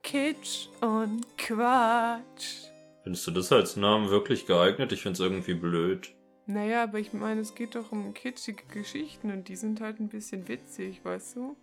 Kitsch 0.03 0.67
und 0.81 1.25
Quatsch. 1.37 2.67
Findest 3.03 3.27
du 3.27 3.31
das 3.31 3.51
als 3.51 3.75
Namen 3.75 4.09
wirklich 4.09 4.45
geeignet? 4.45 4.91
Ich 4.91 5.01
find's 5.03 5.19
irgendwie 5.19 5.53
blöd. 5.53 6.13
Naja, 6.47 6.83
aber 6.83 6.99
ich 6.99 7.11
meine, 7.13 7.41
es 7.41 7.55
geht 7.55 7.75
doch 7.75 7.91
um 7.91 8.13
kitschige 8.13 8.65
Geschichten 8.71 9.31
und 9.31 9.47
die 9.47 9.55
sind 9.55 9.81
halt 9.81 9.99
ein 9.99 10.09
bisschen 10.09 10.47
witzig, 10.47 11.03
weißt 11.03 11.37
du? 11.37 11.57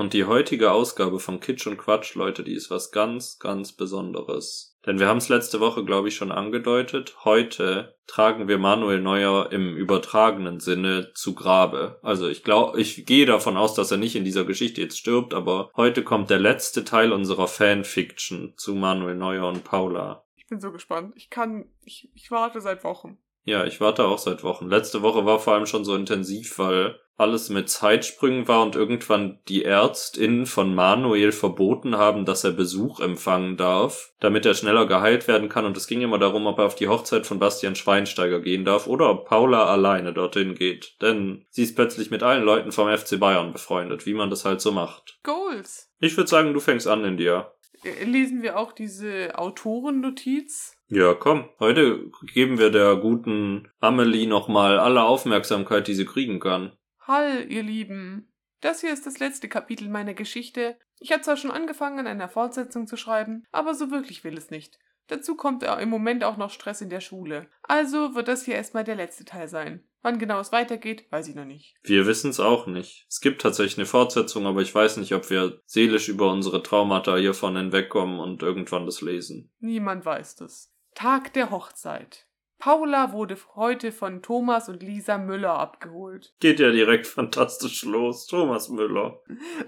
Und 0.00 0.14
die 0.14 0.24
heutige 0.24 0.72
Ausgabe 0.72 1.20
von 1.20 1.40
Kitsch 1.40 1.66
und 1.66 1.76
Quatsch, 1.76 2.14
Leute, 2.14 2.42
die 2.42 2.54
ist 2.54 2.70
was 2.70 2.90
ganz, 2.90 3.38
ganz 3.38 3.72
Besonderes. 3.72 4.78
Denn 4.86 4.98
wir 4.98 5.06
haben 5.06 5.18
es 5.18 5.28
letzte 5.28 5.60
Woche, 5.60 5.84
glaube 5.84 6.08
ich, 6.08 6.16
schon 6.16 6.32
angedeutet. 6.32 7.16
Heute 7.26 7.98
tragen 8.06 8.48
wir 8.48 8.56
Manuel 8.56 9.02
Neuer 9.02 9.52
im 9.52 9.76
übertragenen 9.76 10.58
Sinne 10.58 11.12
zu 11.12 11.34
Grabe. 11.34 12.00
Also 12.02 12.28
ich 12.28 12.44
glaube, 12.44 12.80
ich 12.80 13.04
gehe 13.04 13.26
davon 13.26 13.58
aus, 13.58 13.74
dass 13.74 13.90
er 13.90 13.98
nicht 13.98 14.16
in 14.16 14.24
dieser 14.24 14.46
Geschichte 14.46 14.80
jetzt 14.80 14.96
stirbt, 14.96 15.34
aber 15.34 15.70
heute 15.76 16.02
kommt 16.02 16.30
der 16.30 16.38
letzte 16.38 16.82
Teil 16.86 17.12
unserer 17.12 17.46
Fanfiction 17.46 18.54
zu 18.56 18.74
Manuel 18.74 19.16
Neuer 19.16 19.46
und 19.48 19.64
Paula. 19.64 20.24
Ich 20.34 20.46
bin 20.46 20.62
so 20.62 20.72
gespannt. 20.72 21.12
Ich 21.14 21.28
kann, 21.28 21.66
ich, 21.84 22.08
ich 22.14 22.30
warte 22.30 22.62
seit 22.62 22.84
Wochen. 22.84 23.18
Ja, 23.44 23.64
ich 23.64 23.80
warte 23.80 24.04
auch 24.04 24.18
seit 24.18 24.42
Wochen. 24.42 24.68
Letzte 24.68 25.02
Woche 25.02 25.24
war 25.24 25.38
vor 25.38 25.54
allem 25.54 25.66
schon 25.66 25.84
so 25.84 25.94
intensiv, 25.94 26.58
weil 26.58 26.98
alles 27.20 27.50
mit 27.50 27.68
Zeitsprüngen 27.68 28.48
war 28.48 28.62
und 28.62 28.76
irgendwann 28.76 29.40
die 29.46 29.62
Ärztinnen 29.62 30.46
von 30.46 30.74
Manuel 30.74 31.32
verboten 31.32 31.98
haben, 31.98 32.24
dass 32.24 32.44
er 32.44 32.52
Besuch 32.52 32.98
empfangen 32.98 33.58
darf, 33.58 34.14
damit 34.20 34.46
er 34.46 34.54
schneller 34.54 34.86
geheilt 34.86 35.28
werden 35.28 35.50
kann. 35.50 35.66
Und 35.66 35.76
es 35.76 35.86
ging 35.86 36.00
immer 36.00 36.18
darum, 36.18 36.46
ob 36.46 36.58
er 36.58 36.64
auf 36.64 36.76
die 36.76 36.88
Hochzeit 36.88 37.26
von 37.26 37.38
Bastian 37.38 37.76
Schweinsteiger 37.76 38.40
gehen 38.40 38.64
darf 38.64 38.86
oder 38.86 39.10
ob 39.10 39.28
Paula 39.28 39.66
alleine 39.66 40.14
dorthin 40.14 40.54
geht. 40.54 40.96
Denn 41.02 41.44
sie 41.50 41.64
ist 41.64 41.76
plötzlich 41.76 42.10
mit 42.10 42.22
allen 42.22 42.42
Leuten 42.42 42.72
vom 42.72 42.88
FC 42.88 43.20
Bayern 43.20 43.52
befreundet, 43.52 44.06
wie 44.06 44.14
man 44.14 44.30
das 44.30 44.46
halt 44.46 44.62
so 44.62 44.72
macht. 44.72 45.18
Goals. 45.22 45.90
Ich 45.98 46.16
würde 46.16 46.30
sagen, 46.30 46.54
du 46.54 46.60
fängst 46.60 46.88
an, 46.88 47.04
India. 47.04 47.52
Äh, 47.84 48.04
Lesen 48.04 48.42
wir 48.42 48.58
auch 48.58 48.72
diese 48.72 49.38
Autorennotiz? 49.38 50.79
Ja, 50.92 51.14
komm. 51.14 51.48
Heute 51.60 52.10
geben 52.34 52.58
wir 52.58 52.70
der 52.70 52.96
guten 52.96 53.68
Amelie 53.78 54.26
nochmal 54.26 54.80
alle 54.80 55.04
Aufmerksamkeit, 55.04 55.86
die 55.86 55.94
sie 55.94 56.04
kriegen 56.04 56.40
kann. 56.40 56.72
Hall, 56.98 57.46
ihr 57.48 57.62
Lieben. 57.62 58.32
Das 58.60 58.80
hier 58.80 58.92
ist 58.92 59.06
das 59.06 59.20
letzte 59.20 59.48
Kapitel 59.48 59.88
meiner 59.88 60.14
Geschichte. 60.14 60.76
Ich 60.98 61.12
habe 61.12 61.22
zwar 61.22 61.36
schon 61.36 61.52
angefangen, 61.52 62.00
an 62.00 62.08
einer 62.08 62.28
Fortsetzung 62.28 62.88
zu 62.88 62.96
schreiben, 62.96 63.44
aber 63.52 63.74
so 63.74 63.92
wirklich 63.92 64.24
will 64.24 64.36
es 64.36 64.50
nicht. 64.50 64.80
Dazu 65.06 65.36
kommt 65.36 65.62
im 65.62 65.88
Moment 65.88 66.24
auch 66.24 66.36
noch 66.36 66.50
Stress 66.50 66.80
in 66.80 66.90
der 66.90 67.00
Schule. 67.00 67.48
Also 67.62 68.16
wird 68.16 68.26
das 68.26 68.44
hier 68.44 68.56
erstmal 68.56 68.84
der 68.84 68.96
letzte 68.96 69.24
Teil 69.24 69.48
sein. 69.48 69.84
Wann 70.02 70.18
genau 70.18 70.40
es 70.40 70.50
weitergeht, 70.50 71.06
weiß 71.10 71.28
ich 71.28 71.34
noch 71.34 71.44
nicht. 71.44 71.76
Wir 71.82 72.06
wissen 72.06 72.30
es 72.30 72.40
auch 72.40 72.66
nicht. 72.66 73.06
Es 73.08 73.20
gibt 73.20 73.42
tatsächlich 73.42 73.78
eine 73.78 73.86
Fortsetzung, 73.86 74.46
aber 74.46 74.62
ich 74.62 74.74
weiß 74.74 74.96
nicht, 74.96 75.12
ob 75.14 75.30
wir 75.30 75.60
seelisch 75.66 76.08
über 76.08 76.32
unsere 76.32 76.62
Traumata 76.62 77.16
hiervon 77.16 77.56
hinwegkommen 77.56 78.18
und 78.18 78.42
irgendwann 78.42 78.86
das 78.86 79.02
lesen. 79.02 79.52
Niemand 79.60 80.04
weiß 80.04 80.36
das. 80.36 80.69
Tag 80.94 81.32
der 81.32 81.50
Hochzeit. 81.50 82.26
Paula 82.58 83.12
wurde 83.12 83.38
heute 83.54 83.90
von 83.90 84.20
Thomas 84.22 84.68
und 84.68 84.82
Lisa 84.82 85.16
Müller 85.16 85.58
abgeholt. 85.58 86.34
Geht 86.40 86.60
ja 86.60 86.70
direkt 86.70 87.06
fantastisch 87.06 87.84
los. 87.84 88.26
Thomas 88.26 88.68
Müller. 88.68 89.22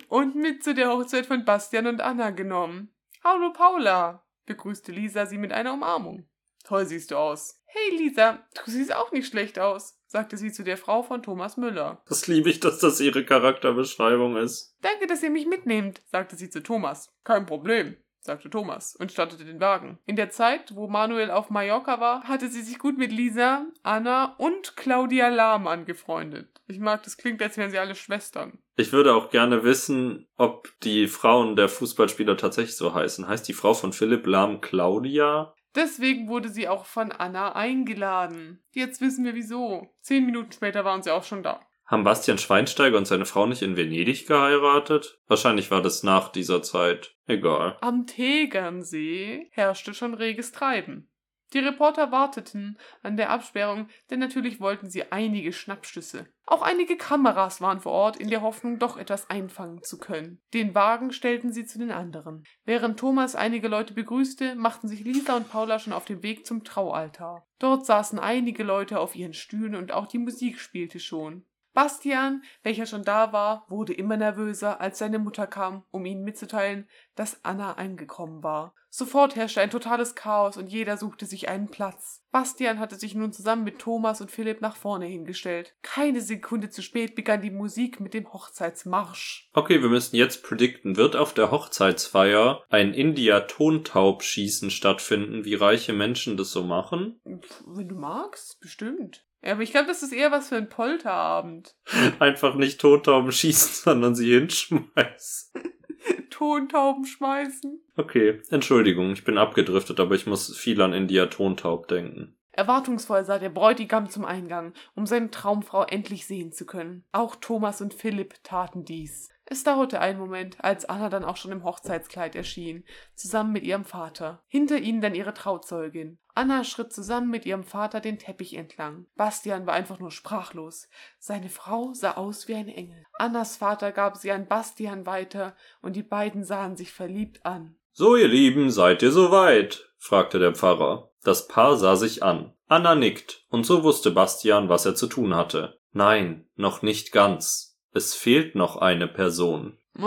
Und 0.09 0.37
mit 0.37 0.63
zu 0.63 0.75
der 0.75 0.91
Hochzeit 0.91 1.25
von 1.25 1.47
Bastian 1.47 1.87
und 1.87 2.03
Anna 2.03 2.31
genommen. 2.31 2.95
Hallo 3.25 3.51
Paula, 3.53 4.27
begrüßte 4.45 4.93
Lisa 4.93 5.25
sie 5.25 5.39
mit 5.39 5.53
einer 5.53 5.73
Umarmung. 5.73 6.29
Toll 6.65 6.85
siehst 6.85 7.11
du 7.11 7.17
aus. 7.17 7.63
Hey 7.65 7.97
Lisa, 7.97 8.47
du 8.65 8.71
siehst 8.71 8.95
auch 8.95 9.11
nicht 9.13 9.27
schlecht 9.27 9.59
aus, 9.59 9.99
sagte 10.07 10.37
sie 10.37 10.53
zu 10.53 10.63
der 10.63 10.77
Frau 10.77 11.03
von 11.03 11.23
Thomas 11.23 11.57
Müller. 11.57 12.03
Das 12.07 12.27
liebe 12.27 12.51
ich, 12.51 12.61
dass 12.61 12.79
das 12.81 13.01
ihre 13.01 13.25
Charakterbeschreibung 13.25 14.37
ist. 14.37 14.77
Danke, 14.83 15.07
dass 15.07 15.23
ihr 15.23 15.31
mich 15.31 15.47
mitnehmt, 15.47 16.03
sagte 16.05 16.37
sie 16.37 16.51
zu 16.51 16.63
Thomas. 16.63 17.11
Kein 17.25 17.47
Problem, 17.47 17.97
sagte 18.23 18.49
Thomas 18.49 18.97
und 18.97 19.13
startete 19.13 19.45
den 19.45 19.61
Wagen. 19.61 19.99
In 20.07 20.17
der 20.17 20.31
Zeit, 20.31 20.75
wo 20.75 20.89
Manuel 20.89 21.31
auf 21.31 21.51
Mallorca 21.51 22.01
war, 22.01 22.25
hatte 22.25 22.49
sie 22.49 22.63
sich 22.63 22.79
gut 22.79 22.97
mit 22.97 23.13
Lisa, 23.13 23.67
Anna 23.83 24.35
und 24.39 24.77
Claudia 24.77 25.29
Lahm 25.29 25.67
angefreundet. 25.67 26.61
Ich 26.69 26.79
mag, 26.79 27.03
das 27.03 27.17
klingt, 27.17 27.43
als 27.43 27.57
wären 27.57 27.71
sie 27.71 27.79
alle 27.79 27.95
Schwestern. 27.95 28.59
Ich 28.77 28.93
würde 28.93 29.15
auch 29.15 29.31
gerne 29.31 29.65
wissen, 29.65 30.27
ob 30.37 30.69
die 30.83 31.09
Frauen 31.09 31.57
der 31.57 31.69
Fußballspieler 31.69 32.37
tatsächlich 32.37 32.77
so 32.77 32.95
heißen. 32.95 33.29
Heißt 33.29 33.47
die 33.47 33.53
Frau 33.53 33.75
von 33.75 33.93
Philipp 33.93 34.27
Lahm 34.27 34.61
Claudia? 34.61 35.55
Deswegen 35.75 36.29
wurde 36.29 36.49
sie 36.49 36.69
auch 36.69 36.85
von 36.85 37.13
Anna 37.13 37.55
eingeladen. 37.55 38.63
Jetzt 38.73 39.01
wissen 39.01 39.25
wir 39.25 39.35
wieso. 39.35 39.89
Zehn 40.01 40.27
Minuten 40.27 40.53
später 40.53 40.85
waren 40.85 41.03
sie 41.03 41.11
auch 41.11 41.25
schon 41.25 41.43
da. 41.43 41.61
Haben 41.93 42.05
Bastian 42.05 42.39
Schweinsteiger 42.39 42.97
und 42.97 43.07
seine 43.07 43.27
Frau 43.27 43.45
nicht 43.45 43.61
in 43.61 43.77
Venedig 43.77 44.27
geheiratet? 44.27 45.21
Wahrscheinlich 45.27 45.71
war 45.71 45.83
das 45.83 46.03
nach 46.03 46.31
dieser 46.31 46.63
Zeit. 46.63 47.15
Egal. 47.27 47.77
Am 47.83 48.07
Tegernsee 48.07 49.51
herrschte 49.51 49.93
schon 49.93 50.15
reges 50.15 50.53
Treiben. 50.53 51.11
Die 51.53 51.59
Reporter 51.59 52.11
warteten 52.11 52.79
an 53.03 53.19
der 53.19 53.29
Absperrung, 53.29 53.89
denn 54.09 54.21
natürlich 54.21 54.59
wollten 54.59 54.89
sie 54.89 55.13
einige 55.13 55.53
Schnappschüsse. 55.53 56.29
Auch 56.47 56.63
einige 56.63 56.97
Kameras 56.97 57.61
waren 57.61 57.81
vor 57.81 57.93
Ort, 57.93 58.17
in 58.17 58.31
der 58.31 58.41
Hoffnung, 58.41 58.79
doch 58.79 58.97
etwas 58.97 59.29
einfangen 59.29 59.83
zu 59.83 59.99
können. 59.99 60.41
Den 60.55 60.75
Wagen 60.75 61.13
stellten 61.13 61.53
sie 61.53 61.67
zu 61.67 61.79
den 61.79 61.91
anderen. 61.91 62.45
Während 62.65 62.99
Thomas 62.99 63.35
einige 63.35 63.69
Leute 63.69 63.93
begrüßte, 63.93 64.55
machten 64.55 64.89
sich 64.89 65.05
Lisa 65.05 65.37
und 65.37 65.51
Paula 65.51 65.79
schon 65.79 65.93
auf 65.93 66.07
den 66.07 66.23
Weg 66.23 66.47
zum 66.47 66.65
Traualtar. 66.65 67.47
Dort 67.59 67.85
saßen 67.85 68.19
einige 68.19 68.63
Leute 68.63 68.99
auf 68.99 69.15
ihren 69.15 69.35
Stühlen 69.35 69.75
und 69.75 69.93
auch 69.93 70.07
die 70.07 70.17
Musik 70.19 70.59
spielte 70.59 70.99
schon. 70.99 71.45
Bastian, 71.75 72.43
welcher 72.63 72.87
schon 72.87 73.03
da 73.03 73.33
war, 73.33 73.65
wurde 73.69 73.95
immer 73.95 74.17
nervöser, 74.17 74.81
als 74.81 74.99
seine 74.99 75.19
Mutter 75.19 75.47
kam, 75.47 75.85
um 75.91 76.05
ihnen 76.05 76.23
mitzuteilen, 76.23 76.87
dass 77.15 77.45
Anna 77.45 77.75
angekommen 77.75 78.43
war. 78.43 78.75
Sofort 78.95 79.37
herrschte 79.37 79.63
ein 79.63 79.71
totales 79.71 80.15
Chaos 80.15 80.59
und 80.59 80.67
jeder 80.67 80.99
suchte 80.99 81.25
sich 81.25 81.49
einen 81.49 81.69
Platz. 81.69 82.23
Bastian 82.31 82.79
hatte 82.79 82.97
sich 82.97 83.15
nun 83.15 83.33
zusammen 83.33 83.65
mit 83.65 83.79
Thomas 83.79 84.21
und 84.21 84.31
Philipp 84.31 84.61
nach 84.61 84.77
vorne 84.77 85.07
hingestellt. 85.07 85.75
Keine 85.81 86.21
Sekunde 86.21 86.69
zu 86.69 86.83
spät 86.83 87.15
begann 87.15 87.41
die 87.41 87.51
Musik 87.51 88.01
mit 88.01 88.13
dem 88.13 88.31
Hochzeitsmarsch. 88.31 89.49
Okay, 89.55 89.81
wir 89.81 89.89
müssen 89.89 90.17
jetzt 90.17 90.43
predikten, 90.43 90.99
wird 90.99 91.17
auf 91.17 91.33
der 91.33 91.51
Hochzeitsfeier 91.51 92.65
ein 92.69 92.93
India-Tontaubschießen 92.93 94.71
stattfinden, 94.71 95.47
wie 95.47 95.55
reiche 95.55 95.95
Menschen 95.95 96.37
das 96.37 96.51
so 96.51 96.63
machen? 96.63 97.19
Pff, 97.27 97.65
Wenn 97.67 97.89
du 97.89 97.95
magst, 97.95 98.61
bestimmt. 98.61 99.25
Ja, 99.45 99.53
aber 99.53 99.63
ich 99.63 99.73
glaube, 99.73 99.89
das 99.89 100.03
ist 100.03 100.13
eher 100.13 100.31
was 100.31 100.49
für 100.49 100.57
ein 100.57 100.69
Polterabend. 100.69 101.75
Einfach 102.19 102.55
nicht 102.55 102.81
Tontauben 102.81 103.33
schießen, 103.33 103.85
sondern 103.85 104.15
sie 104.15 104.33
hinschmeißen. 104.33 105.53
Tontauben 106.31 107.05
schmeißen. 107.05 107.81
Okay, 107.97 108.41
Entschuldigung, 108.51 109.13
ich 109.13 109.25
bin 109.25 109.39
abgedriftet, 109.39 110.01
aber 110.01 110.15
ich 110.15 110.27
muss 110.27 110.57
viel 110.57 110.81
an 110.81 110.93
India 110.93 111.27
Tontaub 111.27 111.89
denken. 111.89 112.37
Erwartungsvoll 112.53 113.25
sah 113.25 113.39
der 113.39 113.49
Bräutigam 113.49 114.11
zum 114.11 114.25
Eingang, 114.25 114.75
um 114.95 115.07
seine 115.07 115.31
Traumfrau 115.31 115.85
endlich 115.85 116.27
sehen 116.27 116.53
zu 116.53 116.67
können. 116.67 117.05
Auch 117.11 117.37
Thomas 117.37 117.81
und 117.81 117.95
Philipp 117.95 118.45
taten 118.45 118.85
dies. 118.85 119.31
Es 119.53 119.65
dauerte 119.65 120.01
einen 120.01 120.19
Moment, 120.19 120.65
als 120.65 120.87
Anna 120.87 121.11
dann 121.11 121.27
auch 121.27 121.37
schon 121.37 121.53
im 121.53 121.63
Hochzeitskleid 121.63 122.35
erschien, 122.35 122.87
zusammen 123.15 123.53
mit 123.53 123.65
ihrem 123.65 123.85
Vater. 123.85 124.43
Hinter 124.49 124.79
ihnen 124.79 125.03
dann 125.03 125.15
ihre 125.15 125.35
Trauzeugin. 125.35 126.17
Anna 126.35 126.65
schritt 126.65 126.91
zusammen 126.91 127.29
mit 127.29 127.45
ihrem 127.45 127.63
Vater 127.63 128.01
den 128.01 128.19
Teppich 128.19 128.55
entlang. 128.55 129.05
Bastian 129.15 129.67
war 129.67 129.75
einfach 129.75 129.99
nur 129.99 130.11
sprachlos. 130.11 130.89
Seine 131.19 131.51
Frau 131.51 131.93
sah 131.93 132.13
aus 132.13 132.49
wie 132.49 132.55
ein 132.55 132.71
Engel. 132.71 133.05
Annas 133.19 133.59
Vater 133.59 133.93
gab 133.93 134.17
sie 134.17 134.33
an 134.33 134.47
Bastian 134.47 135.05
weiter, 135.05 135.55
und 135.83 135.97
die 135.97 136.03
beiden 136.03 136.45
sahen 136.45 136.79
sich 136.79 136.91
verliebt 136.91 137.45
an. 137.45 137.77
So, 137.93 138.17
ihr 138.17 138.29
Lieben, 138.29 138.71
seid 138.71 139.03
ihr 139.03 139.13
soweit? 139.13 139.93
fragte 139.99 140.39
der 140.39 140.55
Pfarrer. 140.55 141.13
Das 141.25 141.47
Paar 141.47 141.77
sah 141.77 141.97
sich 141.97 142.23
an. 142.23 142.55
Anna 142.69 142.95
nickt, 142.95 143.45
und 143.51 143.67
so 143.67 143.83
wusste 143.83 144.13
Bastian, 144.13 144.71
was 144.71 144.87
er 144.87 144.95
zu 144.95 145.09
tun 145.09 145.37
hatte. 145.37 145.79
Nein, 145.93 146.49
noch 146.57 146.81
nicht 146.81 147.13
ganz. 147.13 147.72
Es 147.95 148.15
fehlt 148.15 148.55
noch 148.55 148.77
eine 148.77 149.07
Person. 149.07 149.77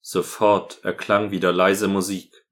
Sofort 0.00 0.84
erklang 0.84 1.32
wieder 1.32 1.52
leise 1.52 1.88
Musik. 1.88 2.46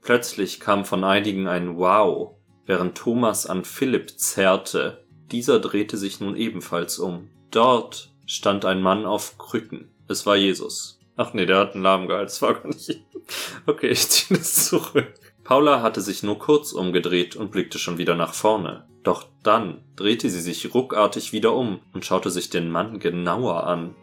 Plötzlich 0.00 0.60
kam 0.60 0.84
von 0.86 1.04
einigen 1.04 1.46
ein 1.46 1.76
Wow, 1.76 2.36
während 2.64 2.96
Thomas 2.96 3.44
an 3.46 3.64
Philipp 3.64 4.18
zerrte. 4.18 5.04
Dieser 5.30 5.60
drehte 5.60 5.98
sich 5.98 6.20
nun 6.20 6.36
ebenfalls 6.36 6.98
um. 6.98 7.28
Dort 7.50 8.14
stand 8.24 8.64
ein 8.64 8.80
Mann 8.80 9.04
auf 9.04 9.36
Krücken. 9.36 9.90
Es 10.08 10.24
war 10.24 10.36
Jesus. 10.36 10.98
Ach 11.16 11.34
nee, 11.34 11.44
der 11.44 11.58
hat 11.58 11.74
einen 11.74 11.82
Lahm 11.82 12.06
gehalten, 12.08 12.26
das 12.26 12.42
war 12.42 12.54
gar 12.54 12.68
nicht. 12.68 13.00
Okay, 13.66 13.88
ich 13.88 14.08
ziehe 14.08 14.38
das 14.38 14.68
zurück. 14.68 15.14
Paula 15.44 15.82
hatte 15.82 16.00
sich 16.00 16.22
nur 16.22 16.38
kurz 16.38 16.72
umgedreht 16.72 17.36
und 17.36 17.50
blickte 17.50 17.78
schon 17.78 17.98
wieder 17.98 18.14
nach 18.14 18.34
vorne. 18.34 18.86
Doch 19.02 19.26
dann 19.42 19.82
drehte 19.96 20.30
sie 20.30 20.40
sich 20.40 20.72
ruckartig 20.72 21.32
wieder 21.32 21.54
um 21.54 21.80
und 21.92 22.04
schaute 22.04 22.30
sich 22.30 22.50
den 22.50 22.70
Mann 22.70 23.00
genauer 23.00 23.66
an. 23.66 23.96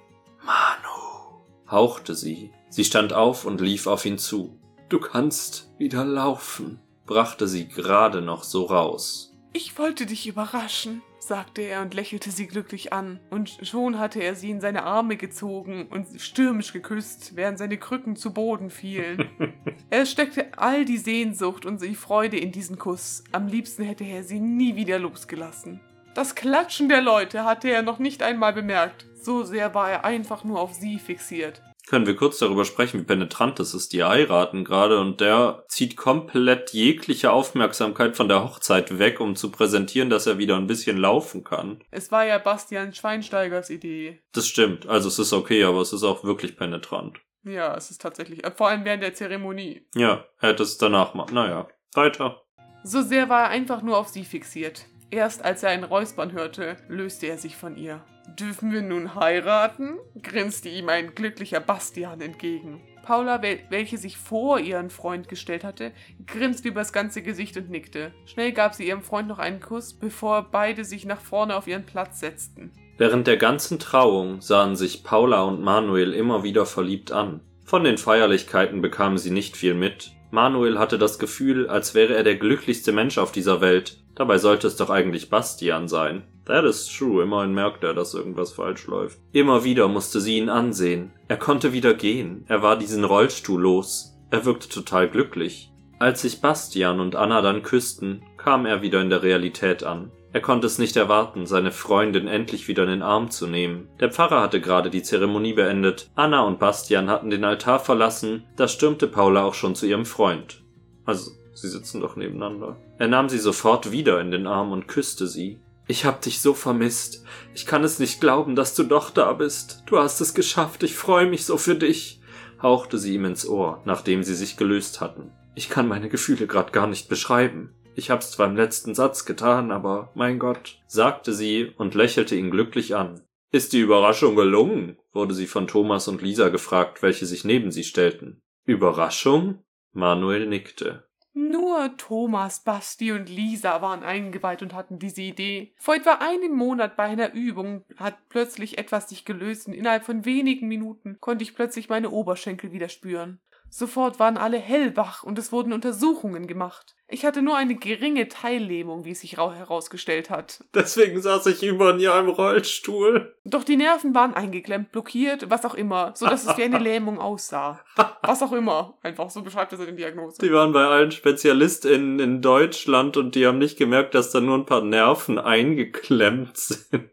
Manu, 0.45 1.39
hauchte 1.69 2.15
sie. 2.15 2.51
Sie 2.69 2.83
stand 2.83 3.13
auf 3.13 3.45
und 3.45 3.61
lief 3.61 3.87
auf 3.87 4.05
ihn 4.05 4.17
zu. 4.17 4.59
Du 4.89 4.99
kannst 4.99 5.71
wieder 5.77 6.03
laufen, 6.03 6.79
brachte 7.05 7.47
sie 7.47 7.67
gerade 7.67 8.21
noch 8.21 8.43
so 8.43 8.65
raus. 8.65 9.33
Ich 9.53 9.77
wollte 9.77 10.05
dich 10.05 10.27
überraschen, 10.27 11.01
sagte 11.29 11.61
er 11.61 11.81
und 11.81 11.93
lächelte 11.93 12.31
sie 12.31 12.47
glücklich 12.47 12.91
an, 12.91 13.21
und 13.29 13.59
schon 13.61 13.97
hatte 13.97 14.19
er 14.19 14.35
sie 14.35 14.49
in 14.49 14.59
seine 14.59 14.83
Arme 14.83 15.15
gezogen 15.15 15.87
und 15.89 16.19
stürmisch 16.19 16.73
geküsst, 16.73 17.37
während 17.37 17.57
seine 17.57 17.77
Krücken 17.77 18.17
zu 18.17 18.33
Boden 18.33 18.69
fielen. 18.69 19.29
er 19.89 20.05
steckte 20.05 20.47
all 20.57 20.83
die 20.83 20.97
Sehnsucht 20.97 21.65
und 21.65 21.81
die 21.81 21.95
Freude 21.95 22.37
in 22.37 22.51
diesen 22.51 22.77
Kuss. 22.77 23.23
Am 23.31 23.47
liebsten 23.47 23.83
hätte 23.83 24.03
er 24.03 24.23
sie 24.23 24.41
nie 24.41 24.75
wieder 24.75 24.99
losgelassen. 24.99 25.79
Das 26.15 26.35
Klatschen 26.35 26.89
der 26.89 27.01
Leute 27.01 27.45
hatte 27.45 27.69
er 27.69 27.83
noch 27.83 27.99
nicht 27.99 28.21
einmal 28.21 28.51
bemerkt. 28.51 29.05
So 29.21 29.43
sehr 29.43 29.73
war 29.73 29.89
er 29.89 30.03
einfach 30.03 30.43
nur 30.43 30.59
auf 30.59 30.73
sie 30.73 30.99
fixiert. 30.99 31.61
Können 31.89 32.05
wir 32.05 32.15
kurz 32.15 32.37
darüber 32.37 32.65
sprechen, 32.65 32.99
wie 32.99 33.03
penetrant 33.03 33.59
es 33.59 33.73
ist. 33.73 33.93
Die 33.93 34.03
heiraten 34.03 34.63
gerade 34.63 34.99
und 34.99 35.21
der 35.21 35.63
zieht 35.69 35.97
komplett 35.97 36.69
jegliche 36.71 37.31
Aufmerksamkeit 37.31 38.15
von 38.15 38.27
der 38.27 38.43
Hochzeit 38.43 38.99
weg, 38.99 39.19
um 39.19 39.35
zu 39.35 39.49
präsentieren, 39.49 40.11
dass 40.11 40.27
er 40.27 40.37
wieder 40.37 40.55
ein 40.57 40.67
bisschen 40.67 40.97
laufen 40.97 41.43
kann. 41.43 41.83
Es 41.89 42.11
war 42.11 42.25
ja 42.25 42.37
Bastian 42.37 42.93
Schweinsteigers 42.93 43.71
Idee. 43.71 44.21
Das 44.33 44.47
stimmt. 44.47 44.87
Also 44.87 45.07
es 45.07 45.17
ist 45.17 45.33
okay, 45.33 45.63
aber 45.63 45.81
es 45.81 45.91
ist 45.91 46.03
auch 46.03 46.23
wirklich 46.23 46.57
penetrant. 46.57 47.17
Ja, 47.43 47.75
es 47.75 47.89
ist 47.89 48.01
tatsächlich. 48.01 48.43
äh, 48.43 48.51
Vor 48.51 48.67
allem 48.67 48.85
während 48.85 49.01
der 49.01 49.15
Zeremonie. 49.15 49.87
Ja, 49.95 50.25
er 50.39 50.49
hätte 50.49 50.61
es 50.61 50.77
danach 50.77 51.15
machen. 51.15 51.33
Naja, 51.33 51.69
weiter. 51.95 52.43
So 52.83 53.01
sehr 53.01 53.29
war 53.29 53.45
er 53.45 53.49
einfach 53.49 53.81
nur 53.81 53.97
auf 53.97 54.09
sie 54.09 54.25
fixiert. 54.25 54.85
Erst 55.09 55.43
als 55.43 55.63
er 55.63 55.71
ein 55.71 55.83
Räuspern 55.83 56.33
hörte, 56.33 56.77
löste 56.87 57.25
er 57.25 57.39
sich 57.39 57.55
von 57.55 57.75
ihr. 57.77 58.05
Dürfen 58.37 58.71
wir 58.71 58.81
nun 58.81 59.15
heiraten? 59.15 59.97
grinste 60.21 60.69
ihm 60.69 60.89
ein 60.89 61.15
glücklicher 61.15 61.59
Bastian 61.59 62.21
entgegen. 62.21 62.81
Paula, 63.01 63.41
wel 63.41 63.59
welche 63.69 63.97
sich 63.97 64.17
vor 64.17 64.59
ihren 64.59 64.89
Freund 64.89 65.27
gestellt 65.27 65.63
hatte, 65.63 65.91
grinste 66.27 66.67
übers 66.67 66.93
ganze 66.93 67.21
Gesicht 67.21 67.57
und 67.57 67.69
nickte. 67.69 68.11
Schnell 68.25 68.51
gab 68.51 68.75
sie 68.75 68.87
ihrem 68.87 69.01
Freund 69.01 69.27
noch 69.27 69.39
einen 69.39 69.61
Kuss, 69.61 69.93
bevor 69.93 70.43
beide 70.51 70.85
sich 70.85 71.05
nach 71.05 71.21
vorne 71.21 71.55
auf 71.55 71.67
ihren 71.67 71.85
Platz 71.85 72.19
setzten. 72.19 72.71
Während 72.97 73.25
der 73.27 73.37
ganzen 73.37 73.79
Trauung 73.79 74.41
sahen 74.41 74.75
sich 74.75 75.03
Paula 75.03 75.43
und 75.43 75.61
Manuel 75.61 76.13
immer 76.13 76.43
wieder 76.43 76.65
verliebt 76.65 77.11
an. 77.11 77.39
Von 77.63 77.83
den 77.83 77.97
Feierlichkeiten 77.97 78.81
bekamen 78.81 79.17
sie 79.17 79.31
nicht 79.31 79.55
viel 79.55 79.73
mit. 79.73 80.11
Manuel 80.31 80.77
hatte 80.77 80.99
das 80.99 81.17
Gefühl, 81.17 81.67
als 81.69 81.95
wäre 81.95 82.15
er 82.15 82.23
der 82.23 82.35
glücklichste 82.35 82.91
Mensch 82.91 83.17
auf 83.17 83.31
dieser 83.31 83.61
Welt. 83.61 84.03
Dabei 84.15 84.37
sollte 84.37 84.67
es 84.67 84.75
doch 84.75 84.89
eigentlich 84.89 85.29
Bastian 85.29 85.87
sein. 85.87 86.23
That 86.49 86.65
is 86.65 86.87
true, 86.87 87.21
immerhin 87.21 87.53
merkt 87.53 87.83
er, 87.83 87.93
dass 87.93 88.15
irgendwas 88.15 88.53
falsch 88.53 88.87
läuft. 88.87 89.19
Immer 89.33 89.63
wieder 89.63 89.87
musste 89.87 90.19
sie 90.19 90.39
ihn 90.39 90.49
ansehen. 90.49 91.11
Er 91.27 91.37
konnte 91.37 91.73
wieder 91.73 91.93
gehen. 91.93 92.43
Er 92.47 92.63
war 92.63 92.75
diesen 92.75 93.03
Rollstuhl 93.03 93.61
los. 93.61 94.17
Er 94.31 94.45
wirkte 94.45 94.67
total 94.67 95.07
glücklich. 95.11 95.71
Als 95.99 96.23
sich 96.23 96.41
Bastian 96.41 96.99
und 96.99 97.15
Anna 97.15 97.43
dann 97.43 97.61
küssten, 97.61 98.23
kam 98.37 98.65
er 98.65 98.81
wieder 98.81 98.99
in 98.99 99.11
der 99.11 99.21
Realität 99.21 99.83
an. 99.83 100.11
Er 100.33 100.41
konnte 100.41 100.65
es 100.65 100.79
nicht 100.79 100.95
erwarten, 100.95 101.45
seine 101.45 101.71
Freundin 101.71 102.27
endlich 102.27 102.67
wieder 102.67 102.81
in 102.81 102.89
den 102.89 103.01
Arm 103.03 103.29
zu 103.29 103.45
nehmen. 103.45 103.87
Der 103.99 104.11
Pfarrer 104.11 104.41
hatte 104.41 104.59
gerade 104.59 104.89
die 104.89 105.03
Zeremonie 105.03 105.53
beendet. 105.53 106.09
Anna 106.15 106.41
und 106.41 106.57
Bastian 106.57 107.11
hatten 107.11 107.29
den 107.29 107.43
Altar 107.43 107.79
verlassen. 107.79 108.43
Da 108.55 108.67
stürmte 108.67 109.07
Paula 109.07 109.43
auch 109.43 109.53
schon 109.53 109.75
zu 109.75 109.85
ihrem 109.85 110.05
Freund. 110.05 110.63
Also, 111.05 111.29
sie 111.53 111.69
sitzen 111.69 112.01
doch 112.01 112.15
nebeneinander. 112.15 112.77
Er 112.97 113.07
nahm 113.07 113.29
sie 113.29 113.37
sofort 113.37 113.91
wieder 113.91 114.19
in 114.19 114.31
den 114.31 114.47
Arm 114.47 114.71
und 114.71 114.87
küsste 114.87 115.27
sie. 115.27 115.59
Ich 115.89 116.05
hab 116.05 116.21
dich 116.21 116.39
so 116.39 116.53
vermisst. 116.53 117.25
Ich 117.55 117.65
kann 117.65 117.83
es 117.83 117.97
nicht 117.97 118.21
glauben, 118.21 118.55
dass 118.55 118.75
du 118.75 118.83
doch 118.83 119.09
da 119.09 119.33
bist. 119.33 119.81
Du 119.87 119.97
hast 119.97 120.21
es 120.21 120.35
geschafft. 120.35 120.83
Ich 120.83 120.93
freue 120.93 121.25
mich 121.25 121.45
so 121.45 121.57
für 121.57 121.73
dich, 121.73 122.21
hauchte 122.61 122.99
sie 122.99 123.15
ihm 123.15 123.25
ins 123.25 123.47
Ohr, 123.47 123.81
nachdem 123.85 124.21
sie 124.21 124.35
sich 124.35 124.55
gelöst 124.55 125.01
hatten. 125.01 125.31
Ich 125.55 125.67
kann 125.67 125.87
meine 125.87 126.07
Gefühle 126.07 126.45
grad 126.45 126.73
gar 126.73 126.85
nicht 126.85 127.09
beschreiben. 127.09 127.73
Ich 127.95 128.11
hab's 128.11 128.29
zwar 128.29 128.45
im 128.45 128.55
letzten 128.55 128.93
Satz 128.93 129.25
getan, 129.25 129.71
aber 129.71 130.11
mein 130.13 130.37
Gott, 130.37 130.77
sagte 130.85 131.33
sie 131.33 131.73
und 131.75 131.95
lächelte 131.95 132.35
ihn 132.35 132.51
glücklich 132.51 132.95
an. 132.95 133.23
Ist 133.51 133.73
die 133.73 133.79
Überraschung 133.79 134.35
gelungen? 134.35 134.99
wurde 135.11 135.33
sie 135.33 135.47
von 135.47 135.65
Thomas 135.65 136.07
und 136.07 136.21
Lisa 136.21 136.49
gefragt, 136.49 137.01
welche 137.01 137.25
sich 137.25 137.45
neben 137.45 137.71
sie 137.71 137.83
stellten. 137.83 138.39
Überraschung? 138.63 139.63
Manuel 139.91 140.45
nickte. 140.45 141.08
Nur 141.33 141.95
Thomas, 141.97 142.63
Basti 142.63 143.11
und 143.11 143.29
Lisa 143.29 143.81
waren 143.81 144.03
eingeweiht 144.03 144.61
und 144.61 144.73
hatten 144.73 144.99
diese 144.99 145.21
Idee. 145.21 145.73
Vor 145.77 145.95
etwa 145.95 146.15
einem 146.15 146.55
Monat 146.55 146.95
bei 146.97 147.03
einer 147.03 147.33
Übung 147.33 147.85
hat 147.97 148.17
plötzlich 148.29 148.77
etwas 148.77 149.09
sich 149.09 149.25
gelöst 149.25 149.67
und 149.67 149.73
innerhalb 149.73 150.03
von 150.03 150.25
wenigen 150.25 150.67
Minuten 150.67 151.17
konnte 151.19 151.43
ich 151.43 151.55
plötzlich 151.55 151.87
meine 151.87 152.09
Oberschenkel 152.09 152.71
wieder 152.71 152.89
spüren. 152.89 153.39
Sofort 153.71 154.19
waren 154.19 154.37
alle 154.37 154.57
hellwach 154.57 155.23
und 155.23 155.37
es 155.39 155.51
wurden 155.51 155.73
Untersuchungen 155.73 156.47
gemacht. 156.47 156.95
Ich 157.07 157.25
hatte 157.25 157.41
nur 157.41 157.55
eine 157.57 157.75
geringe 157.75 158.27
Teillähmung, 158.27 159.03
wie 159.05 159.11
es 159.11 159.21
sich 159.21 159.37
rau- 159.37 159.51
herausgestellt 159.53 160.29
hat. 160.29 160.63
Deswegen 160.75 161.21
saß 161.21 161.47
ich 161.47 161.63
über 161.63 161.91
in 161.91 161.99
ihrem 161.99 162.29
Rollstuhl. 162.29 163.35
Doch 163.45 163.63
die 163.63 163.77
Nerven 163.77 164.13
waren 164.13 164.33
eingeklemmt, 164.35 164.91
blockiert, 164.91 165.49
was 165.49 165.65
auch 165.65 165.73
immer, 165.73 166.13
so 166.15 166.27
dass 166.27 166.45
es 166.45 166.55
wie 166.57 166.63
eine 166.63 166.77
Lähmung 166.89 167.19
aussah. 167.19 167.79
Was 168.21 168.43
auch 168.43 168.51
immer. 168.51 168.97
Einfach 169.01 169.29
so 169.29 169.41
beschreibt 169.41 169.71
er 169.71 169.77
seine 169.79 169.93
Diagnose. 169.93 170.37
Die 170.41 170.51
waren 170.53 170.71
bei 170.71 170.85
allen 170.85 171.11
SpezialistInnen 171.11 172.19
in 172.19 172.41
Deutschland 172.41 173.17
und 173.17 173.33
die 173.35 173.47
haben 173.47 173.57
nicht 173.57 173.77
gemerkt, 173.77 174.13
dass 174.13 174.31
da 174.31 174.39
nur 174.41 174.57
ein 174.57 174.65
paar 174.67 174.83
Nerven 174.83 175.39
eingeklemmt 175.39 176.57
sind. 176.57 177.09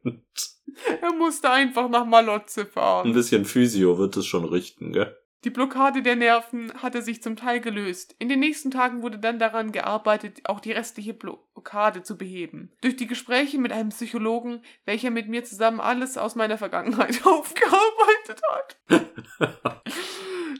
Er 1.00 1.12
musste 1.12 1.50
einfach 1.50 1.88
nach 1.88 2.04
Malotze 2.04 2.66
fahren. 2.66 3.07
Ein 3.09 3.14
bisschen 3.14 3.46
Physio 3.46 3.96
wird 3.98 4.16
es 4.18 4.26
schon 4.26 4.44
richten, 4.44 4.92
gell? 4.92 5.16
Die 5.47 5.51
Blockade 5.51 6.03
der 6.03 6.16
Nerven 6.16 6.72
hatte 6.82 7.03
sich 7.03 7.22
zum 7.22 7.36
Teil 7.36 7.61
gelöst. 7.61 8.16
In 8.18 8.28
den 8.28 8.40
nächsten 8.40 8.72
Tagen 8.72 9.03
wurde 9.03 9.20
dann 9.20 9.38
daran 9.38 9.70
gearbeitet, 9.70 10.40
auch 10.49 10.59
die 10.59 10.72
restliche 10.72 11.14
Blockade 11.14 12.03
zu 12.03 12.18
beheben. 12.18 12.72
Durch 12.80 12.97
die 12.97 13.07
Gespräche 13.07 13.57
mit 13.59 13.70
einem 13.70 13.90
Psychologen, 13.90 14.61
welcher 14.86 15.12
mit 15.12 15.28
mir 15.28 15.44
zusammen 15.44 15.78
alles 15.78 16.18
aus 16.18 16.34
meiner 16.34 16.59
Vergangenheit 16.59 17.24
aufgearbeitet 17.26 18.42
hat. 18.51 18.76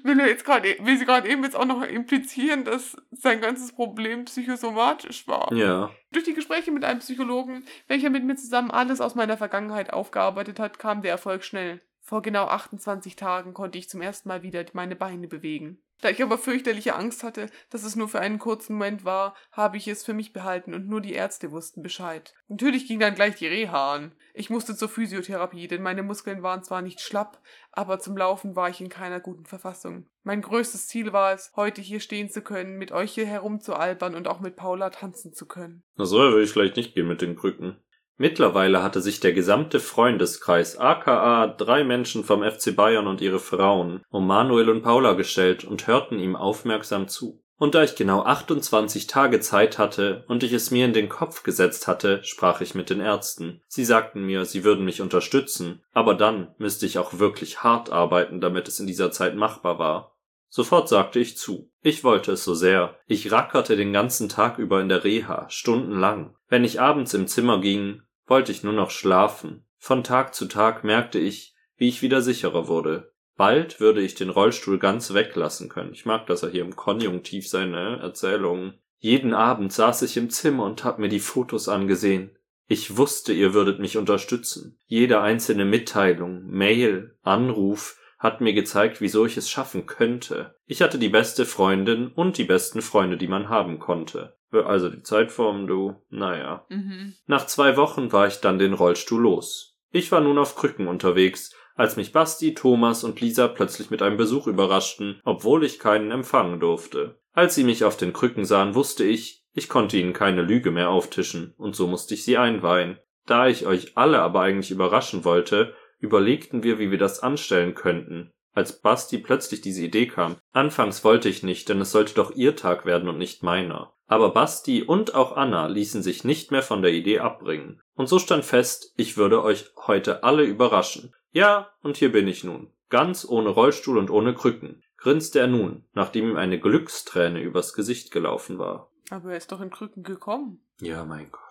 Will 0.05 0.21
er 0.21 0.29
jetzt 0.29 0.45
gerade, 0.45 0.77
will 0.79 0.97
sie 0.97 1.05
gerade 1.05 1.29
eben 1.29 1.43
jetzt 1.43 1.57
auch 1.57 1.65
noch 1.65 1.83
implizieren, 1.83 2.65
dass 2.65 2.97
sein 3.11 3.41
ganzes 3.41 3.73
Problem 3.73 4.27
psychosomatisch 4.27 5.27
war. 5.27 5.53
Ja. 5.53 5.91
Durch 6.13 6.25
die 6.25 6.35
Gespräche 6.35 6.71
mit 6.71 6.85
einem 6.85 7.01
Psychologen, 7.01 7.65
welcher 7.89 8.11
mit 8.11 8.23
mir 8.23 8.37
zusammen 8.37 8.71
alles 8.71 9.01
aus 9.01 9.17
meiner 9.17 9.37
Vergangenheit 9.37 9.93
aufgearbeitet 9.93 10.61
hat, 10.61 10.79
kam 10.79 11.03
der 11.03 11.11
Erfolg 11.11 11.43
schnell. 11.43 11.81
Vor 12.07 12.23
genau 12.23 12.47
28 12.47 13.17
Tagen 13.17 13.53
konnte 13.53 13.79
ich 13.79 13.89
zum 13.89 14.01
ersten 14.01 14.29
Mal 14.29 14.45
wieder 14.45 14.65
meine 14.75 14.95
Beine 14.95 15.27
bewegen. 15.27 15.83
Da 16.01 16.09
ich 16.09 16.23
aber 16.23 16.39
fürchterliche 16.39 16.95
Angst 16.95 17.25
hatte, 17.25 17.51
dass 17.71 17.83
es 17.83 17.97
nur 17.97 18.09
für 18.09 18.21
einen 18.21 18.39
kurzen 18.39 18.75
Moment 18.75 19.05
war, 19.05 19.35
habe 19.51 19.77
ich 19.77 19.89
es 19.89 20.05
für 20.05 20.15
mich 20.15 20.33
behalten 20.33 20.73
und 20.73 20.87
nur 20.87 21.01
die 21.01 21.15
Ärzte 21.15 21.51
wussten 21.51 21.83
Bescheid. 21.83 22.33
Natürlich 22.47 22.87
ging 22.87 23.01
dann 23.01 23.17
gleich 23.17 23.35
die 23.35 23.49
Reha 23.49 23.95
an. 23.95 24.13
Ich 24.35 24.51
musste 24.51 24.77
zur 24.77 24.89
Physiotherapie, 24.89 25.67
denn 25.67 25.83
meine 25.83 26.05
Muskeln 26.05 26.45
waren 26.45 26.63
zwar 26.63 26.81
nicht 26.81 27.01
schlapp, 27.01 27.43
aber 27.73 27.99
zum 27.99 28.17
Laufen 28.17 28.55
war 28.55 28.69
ich 28.69 28.81
in 28.81 28.89
keiner 28.89 29.19
guten 29.19 29.47
Verfassung. 29.47 30.07
Mein 30.23 30.43
größtes 30.43 30.87
Ziel 30.87 31.13
war 31.13 31.33
es, 31.33 31.51
heute 31.57 31.81
hier 31.81 31.99
stehen 31.99 32.31
zu 32.31 32.41
können, 32.41 32.77
mit 32.77 32.93
euch 32.93 33.13
hier 33.13 33.27
herumzualbern 33.27 34.15
und 34.15 34.29
auch 34.29 34.39
mit 34.39 34.55
Paula 34.55 34.91
tanzen 34.91 35.33
zu 35.33 35.47
können. 35.47 35.83
Na 35.97 36.05
so 36.05 36.19
würde 36.19 36.43
ich 36.43 36.53
vielleicht 36.53 36.77
nicht 36.77 36.95
gehen 36.95 37.09
mit 37.09 37.21
den 37.21 37.35
Krücken. 37.35 37.81
Mittlerweile 38.19 38.83
hatte 38.83 39.03
sich 39.03 39.21
der 39.21 39.33
gesamte 39.33 39.79
Freundeskreis, 39.79 40.79
aka 40.79 41.49
drei 41.49 41.85
Menschen 41.85 42.25
vom 42.25 42.43
FC 42.43 42.75
Bayern 42.75 43.07
und 43.07 43.21
ihre 43.21 43.39
Frauen, 43.39 44.03
um 44.09 44.27
Manuel 44.27 44.71
und 44.71 44.83
Paula 44.83 45.13
gestellt 45.13 45.65
und 45.65 45.87
hörten 45.87 46.19
ihm 46.19 46.35
aufmerksam 46.35 47.09
zu. 47.09 47.43
Und 47.59 47.75
da 47.75 47.83
ich 47.83 47.95
genau 47.95 48.23
28 48.23 49.07
Tage 49.07 49.41
Zeit 49.41 49.79
hatte 49.79 50.25
und 50.29 50.43
ich 50.43 50.53
es 50.53 50.71
mir 50.71 50.85
in 50.85 50.93
den 50.93 51.09
Kopf 51.09 51.43
gesetzt 51.43 51.89
hatte, 51.89 52.23
sprach 52.23 52.61
ich 52.61 52.75
mit 52.75 52.91
den 52.91 53.01
Ärzten. 53.01 53.63
Sie 53.67 53.85
sagten 53.85 54.25
mir, 54.25 54.45
sie 54.45 54.63
würden 54.63 54.85
mich 54.85 55.01
unterstützen, 55.01 55.83
aber 55.93 56.15
dann 56.15 56.55
müsste 56.59 56.85
ich 56.85 56.99
auch 56.99 57.19
wirklich 57.19 57.63
hart 57.63 57.91
arbeiten, 57.91 58.41
damit 58.41 58.69
es 58.69 58.79
in 58.79 58.87
dieser 58.87 59.11
Zeit 59.11 59.37
machbar 59.37 59.79
war. 59.79 60.17
Sofort 60.49 60.89
sagte 60.89 61.19
ich 61.19 61.37
zu. 61.37 61.71
Ich 61.83 62.05
wollte 62.05 62.33
es 62.33 62.45
so 62.45 62.55
sehr. 62.55 62.99
Ich 63.07 63.33
rackerte 63.33 63.77
den 63.77 63.93
ganzen 63.93 64.29
Tag 64.29 64.59
über 64.59 64.81
in 64.81 64.89
der 64.89 65.05
Reha, 65.05 65.47
stundenlang. 65.49 66.35
Wenn 66.49 66.65
ich 66.65 66.81
abends 66.81 67.15
im 67.15 67.27
Zimmer 67.27 67.61
ging, 67.61 68.03
wollte 68.27 68.53
ich 68.53 68.63
nur 68.63 68.73
noch 68.73 68.91
schlafen. 68.91 69.65
Von 69.79 70.05
Tag 70.05 70.35
zu 70.35 70.47
Tag 70.47 70.85
merkte 70.85 71.19
ich, 71.19 71.55
wie 71.77 71.89
ich 71.89 72.03
wieder 72.03 72.23
sicherer 72.23 72.69
wurde. 72.69 73.13
Bald 73.37 73.81
würde 73.81 74.01
ich 74.01 74.15
den 74.15 74.31
Rollstuhl 74.31 74.79
ganz 74.79 75.13
weglassen 75.13 75.69
können. 75.69 75.93
Ich 75.93 76.07
mag, 76.07 76.27
dass 76.27 76.43
er 76.43 76.51
hier 76.51 76.63
im 76.63 76.75
Konjunktiv 76.75 77.49
seine 77.49 77.99
Erzählungen. 77.99 78.75
Jeden 78.99 79.35
Abend 79.35 79.73
saß 79.73 80.03
ich 80.03 80.17
im 80.17 80.31
Zimmer 80.31 80.65
und 80.65 80.85
hab 80.85 80.99
mir 80.99 81.09
die 81.09 81.21
Fotos 81.21 81.69
angesehen. 81.69 82.31
Ich 82.67 82.97
wusste, 82.97 83.33
ihr 83.33 83.55
würdet 83.55 83.79
mich 83.79 83.97
unterstützen. 83.97 84.79
Jede 84.87 85.21
einzelne 85.21 85.65
Mitteilung, 85.65 86.47
Mail, 86.47 87.17
Anruf 87.23 87.99
hat 88.19 88.41
mir 88.41 88.55
gezeigt, 88.55 89.01
wieso 89.01 89.27
ich 89.27 89.37
es 89.37 89.51
schaffen 89.51 89.87
könnte. 89.87 90.57
Ich 90.65 90.83
hatte 90.83 90.99
die 90.99 91.11
beste 91.11 91.45
Freundin 91.45 92.09
und 92.09 92.39
die 92.39 92.45
besten 92.45 92.81
Freunde, 92.81 93.19
die 93.19 93.29
man 93.29 93.51
haben 93.51 93.79
konnte. 93.79 94.37
Also 94.65 94.89
die 94.89 95.03
Zeitform, 95.03 95.67
du, 95.67 95.97
naja. 96.09 96.65
Mhm. 96.69 97.15
Nach 97.27 97.47
zwei 97.47 97.77
Wochen 97.77 98.13
war 98.13 98.27
ich 98.27 98.41
dann 98.41 98.59
den 98.59 98.73
Rollstuhl 98.73 99.21
los. 99.21 99.77
Ich 99.91 100.13
war 100.13 100.21
nun 100.21 100.39
auf 100.39 100.57
Krücken 100.57 100.89
unterwegs, 100.89 101.55
als 101.75 101.97
mich 101.97 102.13
Basti, 102.13 102.55
Thomas 102.55 103.05
und 103.05 103.21
Lisa 103.21 103.49
plötzlich 103.49 103.91
mit 103.91 104.03
einem 104.03 104.17
Besuch 104.17 104.47
überraschten, 104.47 105.21
obwohl 105.25 105.65
ich 105.65 105.79
keinen 105.79 106.11
empfangen 106.11 106.59
durfte. 106.59 107.19
Als 107.33 107.55
sie 107.55 107.65
mich 107.65 107.85
auf 107.85 107.97
den 107.97 108.15
Krücken 108.15 108.47
sahen, 108.47 108.75
wusste 108.75 109.05
ich, 109.05 109.45
ich 109.53 109.69
konnte 109.69 109.99
ihnen 109.99 110.13
keine 110.13 110.43
Lüge 110.43 110.71
mehr 110.71 110.91
auftischen, 110.91 111.55
und 111.59 111.77
so 111.77 111.87
musste 111.87 112.15
ich 112.15 112.25
sie 112.25 112.39
einweihen. 112.39 112.99
Da 113.27 113.49
ich 113.49 113.67
euch 113.67 113.97
alle 113.97 114.21
aber 114.21 114.41
eigentlich 114.41 114.71
überraschen 114.71 115.25
wollte, 115.25 115.75
überlegten 115.99 116.63
wir, 116.63 116.79
wie 116.79 116.91
wir 116.91 116.99
das 116.99 117.21
anstellen 117.21 117.75
könnten, 117.75 118.33
als 118.53 118.81
Basti 118.81 119.19
plötzlich 119.19 119.61
diese 119.61 119.85
Idee 119.85 120.07
kam. 120.07 120.37
Anfangs 120.53 121.05
wollte 121.05 121.29
ich 121.29 121.43
nicht, 121.43 121.69
denn 121.69 121.81
es 121.81 121.93
sollte 121.93 122.15
doch 122.15 122.35
ihr 122.35 122.57
Tag 122.57 122.87
werden 122.87 123.09
und 123.09 123.19
nicht 123.19 123.43
meiner. 123.43 123.93
Aber 124.07 124.31
Basti 124.31 124.83
und 124.83 125.15
auch 125.15 125.37
Anna 125.37 125.67
ließen 125.67 126.03
sich 126.03 126.25
nicht 126.25 126.51
mehr 126.51 126.63
von 126.63 126.83
der 126.83 126.93
Idee 126.93 127.21
abbringen. 127.21 127.83
Und 127.95 128.09
so 128.09 128.19
stand 128.19 128.45
fest, 128.45 128.93
ich 128.97 129.17
würde 129.17 129.43
euch 129.43 129.71
heute 129.87 130.23
alle 130.23 130.45
überraschen. 130.45 131.15
Ja, 131.33 131.71
und 131.83 131.97
hier 131.97 132.13
bin 132.13 132.29
ich 132.29 132.45
nun. 132.45 132.71
Ganz 132.89 133.27
ohne 133.29 133.49
Rollstuhl 133.49 133.99
und 133.99 134.11
ohne 134.11 134.35
Krücken, 134.35 134.83
grinste 134.97 135.41
er 135.41 135.49
nun, 135.49 135.85
nachdem 135.93 136.31
ihm 136.31 136.37
eine 136.37 136.61
Glücksträne 136.61 137.41
übers 137.41 137.73
Gesicht 137.73 138.13
gelaufen 138.13 138.59
war. 138.59 138.91
Aber 139.11 139.33
er 139.33 139.37
ist 139.37 139.51
doch 139.51 139.61
in 139.61 139.71
Krücken 139.71 140.05
gekommen. 140.05 140.65
Ja, 140.81 141.05
mein 141.05 141.31
Gott. 141.31 141.43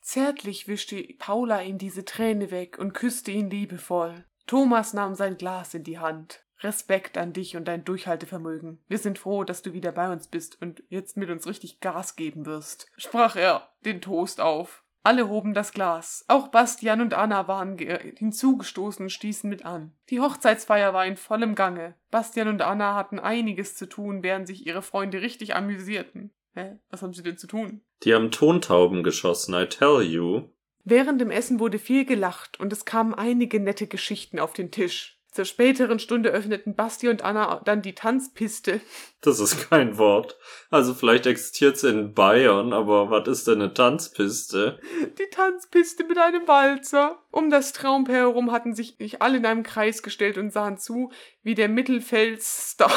Zärtlich 0.00 0.68
wischte 0.68 1.02
Paula 1.18 1.62
ihm 1.62 1.78
diese 1.78 2.04
Träne 2.04 2.50
weg 2.50 2.78
und 2.78 2.92
küsste 2.92 3.30
ihn 3.30 3.48
liebevoll. 3.48 4.26
Thomas 4.46 4.92
nahm 4.92 5.14
sein 5.14 5.38
Glas 5.38 5.72
in 5.72 5.84
die 5.84 5.98
Hand. 5.98 6.43
Respekt 6.64 7.16
an 7.18 7.32
dich 7.32 7.56
und 7.56 7.68
dein 7.68 7.84
Durchhaltevermögen. 7.84 8.78
Wir 8.88 8.98
sind 8.98 9.18
froh, 9.18 9.44
dass 9.44 9.62
du 9.62 9.72
wieder 9.72 9.92
bei 9.92 10.10
uns 10.10 10.28
bist 10.28 10.60
und 10.60 10.82
jetzt 10.88 11.16
mit 11.16 11.30
uns 11.30 11.46
richtig 11.46 11.80
Gas 11.80 12.16
geben 12.16 12.46
wirst, 12.46 12.90
sprach 12.96 13.36
er 13.36 13.68
den 13.84 14.00
Toast 14.00 14.40
auf. 14.40 14.82
Alle 15.06 15.28
hoben 15.28 15.52
das 15.52 15.72
Glas. 15.72 16.24
Auch 16.28 16.48
Bastian 16.48 17.02
und 17.02 17.12
Anna 17.12 17.46
waren 17.46 17.76
ge- 17.76 18.16
hinzugestoßen 18.16 19.04
und 19.04 19.10
stießen 19.10 19.50
mit 19.50 19.66
an. 19.66 19.92
Die 20.08 20.18
Hochzeitsfeier 20.18 20.94
war 20.94 21.04
in 21.04 21.18
vollem 21.18 21.54
Gange. 21.54 21.94
Bastian 22.10 22.48
und 22.48 22.62
Anna 22.62 22.94
hatten 22.94 23.18
einiges 23.18 23.76
zu 23.76 23.86
tun, 23.86 24.22
während 24.22 24.46
sich 24.46 24.66
ihre 24.66 24.80
Freunde 24.80 25.20
richtig 25.20 25.54
amüsierten. 25.54 26.32
Hä? 26.54 26.78
Was 26.88 27.02
haben 27.02 27.12
sie 27.12 27.22
denn 27.22 27.36
zu 27.36 27.46
tun? 27.46 27.82
Die 28.04 28.14
haben 28.14 28.30
Tontauben 28.30 29.02
geschossen, 29.02 29.54
I 29.54 29.66
tell 29.66 30.00
you. 30.00 30.48
Während 30.84 31.20
dem 31.20 31.30
Essen 31.30 31.60
wurde 31.60 31.78
viel 31.78 32.06
gelacht 32.06 32.58
und 32.58 32.72
es 32.72 32.86
kamen 32.86 33.12
einige 33.12 33.60
nette 33.60 33.86
Geschichten 33.86 34.38
auf 34.38 34.54
den 34.54 34.70
Tisch. 34.70 35.13
Zur 35.34 35.46
späteren 35.46 35.98
Stunde 35.98 36.30
öffneten 36.30 36.76
Basti 36.76 37.08
und 37.08 37.22
Anna 37.22 37.60
dann 37.64 37.82
die 37.82 37.96
Tanzpiste. 37.96 38.80
Das 39.20 39.40
ist 39.40 39.68
kein 39.68 39.98
Wort. 39.98 40.38
Also 40.70 40.94
vielleicht 40.94 41.26
existiert's 41.26 41.82
in 41.82 42.14
Bayern, 42.14 42.72
aber 42.72 43.10
was 43.10 43.26
ist 43.26 43.48
denn 43.48 43.60
eine 43.60 43.74
Tanzpiste? 43.74 44.78
Die 45.18 45.28
Tanzpiste 45.32 46.04
mit 46.04 46.18
einem 46.18 46.46
Walzer. 46.46 47.18
Um 47.32 47.50
das 47.50 47.72
Traumpaar 47.72 48.14
herum 48.14 48.52
hatten 48.52 48.76
sich 48.76 49.00
nicht 49.00 49.22
alle 49.22 49.38
in 49.38 49.46
einem 49.46 49.64
Kreis 49.64 50.04
gestellt 50.04 50.38
und 50.38 50.52
sahen 50.52 50.78
zu, 50.78 51.10
wie 51.42 51.56
der 51.56 51.68
Mittelfeldstar 51.68 52.92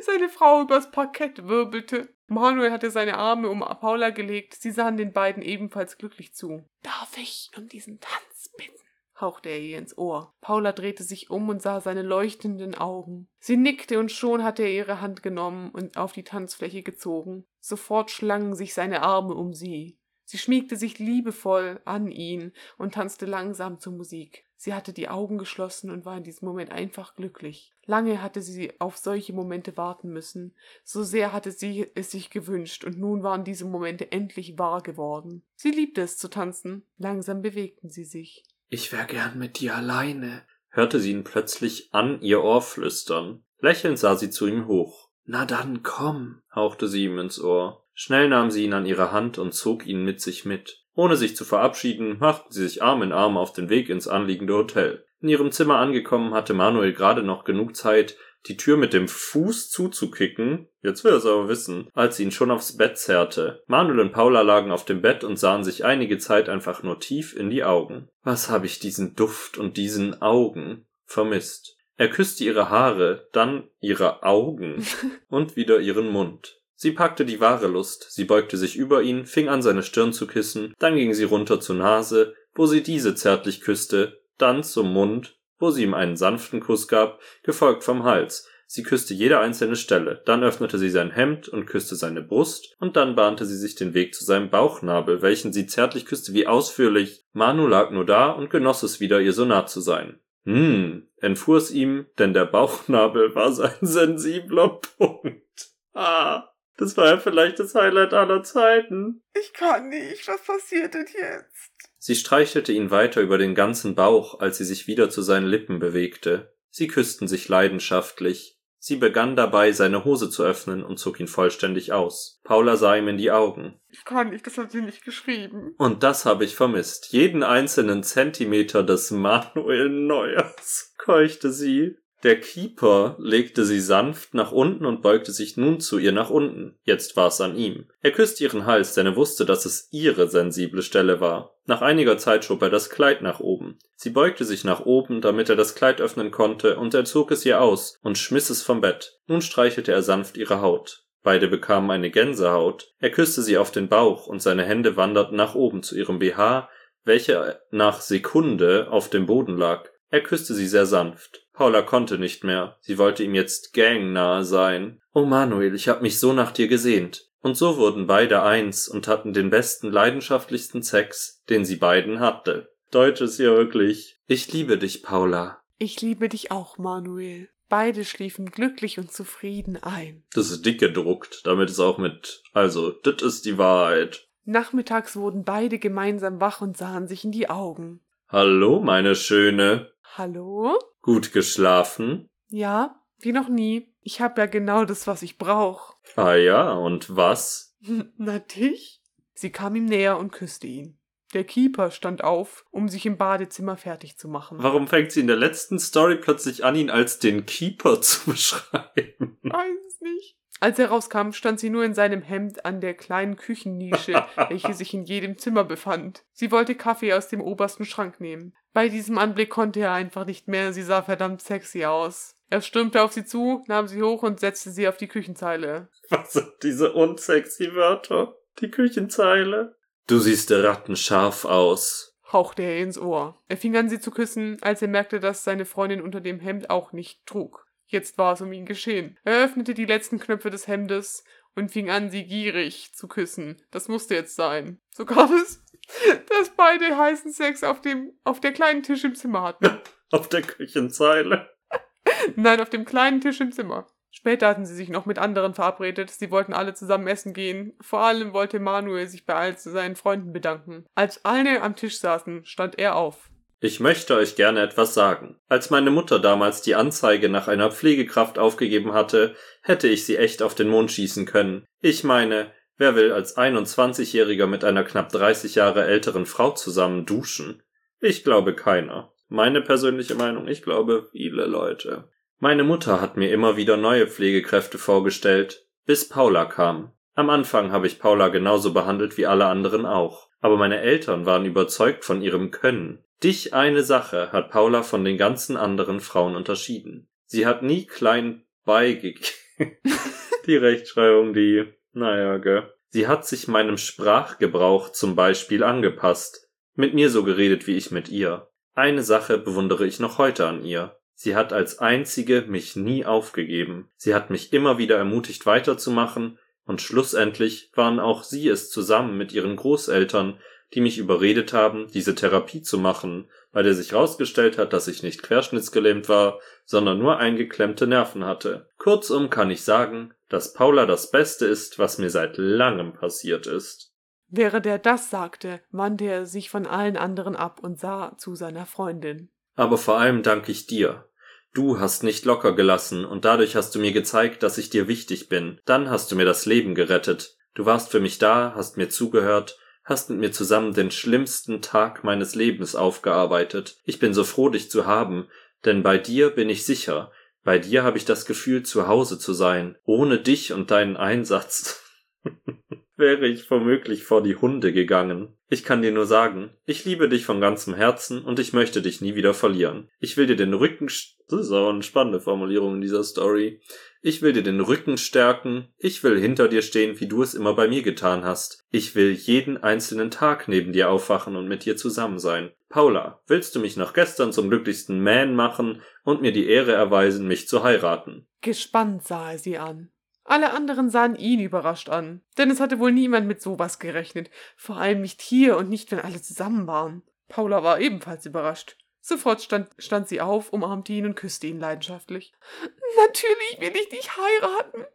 seine 0.01 0.27
Frau 0.27 0.63
übers 0.63 0.91
Parkett 0.91 1.47
wirbelte. 1.47 2.09
Manuel 2.27 2.71
hatte 2.73 2.91
seine 2.91 3.17
Arme 3.17 3.47
um 3.47 3.61
Paula 3.61 4.09
gelegt. 4.09 4.55
Sie 4.55 4.71
sahen 4.71 4.97
den 4.97 5.13
beiden 5.13 5.41
ebenfalls 5.41 5.97
glücklich 5.97 6.33
zu. 6.33 6.67
Darf 6.81 7.17
ich 7.17 7.49
um 7.55 7.69
diesen 7.69 8.01
Tanz 8.01 8.49
bitten? 8.57 8.82
Hauchte 9.23 9.49
er 9.49 9.59
ihr 9.59 9.79
ins 9.79 9.97
Ohr. 9.97 10.35
Paula 10.41 10.71
drehte 10.71 11.03
sich 11.03 11.31
um 11.31 11.49
und 11.49 11.61
sah 11.61 11.81
seine 11.81 12.03
leuchtenden 12.03 12.75
Augen. 12.75 13.27
Sie 13.39 13.57
nickte 13.57 13.97
und 13.99 14.11
schon 14.11 14.43
hatte 14.43 14.63
er 14.63 14.71
ihre 14.71 15.01
Hand 15.01 15.23
genommen 15.23 15.71
und 15.71 15.97
auf 15.97 16.13
die 16.13 16.23
Tanzfläche 16.23 16.83
gezogen. 16.83 17.45
Sofort 17.59 18.11
schlangen 18.11 18.53
sich 18.53 18.73
seine 18.73 19.01
Arme 19.01 19.33
um 19.33 19.53
sie. 19.53 19.97
Sie 20.25 20.37
schmiegte 20.37 20.75
sich 20.75 20.99
liebevoll 20.99 21.81
an 21.85 22.09
ihn 22.09 22.53
und 22.77 22.93
tanzte 22.93 23.25
langsam 23.25 23.79
zur 23.79 23.93
Musik. 23.93 24.45
Sie 24.55 24.73
hatte 24.73 24.93
die 24.93 25.09
Augen 25.09 25.37
geschlossen 25.37 25.89
und 25.89 26.05
war 26.05 26.17
in 26.17 26.23
diesem 26.23 26.47
Moment 26.47 26.71
einfach 26.71 27.15
glücklich. 27.15 27.73
Lange 27.85 28.21
hatte 28.21 28.41
sie 28.41 28.79
auf 28.79 28.95
solche 28.95 29.33
Momente 29.33 29.75
warten 29.75 30.09
müssen. 30.09 30.55
So 30.85 31.03
sehr 31.03 31.33
hatte 31.33 31.51
sie 31.51 31.91
es 31.95 32.11
sich 32.11 32.29
gewünscht, 32.29 32.85
und 32.85 32.97
nun 32.97 33.23
waren 33.23 33.43
diese 33.43 33.65
Momente 33.65 34.13
endlich 34.13 34.57
wahr 34.57 34.81
geworden. 34.81 35.43
Sie 35.55 35.71
liebte 35.71 36.01
es 36.01 36.17
zu 36.17 36.29
tanzen. 36.29 36.85
Langsam 36.97 37.41
bewegten 37.41 37.89
sie 37.89 38.05
sich. 38.05 38.43
Ich 38.73 38.91
wär 38.91 39.03
gern 39.03 39.37
mit 39.37 39.59
dir 39.59 39.75
alleine, 39.75 40.41
hörte 40.69 40.99
sie 40.99 41.11
ihn 41.11 41.23
plötzlich 41.23 41.89
an 41.93 42.19
ihr 42.23 42.41
Ohr 42.41 42.59
flüstern. 42.59 43.43
Lächelnd 43.59 43.99
sah 43.99 44.15
sie 44.15 44.31
zu 44.31 44.47
ihm 44.47 44.65
hoch. 44.65 45.09
Na 45.25 45.45
dann 45.45 45.83
komm, 45.83 46.41
hauchte 46.55 46.87
sie 46.87 47.03
ihm 47.03 47.19
ins 47.19 47.39
Ohr. 47.39 47.85
Schnell 47.93 48.29
nahm 48.29 48.49
sie 48.49 48.63
ihn 48.63 48.73
an 48.73 48.87
ihre 48.87 49.11
Hand 49.11 49.37
und 49.37 49.53
zog 49.53 49.85
ihn 49.85 50.03
mit 50.03 50.21
sich 50.21 50.43
mit. 50.45 50.81
Ohne 50.95 51.17
sich 51.17 51.35
zu 51.35 51.45
verabschieden, 51.45 52.17
machten 52.17 52.51
sie 52.51 52.63
sich 52.63 52.81
Arm 52.81 53.03
in 53.03 53.11
Arm 53.11 53.37
auf 53.37 53.53
den 53.53 53.69
Weg 53.69 53.89
ins 53.89 54.07
anliegende 54.07 54.55
Hotel. 54.55 55.05
In 55.21 55.29
ihrem 55.29 55.51
Zimmer 55.51 55.77
angekommen 55.77 56.33
hatte 56.33 56.55
Manuel 56.55 56.93
gerade 56.93 57.21
noch 57.21 57.43
genug 57.43 57.75
Zeit, 57.75 58.17
die 58.47 58.57
Tür 58.57 58.77
mit 58.77 58.93
dem 58.93 59.07
Fuß 59.07 59.69
zuzukicken, 59.69 60.67
jetzt 60.81 61.03
will 61.03 61.11
er 61.11 61.17
es 61.17 61.25
aber 61.25 61.47
wissen, 61.47 61.89
als 61.93 62.17
sie 62.17 62.23
ihn 62.23 62.31
schon 62.31 62.51
aufs 62.51 62.77
Bett 62.77 62.97
zerrte. 62.97 63.63
Manuel 63.67 63.99
und 63.99 64.11
Paula 64.11 64.41
lagen 64.41 64.71
auf 64.71 64.85
dem 64.85 65.01
Bett 65.01 65.23
und 65.23 65.37
sahen 65.37 65.63
sich 65.63 65.85
einige 65.85 66.17
Zeit 66.17 66.49
einfach 66.49 66.83
nur 66.83 66.99
tief 66.99 67.35
in 67.35 67.49
die 67.49 67.63
Augen. 67.63 68.09
Was 68.23 68.49
habe 68.49 68.65
ich 68.65 68.79
diesen 68.79 69.15
Duft 69.15 69.57
und 69.57 69.77
diesen 69.77 70.21
Augen 70.21 70.85
vermisst? 71.05 71.77
Er 71.95 72.09
küsste 72.09 72.43
ihre 72.43 72.69
Haare, 72.69 73.29
dann 73.31 73.69
ihre 73.79 74.23
Augen 74.23 74.85
und 75.29 75.55
wieder 75.55 75.79
ihren 75.79 76.09
Mund. 76.09 76.59
Sie 76.75 76.91
packte 76.91 77.23
die 77.23 77.39
wahre 77.39 77.67
Lust, 77.67 78.07
sie 78.09 78.25
beugte 78.25 78.57
sich 78.57 78.75
über 78.75 79.03
ihn, 79.03 79.25
fing 79.25 79.47
an, 79.47 79.61
seine 79.61 79.83
Stirn 79.83 80.11
zu 80.11 80.27
küssen, 80.27 80.73
dann 80.79 80.95
ging 80.95 81.13
sie 81.13 81.23
runter 81.23 81.61
zur 81.61 81.75
Nase, 81.75 82.33
wo 82.55 82.65
sie 82.65 82.83
diese 82.83 83.15
zärtlich 83.15 83.61
küsste, 83.61 84.21
dann 84.37 84.63
zum 84.63 84.91
Mund, 84.91 85.37
wo 85.63 85.71
sie 85.71 85.83
ihm 85.83 85.93
einen 85.93 86.17
sanften 86.17 86.59
Kuss 86.59 86.89
gab, 86.89 87.21
gefolgt 87.41 87.85
vom 87.85 88.03
Hals. 88.03 88.49
Sie 88.67 88.83
küsste 88.83 89.13
jede 89.13 89.39
einzelne 89.39 89.77
Stelle, 89.77 90.21
dann 90.25 90.43
öffnete 90.43 90.77
sie 90.77 90.89
sein 90.89 91.11
Hemd 91.11 91.47
und 91.47 91.67
küsste 91.67 91.95
seine 91.95 92.21
Brust, 92.21 92.75
und 92.79 92.97
dann 92.97 93.15
bahnte 93.15 93.45
sie 93.45 93.55
sich 93.55 93.75
den 93.75 93.93
Weg 93.93 94.13
zu 94.13 94.25
seinem 94.25 94.49
Bauchnabel, 94.49 95.21
welchen 95.21 95.53
sie 95.53 95.65
zärtlich 95.65 96.05
küsste 96.05 96.33
wie 96.33 96.47
ausführlich. 96.47 97.23
Manu 97.31 97.65
lag 97.65 97.91
nur 97.91 98.05
da 98.05 98.31
und 98.31 98.49
genoss 98.49 98.83
es 98.83 98.99
wieder, 98.99 99.21
ihr 99.21 99.31
so 99.31 99.45
nah 99.45 99.65
zu 99.65 99.79
sein. 99.79 100.19
Hm, 100.43 101.07
entfuhr 101.21 101.55
es 101.55 101.71
ihm, 101.71 102.07
denn 102.19 102.33
der 102.33 102.45
Bauchnabel 102.45 103.33
war 103.35 103.53
sein 103.53 103.75
sensibler 103.81 104.81
Punkt. 104.97 105.69
Ah. 105.93 106.49
Das 106.77 106.97
war 106.97 107.07
ja 107.07 107.17
vielleicht 107.19 107.59
das 107.59 107.75
Highlight 107.75 108.13
aller 108.13 108.41
Zeiten. 108.43 109.21
Ich 109.39 109.53
kann 109.53 109.89
nicht. 109.89 110.27
Was 110.27 110.43
passiert 110.43 110.95
denn 110.95 111.05
jetzt? 111.05 111.72
Sie 112.05 112.15
streichelte 112.15 112.73
ihn 112.73 112.91
weiter 112.91 113.21
über 113.21 113.37
den 113.37 113.55
ganzen 113.55 113.95
Bauch, 113.95 114.41
als 114.41 114.57
sie 114.57 114.65
sich 114.65 114.87
wieder 114.87 115.09
zu 115.09 115.21
seinen 115.21 115.47
Lippen 115.47 115.79
bewegte. 115.79 116.53
Sie 116.69 116.87
küssten 116.87 117.29
sich 117.29 117.47
leidenschaftlich. 117.47 118.59
Sie 118.77 118.97
begann 118.97 119.37
dabei, 119.37 119.71
seine 119.71 120.03
Hose 120.03 120.29
zu 120.29 120.43
öffnen 120.43 120.83
und 120.83 120.99
zog 120.99 121.21
ihn 121.21 121.29
vollständig 121.29 121.93
aus. 121.93 122.41
Paula 122.43 122.75
sah 122.75 122.97
ihm 122.97 123.07
in 123.07 123.17
die 123.17 123.31
Augen. 123.31 123.79
Ich 123.87 124.03
kann 124.03 124.31
nicht, 124.31 124.45
das 124.45 124.57
hat 124.57 124.73
sie 124.73 124.81
nicht 124.81 125.05
geschrieben. 125.05 125.75
Und 125.77 126.03
das 126.03 126.25
habe 126.25 126.43
ich 126.43 126.57
vermisst. 126.57 127.13
Jeden 127.13 127.41
einzelnen 127.41 128.03
Zentimeter 128.03 128.83
des 128.83 129.11
Manuel 129.11 129.87
Neuers, 129.87 130.93
keuchte 130.97 131.53
sie. 131.53 131.95
Der 132.23 132.39
Keeper 132.39 133.17
legte 133.19 133.65
sie 133.65 133.81
sanft 133.81 134.33
nach 134.33 134.53
unten 134.53 134.85
und 134.85 135.01
beugte 135.01 135.33
sich 135.33 135.57
nun 135.57 135.81
zu 135.81 135.97
ihr 135.97 136.13
nach 136.13 136.29
unten. 136.29 136.79
Jetzt 136.83 137.17
war 137.17 137.27
es 137.27 137.41
an 137.41 137.57
ihm. 137.57 137.89
Er 138.01 138.11
küsste 138.11 138.45
ihren 138.45 138.65
Hals, 138.65 138.93
denn 138.93 139.05
er 139.05 139.17
wusste, 139.17 139.45
dass 139.45 139.65
es 139.65 139.89
ihre 139.91 140.29
sensible 140.29 140.81
Stelle 140.81 141.19
war. 141.19 141.57
Nach 141.65 141.81
einiger 141.81 142.17
Zeit 142.17 142.45
schob 142.45 142.61
er 142.61 142.69
das 142.69 142.89
Kleid 142.89 143.21
nach 143.21 143.41
oben. 143.41 143.77
Sie 143.97 144.09
beugte 144.09 144.45
sich 144.45 144.63
nach 144.63 144.85
oben, 144.85 145.19
damit 145.19 145.49
er 145.49 145.57
das 145.57 145.75
Kleid 145.75 145.99
öffnen 145.99 146.31
konnte, 146.31 146.77
und 146.77 146.93
er 146.93 147.03
zog 147.03 147.29
es 147.31 147.45
ihr 147.45 147.59
aus 147.59 147.99
und 148.03 148.17
schmiss 148.17 148.49
es 148.49 148.63
vom 148.63 148.79
Bett. 148.79 149.19
Nun 149.27 149.41
streichelte 149.41 149.91
er 149.91 150.01
sanft 150.01 150.37
ihre 150.37 150.61
Haut. 150.61 151.03
Beide 151.23 151.49
bekamen 151.49 151.91
eine 151.91 152.09
Gänsehaut. 152.09 152.93
Er 152.99 153.11
küsste 153.11 153.41
sie 153.41 153.57
auf 153.57 153.71
den 153.71 153.89
Bauch, 153.89 154.27
und 154.27 154.41
seine 154.41 154.63
Hände 154.63 154.95
wanderten 154.95 155.35
nach 155.35 155.55
oben 155.55 155.83
zu 155.83 155.97
ihrem 155.97 156.19
BH, 156.19 156.69
welcher 157.03 157.59
nach 157.69 157.99
Sekunde 157.99 158.87
auf 158.89 159.09
dem 159.09 159.25
Boden 159.25 159.57
lag. 159.57 159.89
Er 160.13 160.21
küsste 160.21 160.53
sie 160.53 160.67
sehr 160.67 160.85
sanft. 160.85 161.47
Paula 161.53 161.81
konnte 161.81 162.19
nicht 162.19 162.43
mehr. 162.43 162.77
Sie 162.81 162.99
wollte 162.99 163.23
ihm 163.23 163.33
jetzt 163.33 163.73
gangnahe 163.73 164.45
sein. 164.45 165.01
Oh 165.11 165.25
Manuel, 165.25 165.73
ich 165.73 165.89
hab 165.89 166.03
mich 166.03 166.19
so 166.19 166.33
nach 166.33 166.51
dir 166.51 166.67
gesehnt. 166.67 167.31
Und 167.41 167.57
so 167.57 167.77
wurden 167.77 168.05
beide 168.05 168.43
eins 168.43 168.87
und 168.87 169.07
hatten 169.07 169.33
den 169.33 169.49
besten, 169.49 169.91
leidenschaftlichsten 169.91 170.83
Sex, 170.83 171.41
den 171.49 171.65
sie 171.65 171.77
beiden 171.77 172.19
hatte. 172.19 172.71
Deutsch 172.91 173.21
ist 173.21 173.39
ja 173.39 173.55
wirklich. 173.55 174.19
Ich 174.27 174.53
liebe 174.53 174.77
dich, 174.77 175.01
Paula. 175.01 175.59
Ich 175.79 175.99
liebe 175.99 176.29
dich 176.29 176.51
auch, 176.51 176.77
Manuel. 176.77 177.49
Beide 177.67 178.05
schliefen 178.05 178.51
glücklich 178.51 178.99
und 178.99 179.11
zufrieden 179.11 179.81
ein. 179.81 180.21
Das 180.35 180.51
ist 180.51 180.63
dick 180.63 180.79
gedruckt, 180.79 181.41
damit 181.45 181.71
ist 181.71 181.79
auch 181.79 181.97
mit. 181.97 182.43
Also, 182.53 182.91
das 182.91 183.23
ist 183.23 183.45
die 183.45 183.57
Wahrheit. 183.57 184.27
Nachmittags 184.45 185.15
wurden 185.15 185.43
beide 185.43 185.79
gemeinsam 185.79 186.39
wach 186.39 186.61
und 186.61 186.77
sahen 186.77 187.07
sich 187.07 187.23
in 187.23 187.31
die 187.31 187.49
Augen. 187.49 188.01
Hallo, 188.29 188.79
meine 188.79 189.15
Schöne. 189.15 189.92
Hallo? 190.15 190.77
Gut 191.01 191.33
geschlafen? 191.33 192.29
Ja, 192.49 193.01
wie 193.17 193.31
noch 193.31 193.49
nie. 193.49 193.91
Ich 194.01 194.21
hab 194.21 194.37
ja 194.37 194.45
genau 194.45 194.85
das, 194.85 195.07
was 195.07 195.23
ich 195.23 195.39
brauch. 195.39 195.95
Ah 196.15 196.35
ja, 196.35 196.73
und 196.73 197.15
was? 197.15 197.75
Na 198.17 198.37
dich? 198.37 199.01
Sie 199.33 199.51
kam 199.51 199.75
ihm 199.75 199.85
näher 199.85 200.19
und 200.19 200.31
küsste 200.31 200.67
ihn. 200.67 200.99
Der 201.33 201.45
Keeper 201.45 201.89
stand 201.89 202.23
auf, 202.23 202.63
um 202.69 202.89
sich 202.89 203.07
im 203.07 203.17
Badezimmer 203.17 203.75
fertig 203.75 204.19
zu 204.19 204.27
machen. 204.27 204.57
Warum 204.61 204.87
fängt 204.87 205.11
sie 205.11 205.21
in 205.21 205.27
der 205.27 205.35
letzten 205.35 205.79
Story 205.79 206.17
plötzlich 206.17 206.63
an, 206.63 206.75
ihn 206.75 206.91
als 206.91 207.17
den 207.17 207.47
Keeper 207.47 207.99
zu 208.03 208.29
beschreiben? 208.29 209.39
Weiß 209.41 209.79
es 209.87 209.99
nicht. 209.99 210.37
Als 210.59 210.77
er 210.77 210.89
rauskam, 210.89 211.31
stand 211.31 211.59
sie 211.59 211.71
nur 211.71 211.83
in 211.83 211.95
seinem 211.95 212.21
Hemd 212.21 212.65
an 212.65 212.81
der 212.81 212.93
kleinen 212.93 213.35
Küchennische, 213.35 214.13
welche 214.47 214.75
sich 214.75 214.93
in 214.93 215.05
jedem 215.05 215.39
Zimmer 215.39 215.63
befand. 215.63 216.23
Sie 216.33 216.51
wollte 216.51 216.75
Kaffee 216.75 217.13
aus 217.13 217.29
dem 217.29 217.41
obersten 217.41 217.85
Schrank 217.85 218.19
nehmen. 218.19 218.55
Bei 218.73 218.89
diesem 218.89 219.17
Anblick 219.17 219.51
konnte 219.51 219.81
er 219.81 219.93
einfach 219.93 220.25
nicht 220.25 220.47
mehr, 220.47 220.73
sie 220.73 220.81
sah 220.81 221.03
verdammt 221.03 221.41
sexy 221.41 221.85
aus. 221.85 222.35
Er 222.49 222.61
stürmte 222.61 223.01
auf 223.03 223.13
sie 223.13 223.25
zu, 223.25 223.63
nahm 223.67 223.87
sie 223.87 224.01
hoch 224.01 224.23
und 224.23 224.39
setzte 224.39 224.71
sie 224.71 224.87
auf 224.87 224.97
die 224.97 225.07
Küchenzeile. 225.07 225.89
Was 226.09 226.33
sind 226.33 226.51
diese 226.61 226.93
unsexy 226.93 227.73
Wörter? 227.73 228.35
Die 228.59 228.69
Küchenzeile? 228.69 229.75
Du 230.07 230.19
siehst 230.19 230.51
rattenscharf 230.51 231.45
aus. 231.45 232.15
hauchte 232.31 232.63
er 232.63 232.79
ins 232.79 232.97
Ohr. 232.97 233.41
Er 233.47 233.57
fing 233.57 233.75
an, 233.77 233.89
sie 233.89 233.99
zu 233.99 234.11
küssen, 234.11 234.57
als 234.61 234.81
er 234.81 234.87
merkte, 234.87 235.19
dass 235.19 235.43
seine 235.43 235.65
Freundin 235.65 236.01
unter 236.01 236.19
dem 236.19 236.39
Hemd 236.39 236.69
auch 236.69 236.91
nicht 236.91 237.25
trug. 237.25 237.65
Jetzt 237.85 238.17
war 238.17 238.33
es 238.33 238.41
um 238.41 238.51
ihn 238.51 238.65
geschehen. 238.65 239.17
Er 239.23 239.43
öffnete 239.43 239.73
die 239.73 239.85
letzten 239.85 240.19
Knöpfe 240.19 240.49
des 240.49 240.67
Hemdes 240.67 241.23
und 241.55 241.71
fing 241.71 241.89
an, 241.89 242.09
sie 242.09 242.25
gierig 242.25 242.93
zu 242.93 243.07
küssen. 243.07 243.61
Das 243.71 243.87
musste 243.87 244.15
jetzt 244.15 244.35
sein. 244.35 244.79
So 244.89 245.05
kam 245.05 245.31
es, 245.35 245.62
dass 246.29 246.49
beide 246.49 246.97
heißen 246.97 247.31
Sex 247.31 247.63
auf 247.63 247.81
dem, 247.81 248.13
auf 248.23 248.39
der 248.39 248.53
kleinen 248.53 248.83
Tisch 248.83 249.03
im 249.03 249.15
Zimmer 249.15 249.43
hatten. 249.43 249.65
Auf 250.11 250.29
der 250.29 250.43
Küchenzeile. 250.43 251.49
Nein, 252.35 252.61
auf 252.61 252.69
dem 252.69 252.85
kleinen 252.85 253.19
Tisch 253.19 253.41
im 253.41 253.51
Zimmer. 253.51 253.87
Später 254.11 254.47
hatten 254.47 254.67
sie 254.67 254.75
sich 254.75 254.89
noch 254.89 255.07
mit 255.07 255.17
anderen 255.17 255.55
verabredet. 255.55 256.11
Sie 256.11 256.29
wollten 256.29 256.53
alle 256.53 256.75
zusammen 256.75 257.07
essen 257.07 257.33
gehen. 257.33 257.73
Vor 257.81 258.01
allem 258.01 258.31
wollte 258.31 258.59
Manuel 258.59 259.07
sich 259.07 259.25
bei 259.25 259.33
all 259.33 259.57
seinen 259.57 259.95
Freunden 259.95 260.31
bedanken. 260.31 260.85
Als 260.93 261.25
alle 261.25 261.63
am 261.63 261.75
Tisch 261.75 261.97
saßen, 261.97 262.45
stand 262.45 262.77
er 262.77 262.95
auf. 262.95 263.31
Ich 263.59 263.79
möchte 263.79 264.15
euch 264.15 264.35
gerne 264.35 264.61
etwas 264.61 264.93
sagen. 264.93 265.39
Als 265.47 265.71
meine 265.71 265.89
Mutter 265.89 266.19
damals 266.19 266.61
die 266.61 266.75
Anzeige 266.75 267.27
nach 267.27 267.47
einer 267.47 267.71
Pflegekraft 267.71 268.37
aufgegeben 268.37 268.93
hatte, 268.93 269.35
hätte 269.63 269.87
ich 269.87 270.05
sie 270.05 270.17
echt 270.17 270.43
auf 270.43 270.53
den 270.53 270.67
Mond 270.67 270.91
schießen 270.91 271.25
können. 271.25 271.65
Ich 271.81 272.03
meine, 272.03 272.51
wer 272.77 272.95
will 272.95 273.11
als 273.11 273.37
21-Jähriger 273.37 274.47
mit 274.47 274.63
einer 274.63 274.83
knapp 274.83 275.09
30 275.09 275.55
Jahre 275.55 275.85
älteren 275.85 276.25
Frau 276.25 276.51
zusammen 276.51 277.05
duschen? 277.05 277.63
Ich 277.99 278.23
glaube 278.23 278.53
keiner. 278.53 279.13
Meine 279.29 279.61
persönliche 279.61 280.15
Meinung, 280.15 280.47
ich 280.47 280.61
glaube 280.61 281.09
viele 281.11 281.45
Leute. 281.45 282.09
Meine 282.39 282.63
Mutter 282.63 282.99
hat 282.99 283.17
mir 283.17 283.31
immer 283.31 283.57
wieder 283.57 283.77
neue 283.77 284.07
Pflegekräfte 284.07 284.77
vorgestellt, 284.77 285.65
bis 285.85 286.09
Paula 286.09 286.45
kam. 286.45 286.91
Am 287.15 287.29
Anfang 287.29 287.71
habe 287.71 287.87
ich 287.87 287.99
Paula 287.99 288.27
genauso 288.29 288.73
behandelt 288.73 289.17
wie 289.17 289.25
alle 289.25 289.45
anderen 289.45 289.85
auch, 289.85 290.29
aber 290.41 290.57
meine 290.57 290.81
Eltern 290.81 291.25
waren 291.25 291.45
überzeugt 291.45 292.03
von 292.03 292.21
ihrem 292.21 292.51
Können. 292.51 293.03
Dich 293.23 293.53
eine 293.53 293.83
Sache 293.83 294.31
hat 294.31 294.51
Paula 294.51 294.83
von 294.83 295.05
den 295.05 295.17
ganzen 295.17 295.55
anderen 295.55 296.01
Frauen 296.01 296.35
unterschieden. 296.35 297.07
Sie 297.25 297.45
hat 297.45 297.63
nie 297.63 297.85
klein 297.85 298.43
beigegeben. 298.65 299.25
die 300.47 300.57
Rechtschreibung, 300.57 301.33
die, 301.33 301.65
naja, 301.93 302.37
gell. 302.37 302.71
Sie 302.89 303.07
hat 303.07 303.25
sich 303.25 303.47
meinem 303.47 303.77
Sprachgebrauch 303.77 304.91
zum 304.91 305.15
Beispiel 305.15 305.63
angepasst. 305.63 306.47
Mit 306.75 306.93
mir 306.93 307.09
so 307.09 307.23
geredet 307.23 307.65
wie 307.65 307.75
ich 307.75 307.91
mit 307.91 308.09
ihr. 308.09 308.49
Eine 308.75 309.03
Sache 309.03 309.37
bewundere 309.37 309.85
ich 309.85 309.99
noch 309.99 310.17
heute 310.17 310.47
an 310.47 310.63
ihr. 310.63 310.97
Sie 311.13 311.35
hat 311.35 311.53
als 311.53 311.79
einzige 311.79 312.43
mich 312.47 312.75
nie 312.75 313.05
aufgegeben. 313.05 313.91
Sie 313.95 314.13
hat 314.13 314.29
mich 314.29 314.53
immer 314.53 314.77
wieder 314.77 314.97
ermutigt 314.97 315.45
weiterzumachen, 315.45 316.37
und 316.65 316.81
schlussendlich 316.81 317.71
waren 317.73 317.99
auch 317.99 318.23
sie 318.23 318.47
es 318.47 318.69
zusammen 318.69 319.17
mit 319.17 319.33
ihren 319.33 319.55
Großeltern, 319.55 320.39
die 320.73 320.81
mich 320.81 320.97
überredet 320.97 321.53
haben, 321.53 321.87
diese 321.93 322.15
Therapie 322.15 322.61
zu 322.61 322.77
machen, 322.77 323.29
weil 323.53 323.63
der 323.63 323.75
sich 323.75 323.93
herausgestellt 323.93 324.57
hat, 324.57 324.73
dass 324.73 324.87
ich 324.89 325.03
nicht 325.03 325.23
querschnittsgelähmt 325.23 326.09
war, 326.09 326.39
sondern 326.65 326.97
nur 326.97 327.17
eingeklemmte 327.17 327.87
Nerven 327.87 328.25
hatte. 328.25 328.67
Kurzum 328.77 329.29
kann 329.29 329.49
ich 329.49 329.61
sagen, 329.61 330.13
dass 330.27 330.53
Paula 330.53 330.85
das 330.85 331.11
Beste 331.11 331.45
ist, 331.45 331.79
was 331.79 331.99
mir 331.99 332.09
seit 332.09 332.37
langem 332.37 332.93
passiert 332.93 333.47
ist. 333.47 333.93
Während 334.27 334.65
er 334.65 334.79
das 334.79 335.11
sagte, 335.11 335.61
wandte 335.71 336.05
er 336.05 336.25
sich 336.25 336.49
von 336.49 336.65
allen 336.65 336.97
anderen 336.97 337.35
ab 337.35 337.59
und 337.61 337.79
sah 337.79 338.17
zu 338.17 338.33
seiner 338.33 338.65
Freundin. 338.65 339.29
Aber 339.55 339.77
vor 339.77 339.99
allem 339.99 340.23
danke 340.23 340.51
ich 340.51 340.65
dir. 340.65 341.07
Du 341.53 341.79
hast 341.79 342.01
nicht 342.01 342.25
locker 342.25 342.55
gelassen 342.55 343.05
und 343.05 343.25
dadurch 343.25 343.55
hast 343.55 343.75
du 343.75 343.79
mir 343.79 343.91
gezeigt, 343.91 344.41
dass 344.41 344.57
ich 344.57 344.71
dir 344.71 344.87
wichtig 344.87 345.29
bin. 345.29 345.61
Dann 345.65 345.91
hast 345.91 346.11
du 346.11 346.15
mir 346.15 346.25
das 346.25 346.47
Leben 346.47 346.73
gerettet. 346.73 347.37
Du 347.53 347.67
warst 347.67 347.91
für 347.91 347.99
mich 347.99 348.17
da, 348.17 348.53
hast 348.55 348.77
mir 348.77 348.89
zugehört, 348.89 349.59
hast 349.83 350.09
mit 350.09 350.19
mir 350.19 350.31
zusammen 350.31 350.73
den 350.73 350.91
schlimmsten 350.91 351.61
Tag 351.61 352.03
meines 352.03 352.35
Lebens 352.35 352.75
aufgearbeitet. 352.75 353.77
Ich 353.85 353.99
bin 353.99 354.13
so 354.13 354.23
froh, 354.23 354.49
dich 354.49 354.69
zu 354.69 354.85
haben, 354.85 355.27
denn 355.65 355.83
bei 355.83 355.97
dir 355.97 356.29
bin 356.29 356.49
ich 356.49 356.65
sicher. 356.65 357.11
Bei 357.43 357.59
dir 357.59 357.83
habe 357.83 357.97
ich 357.97 358.05
das 358.05 358.25
Gefühl, 358.25 358.63
zu 358.63 358.87
Hause 358.87 359.19
zu 359.19 359.33
sein. 359.33 359.75
Ohne 359.83 360.19
dich 360.19 360.53
und 360.53 360.71
deinen 360.71 360.95
Einsatz 360.95 361.82
wäre 362.95 363.27
ich 363.27 363.49
womöglich 363.49 364.03
vor 364.03 364.21
die 364.21 364.35
Hunde 364.35 364.71
gegangen. 364.71 365.35
Ich 365.49 365.63
kann 365.63 365.81
dir 365.81 365.91
nur 365.91 366.05
sagen, 366.05 366.51
ich 366.65 366.85
liebe 366.85 367.09
dich 367.09 367.25
von 367.25 367.41
ganzem 367.41 367.73
Herzen 367.73 368.23
und 368.23 368.39
ich 368.39 368.53
möchte 368.53 368.81
dich 368.81 369.01
nie 369.01 369.15
wieder 369.15 369.33
verlieren. 369.33 369.89
Ich 369.99 370.17
will 370.17 370.25
dir 370.25 370.35
den 370.35 370.53
Rücken, 370.53 370.85
das 370.85 371.39
ist 371.39 371.51
aber 371.51 371.69
eine 371.69 371.83
spannende 371.83 372.19
Formulierung 372.19 372.75
in 372.75 372.81
dieser 372.81 373.03
Story. 373.03 373.61
Ich 374.01 374.21
will 374.21 374.33
dir 374.33 374.43
den 374.43 374.59
Rücken 374.59 374.97
stärken. 374.97 375.69
Ich 375.77 376.03
will 376.03 376.19
hinter 376.19 376.47
dir 376.47 376.61
stehen, 376.61 376.99
wie 376.99 377.07
du 377.07 377.23
es 377.23 377.33
immer 377.33 377.53
bei 377.53 377.67
mir 377.67 377.83
getan 377.83 378.25
hast. 378.25 378.65
Ich 378.69 378.95
will 378.95 379.11
jeden 379.11 379.57
einzelnen 379.57 380.11
Tag 380.11 380.47
neben 380.47 380.73
dir 380.73 380.89
aufwachen 380.89 381.35
und 381.35 381.47
mit 381.47 381.65
dir 381.65 381.77
zusammen 381.77 382.19
sein. 382.19 382.51
Paula, 382.67 383.21
willst 383.27 383.55
du 383.55 383.59
mich 383.59 383.77
nach 383.77 383.93
gestern 383.93 384.33
zum 384.33 384.49
glücklichsten 384.49 385.01
Man 385.01 385.35
machen 385.35 385.81
und 386.03 386.21
mir 386.21 386.33
die 386.33 386.47
Ehre 386.47 386.73
erweisen, 386.73 387.27
mich 387.27 387.47
zu 387.47 387.63
heiraten? 387.63 388.27
Gespannt 388.41 389.07
sah 389.07 389.31
er 389.31 389.39
sie 389.39 389.57
an. 389.57 389.92
Alle 390.25 390.53
anderen 390.53 390.89
sahen 390.89 391.15
ihn 391.15 391.39
überrascht 391.39 391.89
an, 391.89 392.21
denn 392.37 392.49
es 392.49 392.59
hatte 392.59 392.79
wohl 392.79 392.91
niemand 392.91 393.27
mit 393.27 393.41
sowas 393.41 393.79
gerechnet, 393.79 394.29
vor 394.55 394.77
allem 394.77 395.01
nicht 395.01 395.21
hier 395.21 395.57
und 395.57 395.69
nicht, 395.69 395.91
wenn 395.91 395.99
alle 395.99 396.21
zusammen 396.21 396.65
waren. 396.65 397.03
Paula 397.27 397.63
war 397.63 397.79
ebenfalls 397.79 398.25
überrascht. 398.25 398.77
Sofort 399.01 399.41
stand, 399.41 399.69
stand 399.77 400.07
sie 400.07 400.21
auf, 400.21 400.53
umarmte 400.53 400.93
ihn 400.93 401.05
und 401.05 401.15
küsste 401.15 401.47
ihn 401.47 401.59
leidenschaftlich. 401.59 402.31
Natürlich 402.97 403.59
will 403.59 403.81
ich 403.81 403.89
dich 403.89 404.09
heiraten, 404.15 404.85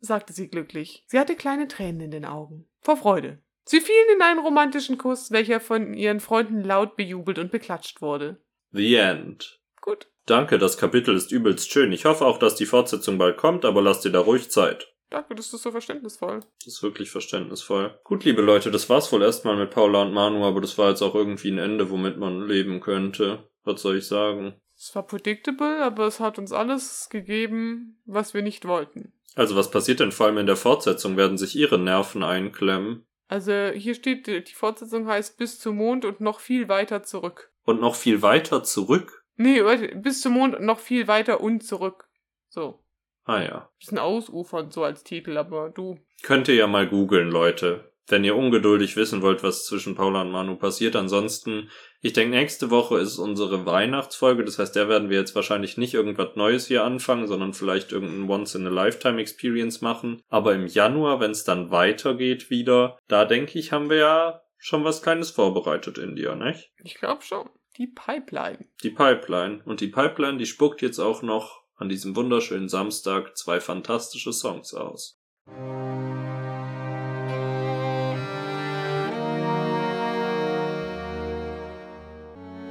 sagte 0.00 0.34
sie 0.34 0.48
glücklich. 0.48 1.04
Sie 1.06 1.18
hatte 1.18 1.34
kleine 1.34 1.68
Tränen 1.68 2.02
in 2.02 2.10
den 2.10 2.24
Augen. 2.26 2.68
Vor 2.80 2.98
Freude. 2.98 3.42
Sie 3.64 3.80
fielen 3.80 4.14
in 4.14 4.22
einen 4.22 4.40
romantischen 4.40 4.98
Kuss, 4.98 5.30
welcher 5.30 5.60
von 5.60 5.94
ihren 5.94 6.20
Freunden 6.20 6.62
laut 6.62 6.96
bejubelt 6.96 7.38
und 7.38 7.50
beklatscht 7.50 8.02
wurde. 8.02 8.42
The 8.72 8.96
End. 8.96 9.60
Gut. 9.80 10.10
Danke, 10.28 10.58
das 10.58 10.76
Kapitel 10.76 11.16
ist 11.16 11.32
übelst 11.32 11.72
schön. 11.72 11.90
Ich 11.90 12.04
hoffe 12.04 12.26
auch, 12.26 12.38
dass 12.38 12.54
die 12.54 12.66
Fortsetzung 12.66 13.16
bald 13.16 13.38
kommt, 13.38 13.64
aber 13.64 13.80
lass 13.80 14.02
dir 14.02 14.10
da 14.12 14.20
ruhig 14.20 14.50
Zeit. 14.50 14.92
Danke, 15.08 15.34
das 15.34 15.54
ist 15.54 15.62
so 15.62 15.70
verständnisvoll. 15.70 16.40
Das 16.58 16.74
ist 16.74 16.82
wirklich 16.82 17.10
verständnisvoll. 17.10 17.98
Gut, 18.04 18.24
liebe 18.24 18.42
Leute, 18.42 18.70
das 18.70 18.90
war's 18.90 19.10
wohl 19.10 19.22
erstmal 19.22 19.56
mit 19.56 19.70
Paula 19.70 20.02
und 20.02 20.12
Manu, 20.12 20.44
aber 20.44 20.60
das 20.60 20.76
war 20.76 20.90
jetzt 20.90 21.00
auch 21.00 21.14
irgendwie 21.14 21.50
ein 21.50 21.56
Ende, 21.56 21.88
womit 21.88 22.18
man 22.18 22.46
leben 22.46 22.80
könnte. 22.80 23.48
Was 23.64 23.80
soll 23.80 23.96
ich 23.96 24.06
sagen? 24.06 24.52
Es 24.76 24.94
war 24.94 25.06
predictable, 25.06 25.82
aber 25.82 26.06
es 26.06 26.20
hat 26.20 26.38
uns 26.38 26.52
alles 26.52 27.08
gegeben, 27.10 27.98
was 28.04 28.34
wir 28.34 28.42
nicht 28.42 28.66
wollten. 28.66 29.14
Also 29.34 29.56
was 29.56 29.70
passiert 29.70 30.00
denn 30.00 30.12
vor 30.12 30.26
allem 30.26 30.36
in 30.36 30.46
der 30.46 30.56
Fortsetzung? 30.56 31.16
Werden 31.16 31.38
sich 31.38 31.56
ihre 31.56 31.78
Nerven 31.78 32.22
einklemmen? 32.22 33.06
Also 33.28 33.70
hier 33.74 33.94
steht, 33.94 34.26
die 34.26 34.44
die 34.44 34.52
Fortsetzung 34.52 35.06
heißt 35.06 35.38
bis 35.38 35.58
zum 35.58 35.76
Mond 35.76 36.04
und 36.04 36.20
noch 36.20 36.40
viel 36.40 36.68
weiter 36.68 37.02
zurück. 37.02 37.50
Und 37.64 37.80
noch 37.80 37.94
viel 37.94 38.20
weiter 38.20 38.62
zurück? 38.62 39.17
Nee, 39.38 39.62
bis 39.94 40.20
zum 40.20 40.34
Mond 40.34 40.56
und 40.56 40.66
noch 40.66 40.80
viel 40.80 41.06
weiter 41.06 41.40
und 41.40 41.62
zurück. 41.62 42.08
So. 42.48 42.82
Ah 43.24 43.40
ja. 43.40 43.70
Bisschen 43.78 43.98
ausufernd 43.98 44.72
so 44.72 44.82
als 44.82 45.04
Titel, 45.04 45.36
aber 45.36 45.70
du. 45.70 45.98
Könnt 46.22 46.48
ihr 46.48 46.56
ja 46.56 46.66
mal 46.66 46.88
googeln, 46.88 47.30
Leute. 47.30 47.92
Wenn 48.08 48.24
ihr 48.24 48.34
ungeduldig 48.34 48.96
wissen 48.96 49.22
wollt, 49.22 49.44
was 49.44 49.66
zwischen 49.66 49.94
Paula 49.94 50.22
und 50.22 50.32
Manu 50.32 50.56
passiert. 50.56 50.96
Ansonsten, 50.96 51.70
ich 52.00 52.14
denke, 52.14 52.34
nächste 52.36 52.70
Woche 52.70 52.98
ist 52.98 53.18
unsere 53.18 53.64
Weihnachtsfolge. 53.64 54.44
Das 54.44 54.58
heißt, 54.58 54.74
der 54.74 54.88
werden 54.88 55.10
wir 55.10 55.18
jetzt 55.18 55.36
wahrscheinlich 55.36 55.76
nicht 55.76 55.94
irgendwas 55.94 56.34
Neues 56.34 56.66
hier 56.66 56.82
anfangen, 56.82 57.28
sondern 57.28 57.52
vielleicht 57.52 57.92
irgendein 57.92 58.28
Once-in-a-Lifetime-Experience 58.28 59.82
machen. 59.82 60.22
Aber 60.28 60.54
im 60.54 60.66
Januar, 60.66 61.20
wenn 61.20 61.30
es 61.30 61.44
dann 61.44 61.70
weitergeht 61.70 62.50
wieder, 62.50 62.98
da 63.06 63.24
denke 63.24 63.58
ich, 63.58 63.70
haben 63.70 63.90
wir 63.90 63.98
ja 63.98 64.40
schon 64.56 64.84
was 64.84 65.02
Kleines 65.02 65.30
vorbereitet 65.30 65.98
in 65.98 66.16
dir, 66.16 66.34
nicht? 66.34 66.72
Ich 66.82 66.94
glaube 66.94 67.22
schon. 67.22 67.48
Die 67.78 67.86
Pipeline. 67.86 68.66
Die 68.82 68.90
Pipeline. 68.90 69.62
Und 69.64 69.80
die 69.80 69.86
Pipeline, 69.86 70.36
die 70.36 70.46
spuckt 70.46 70.82
jetzt 70.82 70.98
auch 70.98 71.22
noch 71.22 71.62
an 71.76 71.88
diesem 71.88 72.16
wunderschönen 72.16 72.68
Samstag 72.68 73.36
zwei 73.36 73.60
fantastische 73.60 74.32
Songs 74.32 74.74
aus. 74.74 75.20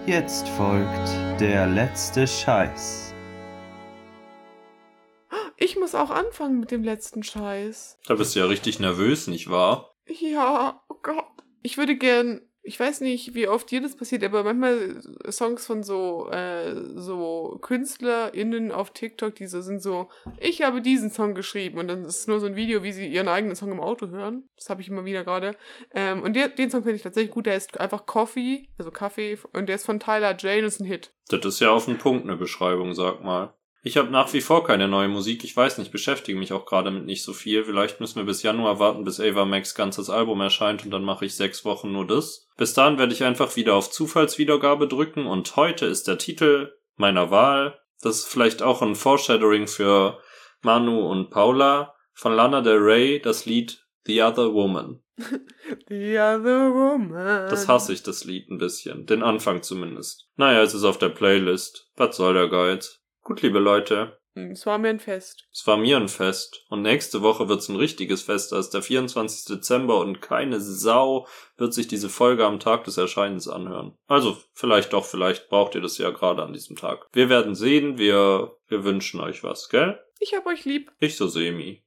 Jetzt 0.05 0.49
folgt 0.49 1.39
der 1.39 1.67
letzte 1.67 2.27
Scheiß. 2.27 3.13
Ich 5.55 5.77
muss 5.77 5.95
auch 5.95 6.09
anfangen 6.09 6.59
mit 6.59 6.71
dem 6.71 6.83
letzten 6.83 7.23
Scheiß. 7.23 7.97
Da 8.07 8.15
bist 8.15 8.35
du 8.35 8.41
ja 8.41 8.45
richtig 8.45 8.81
nervös, 8.81 9.27
nicht 9.27 9.49
wahr? 9.49 9.95
Ja, 10.05 10.83
oh 10.89 10.97
Gott. 11.01 11.23
Ich 11.61 11.77
würde 11.77 11.95
gern, 11.95 12.41
ich 12.67 12.79
weiß 12.79 13.01
nicht, 13.01 13.33
wie 13.33 13.47
oft 13.47 13.71
dir 13.71 13.81
das 13.81 13.95
passiert, 13.95 14.23
aber 14.25 14.43
manchmal 14.43 15.01
Songs 15.31 15.65
von 15.65 15.83
so, 15.83 16.29
äh, 16.29 16.75
so 16.95 17.57
KünstlerInnen 17.61 18.73
auf 18.73 18.91
TikTok, 18.91 19.35
die 19.35 19.47
so 19.47 19.61
sind 19.61 19.81
so, 19.81 20.09
ich 20.37 20.63
habe 20.63 20.81
diesen 20.81 21.09
Song 21.09 21.33
geschrieben 21.33 21.77
und 21.79 21.87
dann 21.87 22.03
ist 22.03 22.19
es 22.19 22.27
nur 22.27 22.41
so 22.41 22.45
ein 22.45 22.57
Video, 22.57 22.83
wie 22.83 22.91
sie 22.91 23.07
ihren 23.07 23.29
eigenen 23.29 23.55
Song 23.55 23.71
im 23.71 23.79
Auto 23.79 24.07
hören. 24.09 24.49
Das 24.57 24.69
habe 24.69 24.81
ich 24.81 24.89
immer 24.89 25.05
wieder 25.05 25.23
gerade. 25.23 25.55
Ähm, 25.93 26.21
und 26.23 26.35
der, 26.35 26.49
den 26.49 26.69
Song 26.69 26.83
finde 26.83 26.97
ich 26.97 27.03
tatsächlich 27.03 27.31
gut, 27.31 27.45
der 27.45 27.55
ist 27.55 27.79
einfach 27.79 28.05
Coffee, 28.05 28.67
also 28.77 28.91
Kaffee, 28.91 29.37
und 29.53 29.69
der 29.69 29.75
ist 29.75 29.85
von 29.85 30.01
Tyler 30.01 30.35
Jane 30.37 30.67
ist 30.67 30.81
ein 30.81 30.85
Hit. 30.85 31.13
Das 31.29 31.45
ist 31.45 31.61
ja 31.61 31.71
auf 31.71 31.85
den 31.85 31.97
Punkt 31.97 32.25
eine 32.25 32.35
Beschreibung, 32.35 32.93
sag 32.93 33.23
mal. 33.23 33.53
Ich 33.83 33.97
habe 33.97 34.09
nach 34.09 34.33
wie 34.33 34.41
vor 34.41 34.63
keine 34.63 34.87
neue 34.87 35.07
Musik. 35.07 35.43
Ich 35.43 35.55
weiß 35.55 35.77
nicht, 35.77 35.91
beschäftige 35.91 36.37
mich 36.37 36.51
auch 36.51 36.65
gerade 36.65 36.91
mit 36.91 37.05
nicht 37.05 37.23
so 37.23 37.33
viel. 37.33 37.63
Vielleicht 37.63 37.99
müssen 37.99 38.17
wir 38.17 38.25
bis 38.25 38.43
Januar 38.43 38.79
warten, 38.79 39.03
bis 39.03 39.19
Ava 39.19 39.45
Max 39.45 39.75
ganzes 39.75 40.09
Album 40.09 40.41
erscheint 40.41 40.83
und 40.83 40.91
dann 40.91 41.03
mache 41.03 41.25
ich 41.25 41.35
sechs 41.35 41.63
Wochen 41.63 41.91
nur 41.91 42.05
das. 42.05 42.47
Bis 42.57 42.73
dahin 42.73 42.97
werde 42.97 43.13
ich 43.13 43.23
einfach 43.23 43.55
wieder 43.55 43.75
auf 43.75 43.91
Zufallswiedergabe 43.91 44.87
drücken 44.87 45.25
und 45.25 45.55
heute 45.55 45.85
ist 45.85 46.07
der 46.07 46.17
Titel 46.17 46.73
meiner 46.95 47.31
Wahl. 47.31 47.79
Das 48.01 48.19
ist 48.19 48.27
vielleicht 48.27 48.61
auch 48.61 48.81
ein 48.81 48.95
Foreshadowing 48.95 49.67
für 49.67 50.19
Manu 50.61 51.09
und 51.09 51.29
Paula 51.29 51.93
von 52.13 52.33
Lana 52.33 52.61
Del 52.61 52.77
Rey, 52.77 53.21
das 53.21 53.45
Lied 53.45 53.85
The 54.05 54.23
Other 54.23 54.53
Woman. 54.53 55.01
The 55.89 56.19
other 56.19 56.73
woman. 56.73 57.49
Das 57.49 57.67
hasse 57.67 57.93
ich, 57.93 58.03
das 58.03 58.23
Lied 58.23 58.49
ein 58.49 58.57
bisschen. 58.57 59.05
Den 59.05 59.23
Anfang 59.23 59.63
zumindest. 59.63 60.29
Naja, 60.35 60.61
es 60.61 60.73
ist 60.73 60.83
auf 60.83 60.99
der 60.99 61.09
Playlist. 61.09 61.89
Was 61.95 62.17
soll 62.17 62.35
der 62.35 62.49
Geiz? 62.49 63.01
Gut, 63.27 63.41
liebe 63.41 63.59
Leute. 63.59 64.21
Hm, 64.35 64.51
Es 64.51 64.65
war 64.65 64.77
mir 64.77 64.87
ein 64.87 65.01
Fest. 65.01 65.49
Es 65.51 65.67
war 65.67 65.75
mir 65.75 65.97
ein 65.97 66.07
Fest. 66.07 66.63
Und 66.69 66.81
nächste 66.81 67.21
Woche 67.21 67.49
wird's 67.49 67.67
ein 67.67 67.75
richtiges 67.75 68.21
Fest. 68.21 68.53
Da 68.53 68.57
ist 68.57 68.69
der 68.69 68.81
24. 68.81 69.43
Dezember 69.53 69.99
und 69.99 70.21
keine 70.21 70.61
Sau 70.61 71.27
wird 71.57 71.73
sich 71.73 71.89
diese 71.89 72.07
Folge 72.07 72.45
am 72.45 72.61
Tag 72.61 72.85
des 72.85 72.95
Erscheinens 72.95 73.49
anhören. 73.49 73.97
Also, 74.07 74.37
vielleicht 74.53 74.93
doch, 74.93 75.03
vielleicht 75.03 75.49
braucht 75.49 75.75
ihr 75.75 75.81
das 75.81 75.97
ja 75.97 76.09
gerade 76.11 76.41
an 76.41 76.53
diesem 76.53 76.77
Tag. 76.77 77.05
Wir 77.11 77.27
werden 77.27 77.53
sehen, 77.53 77.97
wir, 77.97 78.55
wir 78.69 78.85
wünschen 78.85 79.19
euch 79.19 79.43
was, 79.43 79.67
gell? 79.67 79.99
Ich 80.21 80.33
hab 80.33 80.45
euch 80.45 80.63
lieb. 80.63 80.89
Ich 80.99 81.17
so 81.17 81.27
semi. 81.27 81.83